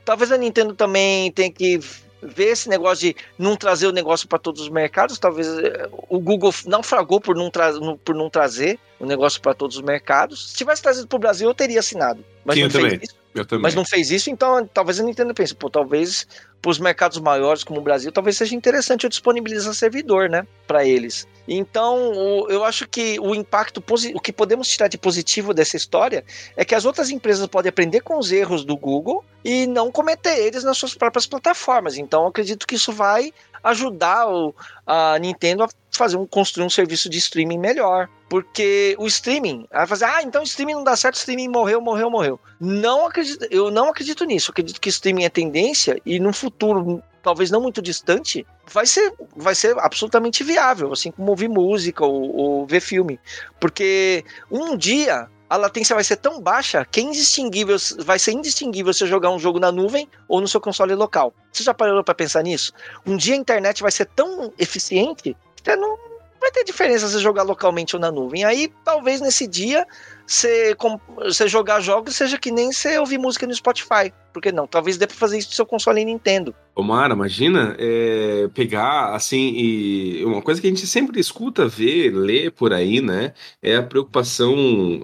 Talvez 0.05 0.31
a 0.31 0.37
Nintendo 0.37 0.73
também 0.73 1.31
tenha 1.31 1.51
que 1.51 1.79
ver 2.21 2.49
esse 2.49 2.69
negócio 2.69 3.07
de 3.07 3.15
não 3.37 3.55
trazer 3.55 3.87
o 3.87 3.91
negócio 3.91 4.27
para 4.27 4.39
todos 4.39 4.61
os 4.61 4.69
mercados. 4.69 5.17
Talvez 5.17 5.47
eh, 5.47 5.89
o 5.91 6.19
Google 6.19 6.53
naufragou 6.65 7.19
por 7.19 7.35
não, 7.35 7.49
por 7.97 8.15
não 8.15 8.29
trazer 8.29 8.79
o 8.99 9.05
negócio 9.05 9.41
para 9.41 9.53
todos 9.53 9.77
os 9.77 9.81
mercados. 9.81 10.51
Se 10.51 10.55
tivesse 10.57 10.81
trazido 10.81 11.07
para 11.07 11.15
o 11.15 11.19
Brasil, 11.19 11.47
eu 11.47 11.53
teria 11.53 11.79
assinado. 11.79 12.23
Mas 12.43 12.55
Sim, 12.55 12.63
não 12.63 12.69
fez 12.69 12.83
também. 12.83 12.99
isso. 13.01 13.18
Mas 13.61 13.75
não 13.75 13.85
fez 13.85 14.09
isso, 14.09 14.29
então 14.29 14.65
talvez 14.65 14.99
a 14.99 15.03
Nintendo 15.03 15.33
pense, 15.33 15.53
pô, 15.53 15.69
talvez 15.69 16.25
para 16.61 16.71
os 16.71 16.79
mercados 16.79 17.19
maiores 17.19 17.63
como 17.63 17.79
o 17.79 17.83
Brasil, 17.83 18.11
talvez 18.11 18.37
seja 18.37 18.55
interessante 18.55 19.03
eu 19.03 19.09
disponibilizar 19.09 19.73
servidor, 19.73 20.29
né, 20.29 20.45
para 20.67 20.85
eles. 20.85 21.27
Então, 21.47 22.47
eu 22.49 22.63
acho 22.63 22.87
que 22.87 23.19
o 23.19 23.33
impacto, 23.33 23.83
o 24.13 24.19
que 24.19 24.33
podemos 24.33 24.67
tirar 24.67 24.87
de 24.87 24.97
positivo 24.97 25.53
dessa 25.53 25.77
história 25.77 26.23
é 26.55 26.65
que 26.65 26.75
as 26.75 26.85
outras 26.85 27.09
empresas 27.09 27.47
podem 27.47 27.69
aprender 27.69 28.01
com 28.01 28.17
os 28.17 28.31
erros 28.31 28.63
do 28.63 28.75
Google 28.75 29.23
e 29.43 29.65
não 29.67 29.91
cometer 29.91 30.37
eles 30.37 30.63
nas 30.63 30.77
suas 30.77 30.93
próprias 30.93 31.25
plataformas. 31.25 31.97
Então, 31.97 32.27
acredito 32.27 32.67
que 32.67 32.75
isso 32.75 32.91
vai 32.91 33.33
ajudar 33.63 34.27
o, 34.29 34.53
a 34.85 35.17
Nintendo 35.19 35.63
a 35.63 35.69
fazer 35.99 36.17
um 36.17 36.25
construir 36.25 36.65
um 36.65 36.69
serviço 36.69 37.09
de 37.09 37.17
streaming 37.17 37.59
melhor, 37.59 38.09
porque 38.29 38.95
o 38.97 39.05
streaming, 39.05 39.67
vai 39.71 39.85
fazer, 39.85 40.05
ah, 40.05 40.23
então 40.23 40.41
o 40.41 40.45
streaming 40.45 40.75
não 40.75 40.83
dá 40.83 40.95
certo, 40.95 41.15
o 41.15 41.19
streaming 41.19 41.49
morreu, 41.49 41.81
morreu, 41.81 42.09
morreu. 42.09 42.39
Não 42.59 43.05
acredito, 43.05 43.45
eu 43.51 43.69
não 43.69 43.89
acredito 43.89 44.23
nisso. 44.23 44.51
Acredito 44.51 44.79
que 44.79 44.89
streaming 44.89 45.25
é 45.25 45.29
tendência 45.29 46.01
e 46.05 46.19
no 46.19 46.31
futuro, 46.31 47.03
talvez 47.21 47.51
não 47.51 47.61
muito 47.61 47.81
distante, 47.81 48.47
vai 48.65 48.85
ser, 48.85 49.13
vai 49.35 49.53
ser 49.53 49.77
absolutamente 49.79 50.43
viável, 50.43 50.91
assim 50.93 51.11
como 51.11 51.29
ouvir 51.31 51.49
música 51.49 52.05
ou, 52.05 52.35
ou 52.35 52.65
ver 52.65 52.79
filme, 52.79 53.19
porque 53.59 54.23
um 54.49 54.77
dia 54.77 55.27
a 55.49 55.57
latência 55.57 55.95
vai 55.95 56.03
ser 56.03 56.17
tão 56.17 56.39
baixa 56.39 56.85
que 56.85 56.99
é 56.99 57.03
indistinguível, 57.03 57.75
vai 57.99 58.19
ser 58.19 58.33
indistinguível 58.33 58.93
você 58.93 59.07
jogar 59.07 59.31
um 59.31 59.39
jogo 59.39 59.59
na 59.59 59.71
nuvem 59.71 60.07
ou 60.27 60.39
no 60.39 60.47
seu 60.47 60.61
console 60.61 60.93
local. 60.93 61.33
Você 61.51 61.63
já 61.63 61.73
parou 61.73 62.03
para 62.03 62.13
pensar 62.13 62.43
nisso? 62.43 62.71
Um 63.05 63.17
dia 63.17 63.33
a 63.33 63.37
internet 63.37 63.81
vai 63.81 63.91
ser 63.91 64.05
tão 64.05 64.53
eficiente 64.59 65.35
que 65.61 65.75
não 65.75 65.97
vai 66.39 66.51
ter 66.51 66.63
diferença 66.63 67.07
se 67.07 67.19
jogar 67.19 67.43
localmente 67.43 67.95
ou 67.95 68.01
na 68.01 68.11
nuvem. 68.11 68.43
Aí 68.43 68.71
talvez 68.83 69.21
nesse 69.21 69.45
dia 69.45 69.85
você, 70.29 70.75
você 71.17 71.47
jogar 71.47 71.81
jogos 71.81 72.15
seja 72.15 72.37
que 72.37 72.51
nem 72.51 72.71
você 72.71 72.99
ouvir 72.99 73.17
música 73.17 73.47
no 73.47 73.55
Spotify. 73.55 74.13
Por 74.31 74.43
que 74.43 74.51
não? 74.51 74.67
Talvez 74.67 74.95
dê 74.95 75.07
pra 75.07 75.15
fazer 75.15 75.39
isso 75.39 75.49
no 75.49 75.55
seu 75.55 75.65
console 75.65 76.05
Nintendo. 76.05 76.53
Omar, 76.75 77.09
imagina 77.09 77.75
é, 77.79 78.47
pegar, 78.53 79.15
assim, 79.15 79.53
e 79.55 80.23
uma 80.23 80.39
coisa 80.39 80.61
que 80.61 80.67
a 80.67 80.69
gente 80.69 80.85
sempre 80.85 81.19
escuta, 81.19 81.67
ver, 81.67 82.11
ler 82.11 82.51
por 82.51 82.71
aí, 82.71 83.01
né? 83.01 83.33
É 83.61 83.75
a 83.77 83.83
preocupação 83.83 84.55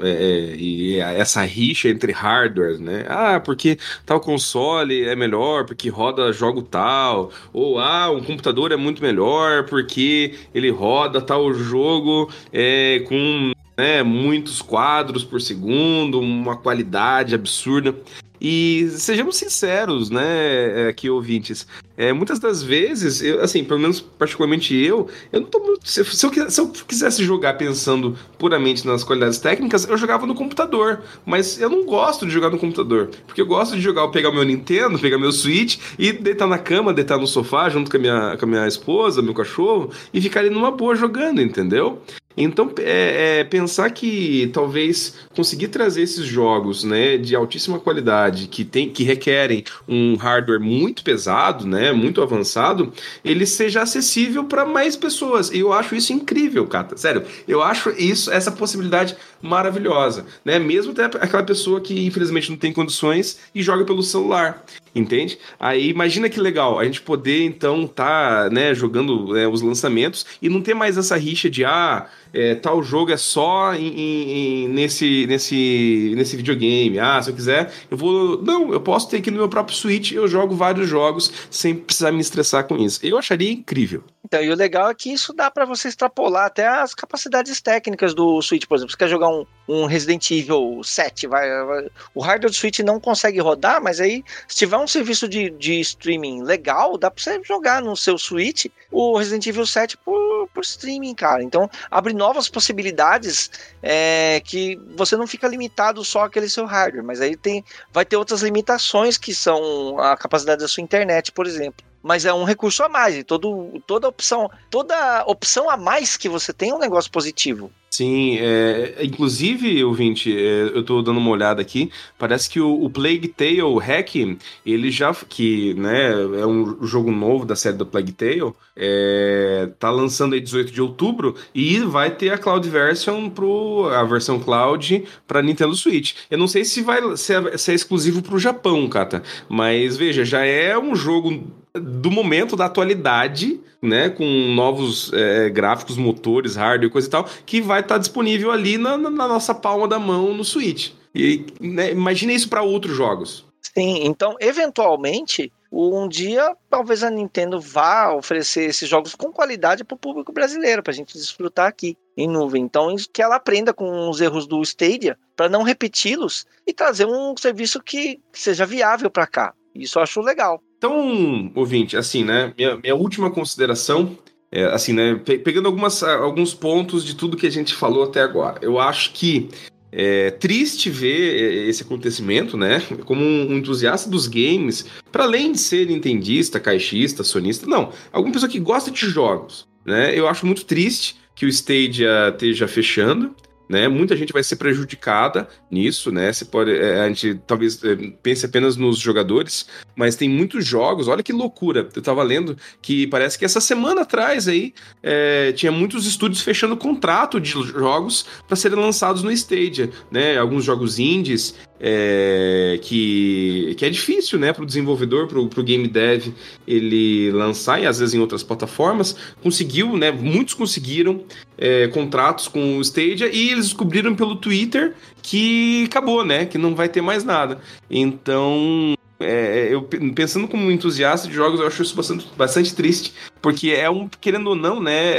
é, 0.03 0.09
é 0.09 0.55
e 0.55 0.99
essa 0.99 1.41
rixa 1.41 1.89
entre 1.89 2.11
hardwares, 2.11 2.79
né? 2.79 3.05
Ah, 3.09 3.39
porque 3.39 3.79
tal 4.05 4.19
console 4.19 5.05
é 5.05 5.15
melhor, 5.15 5.65
porque 5.65 5.89
roda 5.89 6.31
jogo 6.31 6.61
tal. 6.61 7.31
Ou, 7.51 7.79
ah, 7.79 8.11
um 8.11 8.23
computador 8.23 8.71
é 8.71 8.77
muito 8.77 9.01
melhor 9.01 9.65
porque 9.65 10.35
ele 10.53 10.69
roda 10.69 11.19
tal 11.19 11.51
jogo 11.51 12.29
é, 12.53 13.03
com 13.07 13.54
né, 13.77 14.03
muitos 14.03 14.61
quadros 14.61 15.23
por 15.23 15.41
segundo, 15.41 16.19
uma 16.19 16.55
qualidade 16.55 17.35
absurda. 17.35 17.95
E 18.39 18.89
sejamos 18.91 19.37
sinceros, 19.37 20.09
né, 20.09 20.89
aqui 20.89 21.09
ouvintes, 21.09 21.65
é, 21.97 22.11
muitas 22.11 22.37
das 22.37 22.61
vezes, 22.61 23.21
eu, 23.21 23.41
assim, 23.41 23.63
pelo 23.63 23.79
menos 23.79 24.01
particularmente 24.01 24.75
eu, 24.75 25.07
eu 25.31 25.41
não 25.41 25.47
tô 25.47 25.59
muito, 25.59 25.89
se, 25.89 26.03
se, 26.03 26.25
eu, 26.25 26.49
se 26.51 26.59
eu 26.59 26.67
quisesse 26.67 27.23
jogar 27.23 27.53
pensando 27.53 28.17
puramente 28.37 28.85
nas 28.85 29.03
qualidades 29.05 29.39
técnicas, 29.39 29.87
eu 29.87 29.97
jogava 29.97 30.27
no 30.27 30.35
computador, 30.35 31.01
mas 31.25 31.59
eu 31.61 31.69
não 31.69 31.85
gosto 31.85 32.25
de 32.25 32.33
jogar 32.33 32.49
no 32.49 32.59
computador, 32.59 33.09
porque 33.25 33.41
eu 33.41 33.45
gosto 33.45 33.75
de 33.75 33.81
jogar, 33.81 34.09
pegar 34.09 34.31
meu 34.31 34.43
Nintendo, 34.43 34.99
pegar 34.99 35.17
meu 35.17 35.31
Switch 35.31 35.79
e 35.97 36.11
deitar 36.11 36.45
na 36.47 36.57
cama, 36.57 36.93
deitar 36.93 37.17
no 37.17 37.27
sofá 37.27 37.69
junto 37.69 37.89
com 37.89 37.95
a 37.95 37.99
minha, 37.99 38.37
com 38.37 38.45
a 38.45 38.47
minha 38.49 38.67
esposa, 38.67 39.21
meu 39.21 39.33
cachorro 39.33 39.89
e 40.13 40.19
ficar 40.19 40.41
ali 40.41 40.49
numa 40.49 40.71
boa 40.71 40.95
jogando, 40.95 41.41
entendeu? 41.41 42.01
Então, 42.37 42.71
é, 42.79 43.39
é, 43.39 43.43
pensar 43.43 43.89
que 43.91 44.49
talvez 44.53 45.15
conseguir 45.35 45.69
trazer 45.69 46.01
esses 46.01 46.25
jogos 46.25 46.83
né, 46.83 47.17
de 47.17 47.35
altíssima 47.35 47.79
qualidade, 47.79 48.47
que, 48.47 48.65
tem, 48.65 48.89
que 48.89 49.03
requerem 49.03 49.63
um 49.87 50.15
hardware 50.15 50.59
muito 50.59 51.03
pesado, 51.03 51.65
né, 51.65 51.91
muito 51.91 52.21
avançado, 52.21 52.91
ele 53.23 53.45
seja 53.45 53.81
acessível 53.81 54.43
para 54.43 54.65
mais 54.65 54.95
pessoas. 54.95 55.49
E 55.49 55.59
eu 55.59 55.71
acho 55.71 55.95
isso 55.95 56.11
incrível, 56.11 56.67
Cata. 56.67 56.97
Sério, 56.97 57.23
eu 57.47 57.61
acho 57.61 57.89
isso, 57.91 58.31
essa 58.31 58.51
possibilidade 58.51 59.15
maravilhosa. 59.41 60.25
Né? 60.43 60.59
Mesmo 60.59 60.91
até 60.91 61.05
aquela 61.05 61.43
pessoa 61.43 61.79
que 61.79 62.05
infelizmente 62.05 62.49
não 62.49 62.57
tem 62.57 62.73
condições 62.73 63.39
e 63.53 63.61
joga 63.61 63.85
pelo 63.85 64.03
celular 64.03 64.63
entende? 64.95 65.37
Aí 65.59 65.89
imagina 65.89 66.29
que 66.29 66.39
legal 66.39 66.79
a 66.79 66.85
gente 66.85 67.01
poder 67.01 67.43
então 67.43 67.85
tá, 67.85 68.49
né, 68.49 68.73
jogando 68.73 69.33
né, 69.33 69.45
os 69.45 69.61
lançamentos 69.61 70.25
e 70.41 70.47
não 70.47 70.61
ter 70.61 70.73
mais 70.73 70.97
essa 70.97 71.17
rixa 71.17 71.49
de 71.49 71.65
ah, 71.65 72.07
é, 72.35 72.55
tal 72.55 72.83
jogo 72.83 73.11
é 73.11 73.17
só 73.17 73.73
em, 73.73 73.87
em, 73.87 74.67
nesse, 74.67 75.25
nesse, 75.27 76.13
nesse 76.15 76.35
videogame. 76.35 76.99
Ah, 76.99 77.21
se 77.21 77.29
eu 77.29 77.35
quiser, 77.35 77.71
eu 77.89 77.97
vou. 77.97 78.41
Não, 78.41 78.73
eu 78.73 78.81
posso 78.81 79.09
ter 79.09 79.17
aqui 79.17 79.31
no 79.31 79.37
meu 79.37 79.49
próprio 79.49 79.75
Switch, 79.75 80.11
eu 80.11 80.27
jogo 80.27 80.55
vários 80.55 80.87
jogos 80.87 81.31
sem 81.49 81.73
precisar 81.73 82.11
me 82.11 82.19
estressar 82.19 82.67
com 82.67 82.77
isso. 82.77 82.99
Eu 83.03 83.17
acharia 83.17 83.51
incrível. 83.51 84.03
Então, 84.25 84.41
e 84.41 84.49
o 84.49 84.55
legal 84.55 84.89
é 84.89 84.95
que 84.95 85.13
isso 85.13 85.31
dá 85.31 85.51
para 85.51 85.65
você 85.65 85.87
extrapolar 85.87 86.47
até 86.47 86.67
as 86.67 86.95
capacidades 86.95 87.61
técnicas 87.61 88.15
do 88.15 88.41
Switch, 88.41 88.65
por 88.65 88.75
exemplo. 88.75 88.91
Você 88.91 88.97
quer 88.97 89.07
jogar 89.07 89.29
um, 89.29 89.45
um 89.67 89.85
Resident 89.85 90.31
Evil 90.31 90.81
7, 90.83 91.27
vai, 91.27 91.47
vai, 91.63 91.87
o 92.13 92.21
hardware 92.21 92.49
do 92.49 92.55
Switch 92.55 92.79
não 92.79 92.99
consegue 92.99 93.39
rodar, 93.39 93.81
mas 93.83 94.01
aí, 94.01 94.23
se 94.47 94.57
tiver 94.57 94.77
um 94.77 94.87
serviço 94.87 95.27
de, 95.27 95.51
de 95.51 95.79
streaming 95.79 96.41
legal, 96.41 96.97
dá 96.97 97.11
pra 97.11 97.23
você 97.23 97.39
jogar 97.43 97.83
no 97.83 97.95
seu 97.95 98.17
Switch 98.17 98.65
o 98.91 99.15
Resident 99.15 99.45
Evil 99.45 99.65
7 99.65 99.95
por, 99.97 100.49
por 100.51 100.61
streaming, 100.61 101.13
cara. 101.13 101.43
Então, 101.43 101.69
abre 101.91 102.11
possibilidades 102.49 103.49
é, 103.81 104.41
que 104.43 104.79
você 104.95 105.15
não 105.15 105.27
fica 105.27 105.47
limitado 105.47 106.03
só 106.03 106.25
àquele 106.25 106.49
seu 106.49 106.65
hardware, 106.65 107.03
mas 107.03 107.21
aí 107.21 107.35
tem, 107.35 107.63
vai 107.91 108.05
ter 108.05 108.17
outras 108.17 108.41
limitações 108.41 109.17
que 109.17 109.33
são 109.33 109.99
a 109.99 110.15
capacidade 110.17 110.61
da 110.61 110.67
sua 110.67 110.83
internet, 110.83 111.31
por 111.31 111.45
exemplo 111.45 111.85
mas 112.05 112.23
é 112.23 112.31
um 112.31 112.43
recurso 112.43 112.83
a 112.83 112.87
mais. 112.87 113.15
E 113.15 113.23
todo, 113.23 113.81
toda 113.87 114.07
opção, 114.07 114.47
toda 114.69 115.23
opção 115.25 115.67
a 115.67 115.75
mais 115.75 116.15
que 116.15 116.29
você 116.29 116.53
tem 116.53 116.69
é 116.69 116.75
um 116.75 116.77
negócio 116.77 117.09
positivo. 117.09 117.71
Sim, 117.95 118.37
é, 118.41 119.05
inclusive, 119.05 119.81
ouvinte, 119.85 120.29
é, 120.29 120.63
eu 120.63 120.81
estou 120.81 121.01
dando 121.01 121.17
uma 121.17 121.29
olhada 121.29 121.61
aqui, 121.61 121.89
parece 122.19 122.49
que 122.49 122.59
o, 122.59 122.83
o 122.83 122.89
Plague 122.89 123.29
Tale 123.29 123.79
Hack, 123.79 124.37
ele 124.65 124.91
já, 124.91 125.13
que 125.13 125.73
né, 125.75 126.11
é 126.41 126.45
um 126.45 126.85
jogo 126.85 127.09
novo 127.09 127.45
da 127.45 127.55
série 127.55 127.77
do 127.77 127.85
Plague 127.85 128.11
Tale, 128.11 128.51
é, 128.75 129.69
tá 129.79 129.89
lançando 129.89 130.33
aí 130.33 130.41
18 130.41 130.73
de 130.73 130.81
outubro 130.81 131.35
e 131.53 131.79
vai 131.79 132.11
ter 132.11 132.33
a 132.33 132.37
Cloud 132.37 132.67
Version 132.67 133.29
pro, 133.29 133.87
a 133.89 134.03
versão 134.03 134.41
Cloud 134.41 135.05
para 135.25 135.41
Nintendo 135.41 135.73
Switch. 135.73 136.15
Eu 136.29 136.37
não 136.37 136.49
sei 136.49 136.65
se 136.65 136.81
vai 136.81 136.99
se 137.15 137.33
é, 137.33 137.57
se 137.57 137.71
é 137.71 137.75
exclusivo 137.75 138.21
pro 138.21 138.37
Japão, 138.37 138.89
Kata, 138.89 139.23
mas 139.47 139.95
veja, 139.95 140.25
já 140.25 140.43
é 140.43 140.77
um 140.77 140.97
jogo 140.97 141.47
do 141.73 142.11
momento, 142.11 142.57
da 142.57 142.65
atualidade, 142.65 143.59
né, 143.81 144.09
com 144.09 144.25
novos 144.53 145.11
é, 145.13 145.49
gráficos, 145.49 145.97
motores, 145.97 146.55
hardware, 146.55 146.91
coisa 146.91 147.07
e 147.07 147.11
tal, 147.11 147.29
que 147.45 147.61
vai 147.61 147.81
estar 147.81 147.95
tá 147.95 147.99
disponível 147.99 148.51
ali 148.51 148.77
na, 148.77 148.97
na, 148.97 149.09
nossa 149.09 149.53
palma 149.53 149.87
da 149.87 149.99
mão 149.99 150.33
no 150.33 150.43
Switch. 150.43 150.91
E 151.13 151.45
né, 151.59 151.91
imagine 151.91 152.33
isso 152.33 152.49
para 152.49 152.61
outros 152.61 152.95
jogos. 152.95 153.45
Sim, 153.61 154.05
então, 154.05 154.35
eventualmente, 154.39 155.51
um 155.71 156.07
dia 156.07 156.55
talvez 156.69 157.03
a 157.03 157.09
Nintendo 157.09 157.59
vá 157.59 158.13
oferecer 158.13 158.69
esses 158.69 158.87
jogos 158.87 159.15
com 159.15 159.31
qualidade 159.31 159.83
para 159.83 159.95
o 159.95 159.99
público 159.99 160.31
brasileiro, 160.31 160.81
para 160.81 160.91
a 160.91 160.95
gente 160.95 161.17
desfrutar 161.17 161.67
aqui 161.67 161.97
em 162.15 162.27
nuvem. 162.27 162.63
Então, 162.63 162.95
que 163.11 163.21
ela 163.21 163.35
aprenda 163.35 163.73
com 163.73 164.09
os 164.09 164.21
erros 164.21 164.47
do 164.47 164.61
Stadia 164.61 165.17
para 165.35 165.49
não 165.49 165.63
repeti-los 165.63 166.45
e 166.65 166.73
trazer 166.73 167.05
um 167.05 167.35
serviço 167.37 167.81
que 167.81 168.19
seja 168.31 168.65
viável 168.65 169.09
para 169.09 169.27
cá. 169.27 169.53
Isso 169.73 169.99
eu 169.99 170.03
acho 170.03 170.21
legal. 170.21 170.61
Então, 170.85 171.51
ouvinte, 171.55 171.97
assim, 171.97 172.23
né? 172.23 172.53
Minha, 172.55 172.77
minha 172.77 172.95
última 172.95 173.31
consideração 173.31 174.15
é, 174.51 174.65
assim, 174.65 174.93
né? 174.93 175.15
Pegando 175.15 175.65
algumas, 175.65 176.03
alguns 176.03 176.53
pontos 176.53 177.03
de 177.03 177.15
tudo 177.15 177.35
que 177.35 177.47
a 177.47 177.51
gente 177.51 177.73
falou 177.73 178.03
até 178.03 178.21
agora. 178.21 178.59
Eu 178.61 178.79
acho 178.79 179.11
que 179.13 179.49
é 179.91 180.29
triste 180.29 180.91
ver 180.91 181.67
esse 181.67 181.81
acontecimento, 181.81 182.55
né? 182.55 182.83
Como 183.03 183.23
um 183.23 183.57
entusiasta 183.57 184.07
dos 184.07 184.27
games, 184.27 184.85
para 185.11 185.23
além 185.23 185.53
de 185.53 185.57
ser 185.57 185.87
nintendista, 185.87 186.59
caixista, 186.59 187.23
sonista, 187.23 187.65
não, 187.65 187.91
alguma 188.11 188.33
pessoa 188.33 188.51
que 188.51 188.59
gosta 188.59 188.91
de 188.91 189.09
jogos, 189.09 189.67
né? 189.83 190.15
Eu 190.15 190.27
acho 190.27 190.45
muito 190.45 190.65
triste 190.65 191.15
que 191.33 191.47
o 191.47 191.49
Stadia 191.49 192.29
esteja 192.29 192.67
fechando 192.67 193.35
né? 193.69 193.87
Muita 193.87 194.15
gente 194.15 194.33
vai 194.33 194.43
ser 194.43 194.55
prejudicada 194.55 195.47
nisso, 195.69 196.11
né? 196.11 196.31
Você 196.31 196.45
pode, 196.45 196.71
é, 196.71 197.01
a 197.01 197.07
gente 197.07 197.39
talvez 197.47 197.83
é, 197.83 197.95
pense 198.21 198.45
apenas 198.45 198.75
nos 198.77 198.99
jogadores, 198.99 199.67
mas 199.95 200.15
tem 200.15 200.29
muitos 200.29 200.65
jogos. 200.65 201.07
Olha 201.07 201.23
que 201.23 201.33
loucura! 201.33 201.87
Eu 201.95 202.01
tava 202.01 202.23
lendo 202.23 202.57
que 202.81 203.07
parece 203.07 203.37
que 203.37 203.45
essa 203.45 203.61
semana 203.61 204.01
atrás 204.01 204.47
aí 204.47 204.73
é, 205.01 205.51
tinha 205.53 205.71
muitos 205.71 206.05
estúdios 206.05 206.41
fechando 206.41 206.77
contrato 206.77 207.39
de 207.39 207.49
jogos 207.49 208.25
para 208.47 208.55
serem 208.55 208.79
lançados 208.79 209.23
no 209.23 209.31
Stadia, 209.31 209.89
né? 210.11 210.37
Alguns 210.37 210.63
jogos 210.63 210.99
indies 210.99 211.55
é, 211.79 212.79
que, 212.81 213.75
que 213.77 213.85
é 213.85 213.89
difícil, 213.89 214.39
né, 214.39 214.53
para 214.53 214.63
o 214.63 214.65
desenvolvedor, 214.65 215.27
para 215.27 215.39
o 215.39 215.63
game 215.63 215.87
dev, 215.87 216.27
ele 216.67 217.31
lançar, 217.31 217.81
e 217.81 217.85
às 217.85 217.99
vezes 217.99 218.13
em 218.13 218.19
outras 218.19 218.43
plataformas, 218.43 219.15
conseguiu, 219.41 219.97
né, 219.97 220.11
muitos 220.11 220.53
conseguiram 220.53 221.23
é, 221.57 221.87
contratos 221.87 222.47
com 222.47 222.77
o 222.77 222.81
Stadia, 222.81 223.27
e 223.27 223.51
eles 223.51 223.65
descobriram 223.65 224.15
pelo 224.15 224.35
Twitter 224.35 224.93
que 225.21 225.85
acabou, 225.85 226.23
né, 226.23 226.45
que 226.45 226.57
não 226.57 226.75
vai 226.75 226.87
ter 226.87 227.01
mais 227.01 227.23
nada. 227.23 227.59
Então, 227.89 228.95
é, 229.19 229.69
eu 229.71 229.81
pensando 230.13 230.47
como 230.47 230.71
entusiasta 230.71 231.27
de 231.27 231.33
jogos, 231.33 231.59
eu 231.59 231.67
acho 231.67 231.81
isso 231.81 231.95
bastante, 231.95 232.27
bastante 232.37 232.75
triste, 232.75 233.13
porque 233.41 233.69
é 233.69 233.89
um, 233.89 234.07
querendo 234.21 234.47
ou 234.47 234.55
não, 234.55 234.81
né, 234.81 235.17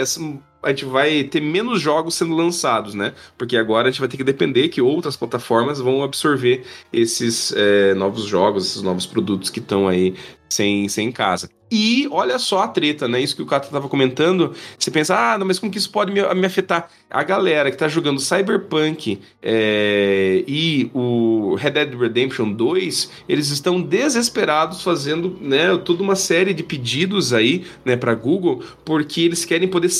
a 0.62 0.71
gente 0.71 0.85
vai 0.85 1.25
ter 1.25 1.40
menos 1.40 1.81
jogos 1.81 2.14
sendo 2.14 2.35
lançados, 2.35 2.95
né? 2.95 3.14
Porque 3.38 3.57
agora 3.57 3.88
a 3.88 3.90
gente 3.90 4.01
vai 4.01 4.09
ter 4.09 4.16
que 4.16 4.25
depender 4.25 4.69
que 4.69 4.81
outras 4.81 5.16
plataformas 5.16 5.81
vão 5.81 6.03
absorver 6.03 6.64
esses 6.92 7.53
é, 7.57 7.95
novos 7.95 8.25
jogos, 8.25 8.66
esses 8.66 8.83
novos 8.83 9.07
produtos 9.07 9.51
que 9.51 9.61
estão 9.61 9.87
aí 9.87 10.14
sem, 10.49 10.89
sem 10.89 11.11
casa. 11.13 11.49
E 11.71 12.07
olha 12.13 12.39
só 12.39 12.63
a 12.63 12.69
treta, 12.69 13.09
né? 13.09 13.21
Isso 13.21 13.35
que 13.35 13.43
o 13.43 13.47
Cato 13.47 13.67
estava 13.67 13.89
comentando. 13.89 14.55
Você 14.79 14.89
pensa, 14.91 15.17
ah, 15.17 15.39
não, 15.39 15.45
mas 15.45 15.59
como 15.59 15.73
que 15.73 15.79
isso 15.79 15.91
pode 15.91 16.13
me, 16.13 16.23
me 16.35 16.47
afetar? 16.47 16.89
A 17.11 17.25
galera 17.25 17.71
que 17.71 17.75
está 17.75 17.89
jogando 17.89 18.21
Cyberpunk 18.21 19.21
é, 19.43 20.45
e 20.47 20.89
o 20.95 21.57
Red 21.57 21.73
Dead 21.73 21.95
Redemption 21.95 22.53
2, 22.53 23.11
eles 23.29 23.51
estão 23.51 23.83
desesperados 23.83 24.83
fazendo 24.83 25.37
né, 25.41 25.77
toda 25.79 26.03
uma 26.05 26.15
série 26.15 26.55
de 26.55 26.63
pedidos 26.63 27.33
aí 27.33 27.65
né, 27.85 27.97
para 27.97 28.15
Google, 28.15 28.63
porque 28.85 29.23
eles 29.23 29.45
querem 29.45 29.67
poder 29.67 29.91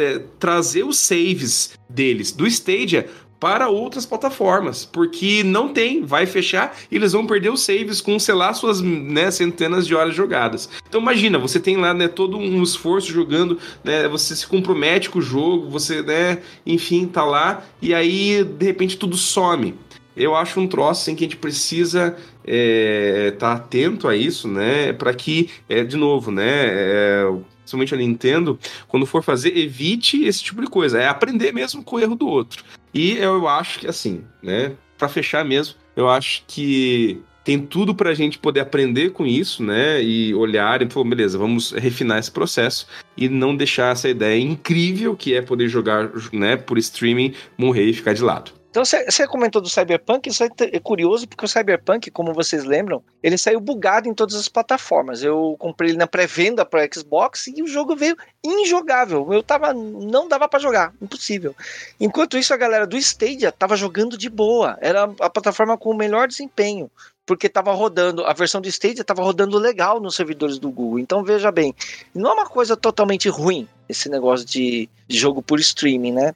é, 0.00 0.20
trazer 0.38 0.84
os 0.84 0.98
saves 0.98 1.76
deles 1.88 2.30
do 2.30 2.46
Stadia 2.46 3.08
para 3.38 3.68
outras 3.68 4.06
plataformas, 4.06 4.84
porque 4.84 5.42
não 5.44 5.68
tem, 5.68 6.02
vai 6.02 6.26
fechar 6.26 6.76
e 6.90 6.96
eles 6.96 7.12
vão 7.12 7.26
perder 7.26 7.50
os 7.50 7.60
saves 7.62 8.00
com, 8.00 8.18
sei 8.18 8.34
lá, 8.34 8.52
suas 8.54 8.80
né, 8.80 9.30
centenas 9.30 9.86
de 9.86 9.94
horas 9.94 10.14
jogadas. 10.14 10.68
Então 10.88 11.00
imagina, 11.00 11.38
você 11.38 11.60
tem 11.60 11.76
lá 11.76 11.92
né, 11.92 12.08
todo 12.08 12.38
um 12.38 12.62
esforço 12.62 13.12
jogando, 13.12 13.58
né, 13.84 14.08
você 14.08 14.34
se 14.34 14.46
compromete 14.46 15.10
com 15.10 15.18
o 15.18 15.22
jogo, 15.22 15.68
você, 15.68 16.02
né, 16.02 16.38
enfim, 16.64 17.06
tá 17.06 17.24
lá 17.24 17.62
e 17.80 17.94
aí 17.94 18.42
de 18.42 18.64
repente 18.64 18.96
tudo 18.96 19.16
some. 19.16 19.74
Eu 20.16 20.34
acho 20.34 20.58
um 20.58 20.66
troço 20.66 21.02
assim, 21.02 21.14
que 21.14 21.24
a 21.24 21.26
gente 21.26 21.36
precisa 21.36 22.16
estar 22.42 22.46
é, 22.46 23.30
tá 23.32 23.52
atento 23.52 24.08
a 24.08 24.16
isso, 24.16 24.48
né, 24.48 24.94
para 24.94 25.12
que, 25.12 25.50
é, 25.68 25.84
de 25.84 25.96
novo, 25.96 26.30
né, 26.30 26.44
é, 26.46 27.32
principalmente 27.66 27.94
a 27.94 27.98
Nintendo, 27.98 28.58
quando 28.86 29.04
for 29.04 29.22
fazer, 29.22 29.56
evite 29.58 30.24
esse 30.24 30.42
tipo 30.42 30.60
de 30.60 30.68
coisa. 30.68 31.00
É 31.00 31.08
aprender 31.08 31.52
mesmo 31.52 31.82
com 31.82 31.96
o 31.96 32.00
erro 32.00 32.14
do 32.14 32.28
outro. 32.28 32.64
E 32.96 33.18
eu 33.18 33.46
acho 33.46 33.80
que, 33.80 33.86
assim, 33.86 34.24
né, 34.42 34.72
para 34.96 35.06
fechar 35.06 35.44
mesmo, 35.44 35.74
eu 35.94 36.08
acho 36.08 36.42
que 36.46 37.20
tem 37.44 37.60
tudo 37.60 37.94
para 37.94 38.08
a 38.08 38.14
gente 38.14 38.38
poder 38.38 38.60
aprender 38.60 39.10
com 39.10 39.26
isso, 39.26 39.62
né? 39.62 40.02
E 40.02 40.34
olhar 40.34 40.80
e 40.80 40.88
falar, 40.88 41.10
beleza, 41.10 41.36
vamos 41.36 41.72
refinar 41.72 42.18
esse 42.18 42.30
processo 42.30 42.86
e 43.14 43.28
não 43.28 43.54
deixar 43.54 43.92
essa 43.92 44.08
ideia 44.08 44.40
incrível 44.40 45.14
que 45.14 45.34
é 45.34 45.42
poder 45.42 45.68
jogar, 45.68 46.10
né, 46.32 46.56
por 46.56 46.78
streaming, 46.78 47.34
morrer 47.58 47.84
e 47.84 47.92
ficar 47.92 48.14
de 48.14 48.22
lado. 48.22 48.50
Então 48.76 48.84
você 48.84 49.26
comentou 49.26 49.62
do 49.62 49.70
Cyberpunk, 49.70 50.28
isso 50.28 50.44
é 50.44 50.78
curioso 50.80 51.26
porque 51.26 51.46
o 51.46 51.48
Cyberpunk, 51.48 52.10
como 52.10 52.34
vocês 52.34 52.62
lembram, 52.62 53.02
ele 53.22 53.38
saiu 53.38 53.58
bugado 53.58 54.06
em 54.06 54.12
todas 54.12 54.34
as 54.34 54.50
plataformas. 54.50 55.22
Eu 55.22 55.56
comprei 55.58 55.92
ele 55.92 55.98
na 55.98 56.06
pré-venda 56.06 56.62
para 56.62 56.86
Xbox 56.92 57.46
e 57.46 57.62
o 57.62 57.66
jogo 57.66 57.96
veio 57.96 58.14
injogável. 58.44 59.32
Eu 59.32 59.42
tava 59.42 59.72
não 59.72 60.28
dava 60.28 60.46
para 60.46 60.60
jogar, 60.60 60.92
impossível. 61.00 61.56
Enquanto 61.98 62.36
isso 62.36 62.52
a 62.52 62.56
galera 62.58 62.86
do 62.86 62.98
Stadia 62.98 63.50
tava 63.50 63.78
jogando 63.78 64.18
de 64.18 64.28
boa. 64.28 64.76
Era 64.82 65.04
a 65.20 65.30
plataforma 65.30 65.78
com 65.78 65.88
o 65.88 65.96
melhor 65.96 66.28
desempenho 66.28 66.90
porque 67.24 67.46
estava 67.46 67.72
rodando, 67.72 68.26
a 68.26 68.34
versão 68.34 68.60
do 68.60 68.68
Stadia 68.68 69.00
estava 69.00 69.22
rodando 69.22 69.58
legal 69.58 70.00
nos 70.00 70.16
servidores 70.16 70.58
do 70.58 70.70
Google. 70.70 70.98
Então 70.98 71.24
veja 71.24 71.50
bem, 71.50 71.74
não 72.14 72.30
é 72.30 72.34
uma 72.34 72.46
coisa 72.46 72.76
totalmente 72.76 73.26
ruim 73.30 73.66
esse 73.88 74.10
negócio 74.10 74.46
de, 74.46 74.86
de 75.08 75.16
jogo 75.16 75.40
por 75.40 75.58
streaming, 75.58 76.12
né? 76.12 76.34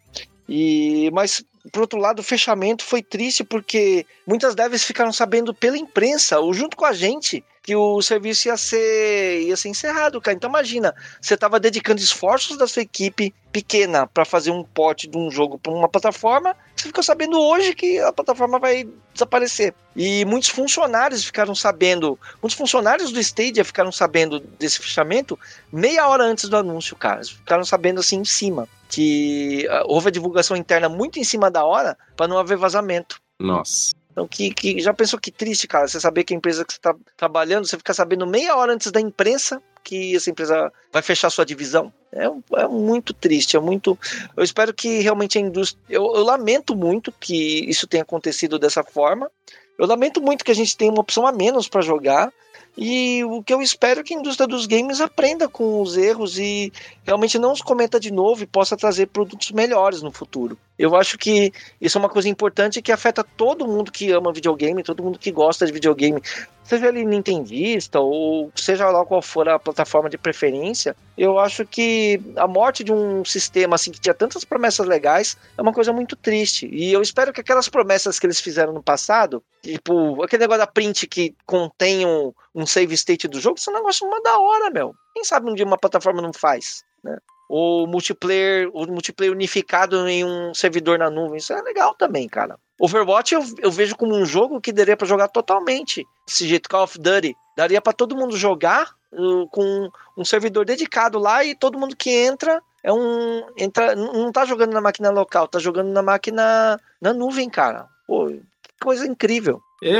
E, 0.48 1.08
mas 1.12 1.44
por 1.72 1.82
outro 1.82 1.98
lado, 1.98 2.20
o 2.20 2.24
fechamento 2.24 2.84
foi 2.84 3.02
triste 3.02 3.44
porque 3.44 4.06
muitas 4.26 4.54
devs 4.54 4.82
ficaram 4.82 5.12
sabendo 5.12 5.54
pela 5.54 5.76
imprensa, 5.76 6.38
ou 6.40 6.54
junto 6.54 6.76
com 6.76 6.84
a 6.84 6.92
gente, 6.92 7.44
que 7.62 7.76
o 7.76 8.00
serviço 8.00 8.48
ia 8.48 8.56
ser, 8.56 9.42
ia 9.42 9.56
ser 9.56 9.68
encerrado, 9.68 10.20
cara. 10.20 10.36
Então 10.36 10.48
imagina, 10.48 10.94
você 11.20 11.34
estava 11.34 11.60
dedicando 11.60 12.00
esforços 12.00 12.56
da 12.56 12.66
sua 12.66 12.82
equipe 12.82 13.34
pequena 13.52 14.06
para 14.06 14.24
fazer 14.24 14.50
um 14.50 14.64
porte 14.64 15.06
de 15.06 15.18
um 15.18 15.30
jogo 15.30 15.58
para 15.58 15.72
uma 15.72 15.88
plataforma, 15.88 16.56
você 16.80 16.88
ficou 16.88 17.02
sabendo 17.02 17.38
hoje 17.40 17.74
que 17.74 17.98
a 17.98 18.12
plataforma 18.12 18.58
vai 18.58 18.88
desaparecer. 19.12 19.74
E 19.94 20.24
muitos 20.24 20.48
funcionários 20.48 21.24
ficaram 21.24 21.54
sabendo, 21.54 22.18
muitos 22.42 22.56
funcionários 22.56 23.12
do 23.12 23.20
Stadia 23.20 23.64
ficaram 23.64 23.92
sabendo 23.92 24.40
desse 24.58 24.80
fechamento 24.80 25.38
meia 25.72 26.08
hora 26.08 26.24
antes 26.24 26.48
do 26.48 26.56
anúncio, 26.56 26.96
cara. 26.96 27.22
Ficaram 27.22 27.64
sabendo 27.64 28.00
assim 28.00 28.18
em 28.18 28.24
cima 28.24 28.68
que 28.88 29.68
uh, 29.68 29.84
houve 29.86 30.08
a 30.08 30.10
divulgação 30.10 30.56
interna 30.56 30.88
muito 30.88 31.18
em 31.18 31.24
cima 31.24 31.50
da 31.50 31.64
hora 31.64 31.96
para 32.16 32.26
não 32.26 32.38
haver 32.38 32.56
vazamento. 32.56 33.20
Nossa. 33.38 33.92
Então, 34.10 34.26
que, 34.26 34.52
que 34.52 34.80
já 34.80 34.92
pensou 34.92 35.18
que 35.18 35.30
triste, 35.30 35.68
cara, 35.68 35.86
você 35.86 36.00
saber 36.00 36.24
que 36.24 36.34
a 36.34 36.36
empresa 36.36 36.64
que 36.64 36.72
você 36.72 36.78
está 36.78 36.94
trabalhando, 37.16 37.66
você 37.66 37.76
fica 37.76 37.94
sabendo 37.94 38.26
meia 38.26 38.56
hora 38.56 38.72
antes 38.72 38.90
da 38.90 39.00
imprensa 39.00 39.62
que 39.82 40.14
essa 40.14 40.30
empresa 40.30 40.72
vai 40.92 41.02
fechar 41.02 41.30
sua 41.30 41.44
divisão. 41.44 41.92
É, 42.12 42.24
é 42.60 42.68
muito 42.68 43.14
triste, 43.14 43.56
é 43.56 43.60
muito. 43.60 43.98
Eu 44.36 44.42
espero 44.42 44.74
que 44.74 45.00
realmente 45.00 45.38
a 45.38 45.40
indústria. 45.40 45.80
Eu, 45.88 46.04
eu 46.14 46.24
lamento 46.24 46.74
muito 46.74 47.12
que 47.12 47.68
isso 47.68 47.86
tenha 47.86 48.02
acontecido 48.02 48.58
dessa 48.58 48.82
forma. 48.82 49.30
Eu 49.78 49.86
lamento 49.86 50.20
muito 50.20 50.44
que 50.44 50.50
a 50.50 50.54
gente 50.54 50.76
tenha 50.76 50.92
uma 50.92 51.00
opção 51.00 51.26
a 51.26 51.32
menos 51.32 51.68
para 51.68 51.80
jogar. 51.80 52.32
E 52.76 53.24
o 53.24 53.42
que 53.42 53.52
eu 53.52 53.60
espero 53.60 54.00
é 54.00 54.02
que 54.02 54.14
a 54.14 54.18
indústria 54.18 54.46
dos 54.46 54.66
games 54.66 55.00
aprenda 55.00 55.48
com 55.48 55.82
os 55.82 55.96
erros 55.96 56.38
e 56.38 56.72
realmente 57.04 57.38
não 57.38 57.52
os 57.52 57.60
cometa 57.60 57.98
de 57.98 58.12
novo 58.12 58.42
e 58.42 58.46
possa 58.46 58.76
trazer 58.76 59.06
produtos 59.06 59.50
melhores 59.50 60.02
no 60.02 60.12
futuro. 60.12 60.56
Eu 60.78 60.94
acho 60.94 61.18
que 61.18 61.52
isso 61.80 61.98
é 61.98 62.00
uma 62.00 62.08
coisa 62.08 62.28
importante 62.28 62.80
que 62.80 62.92
afeta 62.92 63.24
todo 63.24 63.66
mundo 63.66 63.90
que 63.90 64.10
ama 64.12 64.32
videogame, 64.32 64.82
todo 64.82 65.02
mundo 65.02 65.18
que 65.18 65.32
gosta 65.32 65.66
de 65.66 65.72
videogame, 65.72 66.22
seja 66.64 66.88
ele 66.88 67.04
nintendista 67.04 68.00
ou 68.00 68.50
seja 68.54 68.88
lá 68.90 69.04
qual 69.04 69.20
for 69.20 69.48
a 69.48 69.58
plataforma 69.58 70.08
de 70.08 70.16
preferência. 70.16 70.96
Eu 71.16 71.38
acho 71.38 71.66
que 71.66 72.20
a 72.36 72.46
morte 72.46 72.84
de 72.84 72.92
um 72.92 73.24
sistema 73.24 73.74
assim 73.74 73.90
que 73.90 74.00
tinha 74.00 74.14
tantas 74.14 74.44
promessas 74.44 74.86
legais 74.86 75.36
é 75.56 75.62
uma 75.62 75.72
coisa 75.72 75.92
muito 75.92 76.16
triste. 76.16 76.68
E 76.72 76.92
eu 76.92 77.02
espero 77.02 77.32
que 77.32 77.40
aquelas 77.40 77.68
promessas 77.68 78.18
que 78.18 78.26
eles 78.26 78.40
fizeram 78.40 78.72
no 78.72 78.82
passado, 78.82 79.42
tipo 79.62 80.22
aquele 80.22 80.42
negócio 80.42 80.60
da 80.60 80.66
print 80.66 81.06
que 81.06 81.34
contém 81.44 82.06
um, 82.06 82.32
um 82.54 82.66
save 82.66 82.94
state 82.94 83.28
do 83.28 83.40
jogo, 83.40 83.58
isso 83.58 83.70
é 83.70 83.72
um 83.72 83.76
negócio 83.76 84.06
uma 84.06 84.20
da 84.22 84.38
hora, 84.38 84.70
meu. 84.70 84.94
Quem 85.14 85.24
sabe 85.24 85.50
um 85.50 85.54
dia 85.54 85.66
uma 85.66 85.78
plataforma 85.78 86.22
não 86.22 86.32
faz, 86.32 86.84
né? 87.02 87.16
O 87.52 87.84
multiplayer, 87.84 88.70
o 88.72 88.86
multiplayer 88.86 89.34
unificado 89.34 90.06
em 90.06 90.24
um 90.24 90.54
servidor 90.54 91.00
na 91.00 91.10
nuvem. 91.10 91.38
Isso 91.38 91.52
é 91.52 91.60
legal 91.60 91.94
também, 91.94 92.28
cara. 92.28 92.56
Overwatch 92.78 93.34
eu, 93.34 93.42
eu 93.58 93.72
vejo 93.72 93.96
como 93.96 94.14
um 94.14 94.24
jogo 94.24 94.60
que 94.60 94.72
daria 94.72 94.96
para 94.96 95.08
jogar 95.08 95.26
totalmente. 95.26 96.06
Desse 96.24 96.46
jeito, 96.46 96.68
Call 96.68 96.84
of 96.84 96.96
Duty. 96.96 97.34
Daria 97.56 97.80
para 97.80 97.92
todo 97.92 98.16
mundo 98.16 98.36
jogar 98.36 98.92
uh, 99.12 99.48
com 99.48 99.90
um 100.16 100.24
servidor 100.24 100.64
dedicado 100.64 101.18
lá 101.18 101.44
e 101.44 101.56
todo 101.56 101.76
mundo 101.76 101.96
que 101.96 102.08
entra 102.10 102.62
é 102.84 102.92
um. 102.92 103.44
entra 103.58 103.96
Não 103.96 104.30
tá 104.30 104.44
jogando 104.44 104.72
na 104.72 104.80
máquina 104.80 105.10
local, 105.10 105.48
tá 105.48 105.58
jogando 105.58 105.90
na 105.90 106.02
máquina 106.02 106.80
na 107.00 107.12
nuvem, 107.12 107.50
cara. 107.50 107.88
Pô, 108.06 108.28
que 108.28 108.70
coisa 108.80 109.04
incrível. 109.08 109.60
É, 109.82 109.96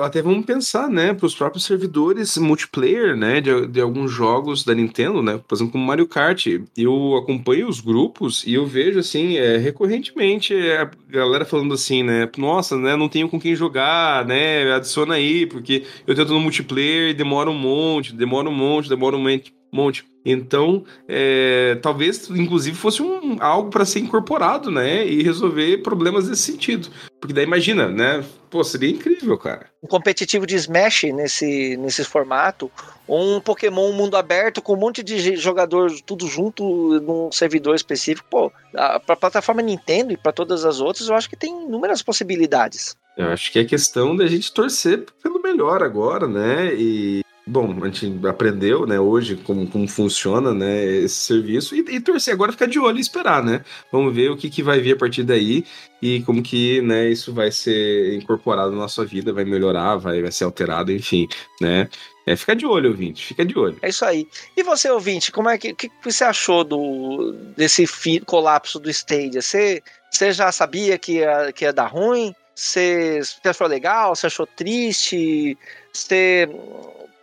até 0.00 0.22
vamos 0.22 0.46
pensar, 0.46 0.88
né, 0.88 1.12
para 1.12 1.26
os 1.26 1.34
próprios 1.34 1.64
servidores 1.64 2.36
multiplayer, 2.38 3.16
né, 3.16 3.40
de, 3.40 3.66
de 3.66 3.80
alguns 3.80 4.12
jogos 4.12 4.62
da 4.62 4.72
Nintendo, 4.72 5.20
né, 5.22 5.40
por 5.48 5.56
exemplo, 5.56 5.72
como 5.72 5.84
Mario 5.84 6.06
Kart. 6.06 6.46
Eu 6.76 7.16
acompanho 7.16 7.68
os 7.68 7.80
grupos 7.80 8.44
e 8.46 8.54
eu 8.54 8.64
vejo, 8.64 9.00
assim, 9.00 9.36
é, 9.36 9.56
recorrentemente 9.56 10.54
a 10.54 10.88
galera 11.08 11.44
falando 11.44 11.74
assim, 11.74 12.04
né, 12.04 12.30
nossa, 12.38 12.76
né, 12.76 12.94
não 12.94 13.08
tenho 13.08 13.28
com 13.28 13.40
quem 13.40 13.56
jogar, 13.56 14.24
né, 14.24 14.72
adiciona 14.72 15.14
aí, 15.14 15.46
porque 15.46 15.82
eu 16.06 16.14
tento 16.14 16.32
no 16.32 16.40
multiplayer 16.40 17.12
demora 17.14 17.50
um 17.50 17.58
monte, 17.58 18.14
demora 18.14 18.48
um 18.48 18.54
monte, 18.54 18.88
demora 18.88 19.16
um 19.16 19.20
monte 19.20 19.52
monte. 19.74 20.04
Então, 20.24 20.84
é, 21.06 21.78
talvez, 21.82 22.30
inclusive, 22.30 22.76
fosse 22.76 23.02
um, 23.02 23.36
algo 23.40 23.68
para 23.68 23.84
ser 23.84 23.98
incorporado, 23.98 24.70
né? 24.70 25.06
E 25.06 25.22
resolver 25.22 25.78
problemas 25.78 26.28
nesse 26.28 26.52
sentido. 26.52 26.88
Porque 27.20 27.34
daí, 27.34 27.44
imagina, 27.44 27.88
né? 27.88 28.24
Pô, 28.48 28.64
seria 28.64 28.90
incrível, 28.90 29.36
cara. 29.36 29.66
Um 29.82 29.86
competitivo 29.86 30.46
de 30.46 30.54
Smash 30.54 31.04
nesse, 31.14 31.76
nesse 31.76 32.04
formato, 32.04 32.70
ou 33.06 33.36
um 33.36 33.40
Pokémon 33.40 33.92
mundo 33.92 34.16
aberto 34.16 34.62
com 34.62 34.72
um 34.72 34.78
monte 34.78 35.02
de 35.02 35.36
jogadores 35.36 36.00
tudo 36.00 36.26
junto 36.26 37.00
num 37.00 37.30
servidor 37.30 37.74
específico. 37.74 38.26
Pô, 38.30 38.50
para 38.72 39.02
a 39.08 39.16
plataforma 39.16 39.60
Nintendo 39.60 40.12
e 40.12 40.16
para 40.16 40.32
todas 40.32 40.64
as 40.64 40.80
outras, 40.80 41.08
eu 41.08 41.14
acho 41.14 41.28
que 41.28 41.36
tem 41.36 41.64
inúmeras 41.64 42.02
possibilidades. 42.02 42.96
Eu 43.16 43.28
acho 43.28 43.52
que 43.52 43.58
é 43.58 43.64
questão 43.64 44.16
da 44.16 44.26
gente 44.26 44.52
torcer 44.52 45.04
pelo 45.22 45.40
melhor 45.40 45.82
agora, 45.82 46.26
né? 46.26 46.74
E 46.74 47.23
Bom, 47.46 47.76
a 47.82 47.86
gente 47.86 48.26
aprendeu, 48.26 48.86
né, 48.86 48.98
hoje 48.98 49.36
como, 49.36 49.68
como 49.68 49.86
funciona, 49.86 50.54
né, 50.54 50.82
esse 50.82 51.16
serviço 51.16 51.76
e, 51.76 51.80
e, 51.80 52.00
torcer 52.00 52.32
agora 52.32 52.52
ficar 52.52 52.66
de 52.66 52.78
olho 52.78 52.96
e 52.96 53.02
esperar, 53.02 53.44
né? 53.44 53.62
Vamos 53.92 54.14
ver 54.14 54.30
o 54.30 54.36
que, 54.36 54.48
que 54.48 54.62
vai 54.62 54.80
vir 54.80 54.94
a 54.94 54.98
partir 54.98 55.24
daí 55.24 55.62
e 56.00 56.22
como 56.22 56.42
que, 56.42 56.80
né, 56.80 57.10
isso 57.10 57.34
vai 57.34 57.52
ser 57.52 58.14
incorporado 58.14 58.70
na 58.70 58.78
nossa 58.78 59.04
vida, 59.04 59.30
vai 59.30 59.44
melhorar, 59.44 59.96
vai, 59.96 60.22
vai 60.22 60.32
ser 60.32 60.44
alterado, 60.44 60.90
enfim, 60.90 61.28
né? 61.60 61.86
É, 62.26 62.34
fica 62.34 62.56
de 62.56 62.64
olho, 62.64 62.88
ouvinte, 62.88 63.26
fica 63.26 63.44
de 63.44 63.58
olho. 63.58 63.76
É 63.82 63.90
isso 63.90 64.06
aí. 64.06 64.26
E 64.56 64.62
você, 64.62 64.88
ouvinte, 64.88 65.30
como 65.30 65.50
é 65.50 65.58
que, 65.58 65.74
que 65.74 65.90
você 66.02 66.24
achou 66.24 66.64
do, 66.64 67.32
desse 67.54 67.86
colapso 68.24 68.80
do 68.80 68.88
Stadia? 68.88 69.42
Você, 69.42 69.82
você 70.10 70.32
já 70.32 70.50
sabia 70.50 70.96
que 70.96 71.16
ia, 71.16 71.52
que 71.52 71.66
ia 71.66 71.72
dar 71.74 71.88
ruim? 71.88 72.34
Você, 72.54 73.20
você 73.20 73.48
achou 73.48 73.66
legal? 73.66 74.16
Você 74.16 74.28
achou 74.28 74.46
triste? 74.46 75.58
Você 75.92 76.48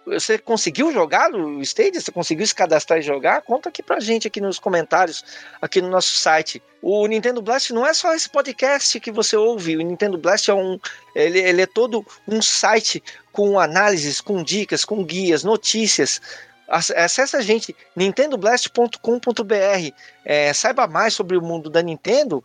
você 0.06 0.38
conseguiu 0.38 0.92
jogar 0.92 1.30
no 1.30 1.62
Stadia? 1.62 2.00
Você 2.00 2.12
conseguiu 2.12 2.46
se 2.46 2.56
cadastrar 2.56 3.00
e 3.00 3.04
jogar? 3.04 3.42
Conta 3.42 3.70
aqui 3.70 3.84
pra 3.84 4.00
gente 4.00 4.28
aqui 4.28 4.42
nos 4.42 4.58
comentários, 4.58 5.24
aqui 5.62 5.82
no 5.82 5.90
nosso 5.90 6.18
site. 6.18 6.62
O 6.82 7.06
Nintendo 7.06 7.42
Blast 7.42 7.72
não 7.72 7.86
é 7.86 7.94
só 7.94 8.14
esse 8.14 8.30
podcast 8.30 9.00
que 9.00 9.12
você 9.12 9.36
ouve. 9.36 9.78
O 9.78 9.82
Nintendo 9.82 10.18
Blast 10.18 10.50
é 10.50 10.54
um, 10.54 10.80
ele, 11.16 11.40
ele 11.40 11.62
é 11.62 11.68
todo 11.68 12.06
um 12.28 12.42
site 12.42 13.04
com 13.32 13.60
análises, 13.60 14.20
com 14.20 14.44
dicas, 14.44 14.84
com 14.84 15.04
guias, 15.04 15.44
notícias. 15.44 16.20
Acesse 16.68 17.36
a 17.36 17.42
gente, 17.42 17.76
nintendoblast.com.br. 17.96 19.94
É, 20.24 20.54
saiba 20.54 20.88
mais 20.88 21.14
sobre 21.14 21.38
o 21.38 21.42
mundo 21.42 21.70
da 21.70 21.82
Nintendo 21.82 22.44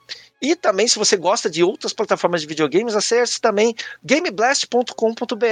e 0.52 0.54
também, 0.54 0.86
se 0.86 0.98
você 0.98 1.16
gosta 1.16 1.50
de 1.50 1.64
outras 1.64 1.92
plataformas 1.92 2.40
de 2.40 2.46
videogames, 2.46 2.94
acesse 2.94 3.40
também 3.40 3.74
gameblast.com.br. 4.04 5.44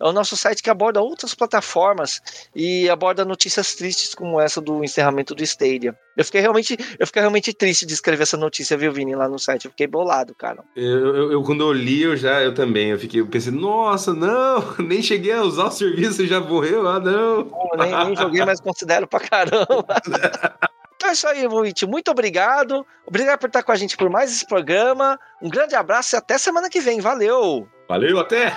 É 0.00 0.04
o 0.04 0.12
nosso 0.12 0.36
site 0.36 0.62
que 0.62 0.68
aborda 0.68 1.00
outras 1.00 1.34
plataformas 1.34 2.20
e 2.54 2.88
aborda 2.90 3.24
notícias 3.24 3.74
tristes 3.74 4.14
como 4.14 4.40
essa 4.40 4.60
do 4.60 4.82
encerramento 4.82 5.34
do 5.34 5.42
Stadia. 5.44 5.96
Eu 6.16 6.24
fiquei 6.24 6.40
realmente, 6.40 6.76
eu 6.98 7.06
fiquei 7.06 7.20
realmente 7.20 7.52
triste 7.52 7.86
de 7.86 7.92
escrever 7.92 8.22
essa 8.24 8.36
notícia, 8.36 8.76
viu, 8.76 8.92
Vini, 8.92 9.14
lá 9.14 9.28
no 9.28 9.38
site. 9.38 9.66
Eu 9.66 9.70
fiquei 9.70 9.86
bolado, 9.86 10.34
cara. 10.34 10.64
Eu, 10.74 11.16
eu, 11.16 11.32
eu 11.32 11.42
quando 11.42 11.62
eu 11.62 11.72
li, 11.72 12.02
eu 12.02 12.16
já, 12.16 12.42
eu 12.42 12.54
também, 12.54 12.90
eu 12.90 12.98
fiquei, 12.98 13.20
eu 13.20 13.26
pensei, 13.26 13.52
nossa, 13.52 14.12
não, 14.12 14.74
nem 14.82 15.00
cheguei 15.00 15.32
a 15.32 15.42
usar 15.42 15.66
o 15.66 15.70
serviço 15.70 16.22
e 16.22 16.26
já 16.26 16.40
morreu, 16.40 16.88
ah, 16.88 16.98
não. 16.98 17.50
nem, 17.78 18.06
nem 18.06 18.16
joguei, 18.16 18.44
mas 18.44 18.60
considero 18.60 19.06
pra 19.06 19.20
caramba. 19.20 19.86
Então 21.04 21.10
é 21.10 21.12
isso 21.12 21.28
aí, 21.28 21.46
Voit. 21.46 21.86
Muito 21.86 22.10
obrigado. 22.10 22.86
Obrigado 23.06 23.38
por 23.38 23.48
estar 23.48 23.62
com 23.62 23.70
a 23.70 23.76
gente 23.76 23.94
por 23.94 24.08
mais 24.08 24.30
esse 24.32 24.46
programa. 24.46 25.20
Um 25.42 25.50
grande 25.50 25.74
abraço 25.74 26.16
e 26.16 26.18
até 26.18 26.38
semana 26.38 26.70
que 26.70 26.80
vem. 26.80 26.98
Valeu! 26.98 27.68
Valeu, 27.86 28.18
até! 28.18 28.56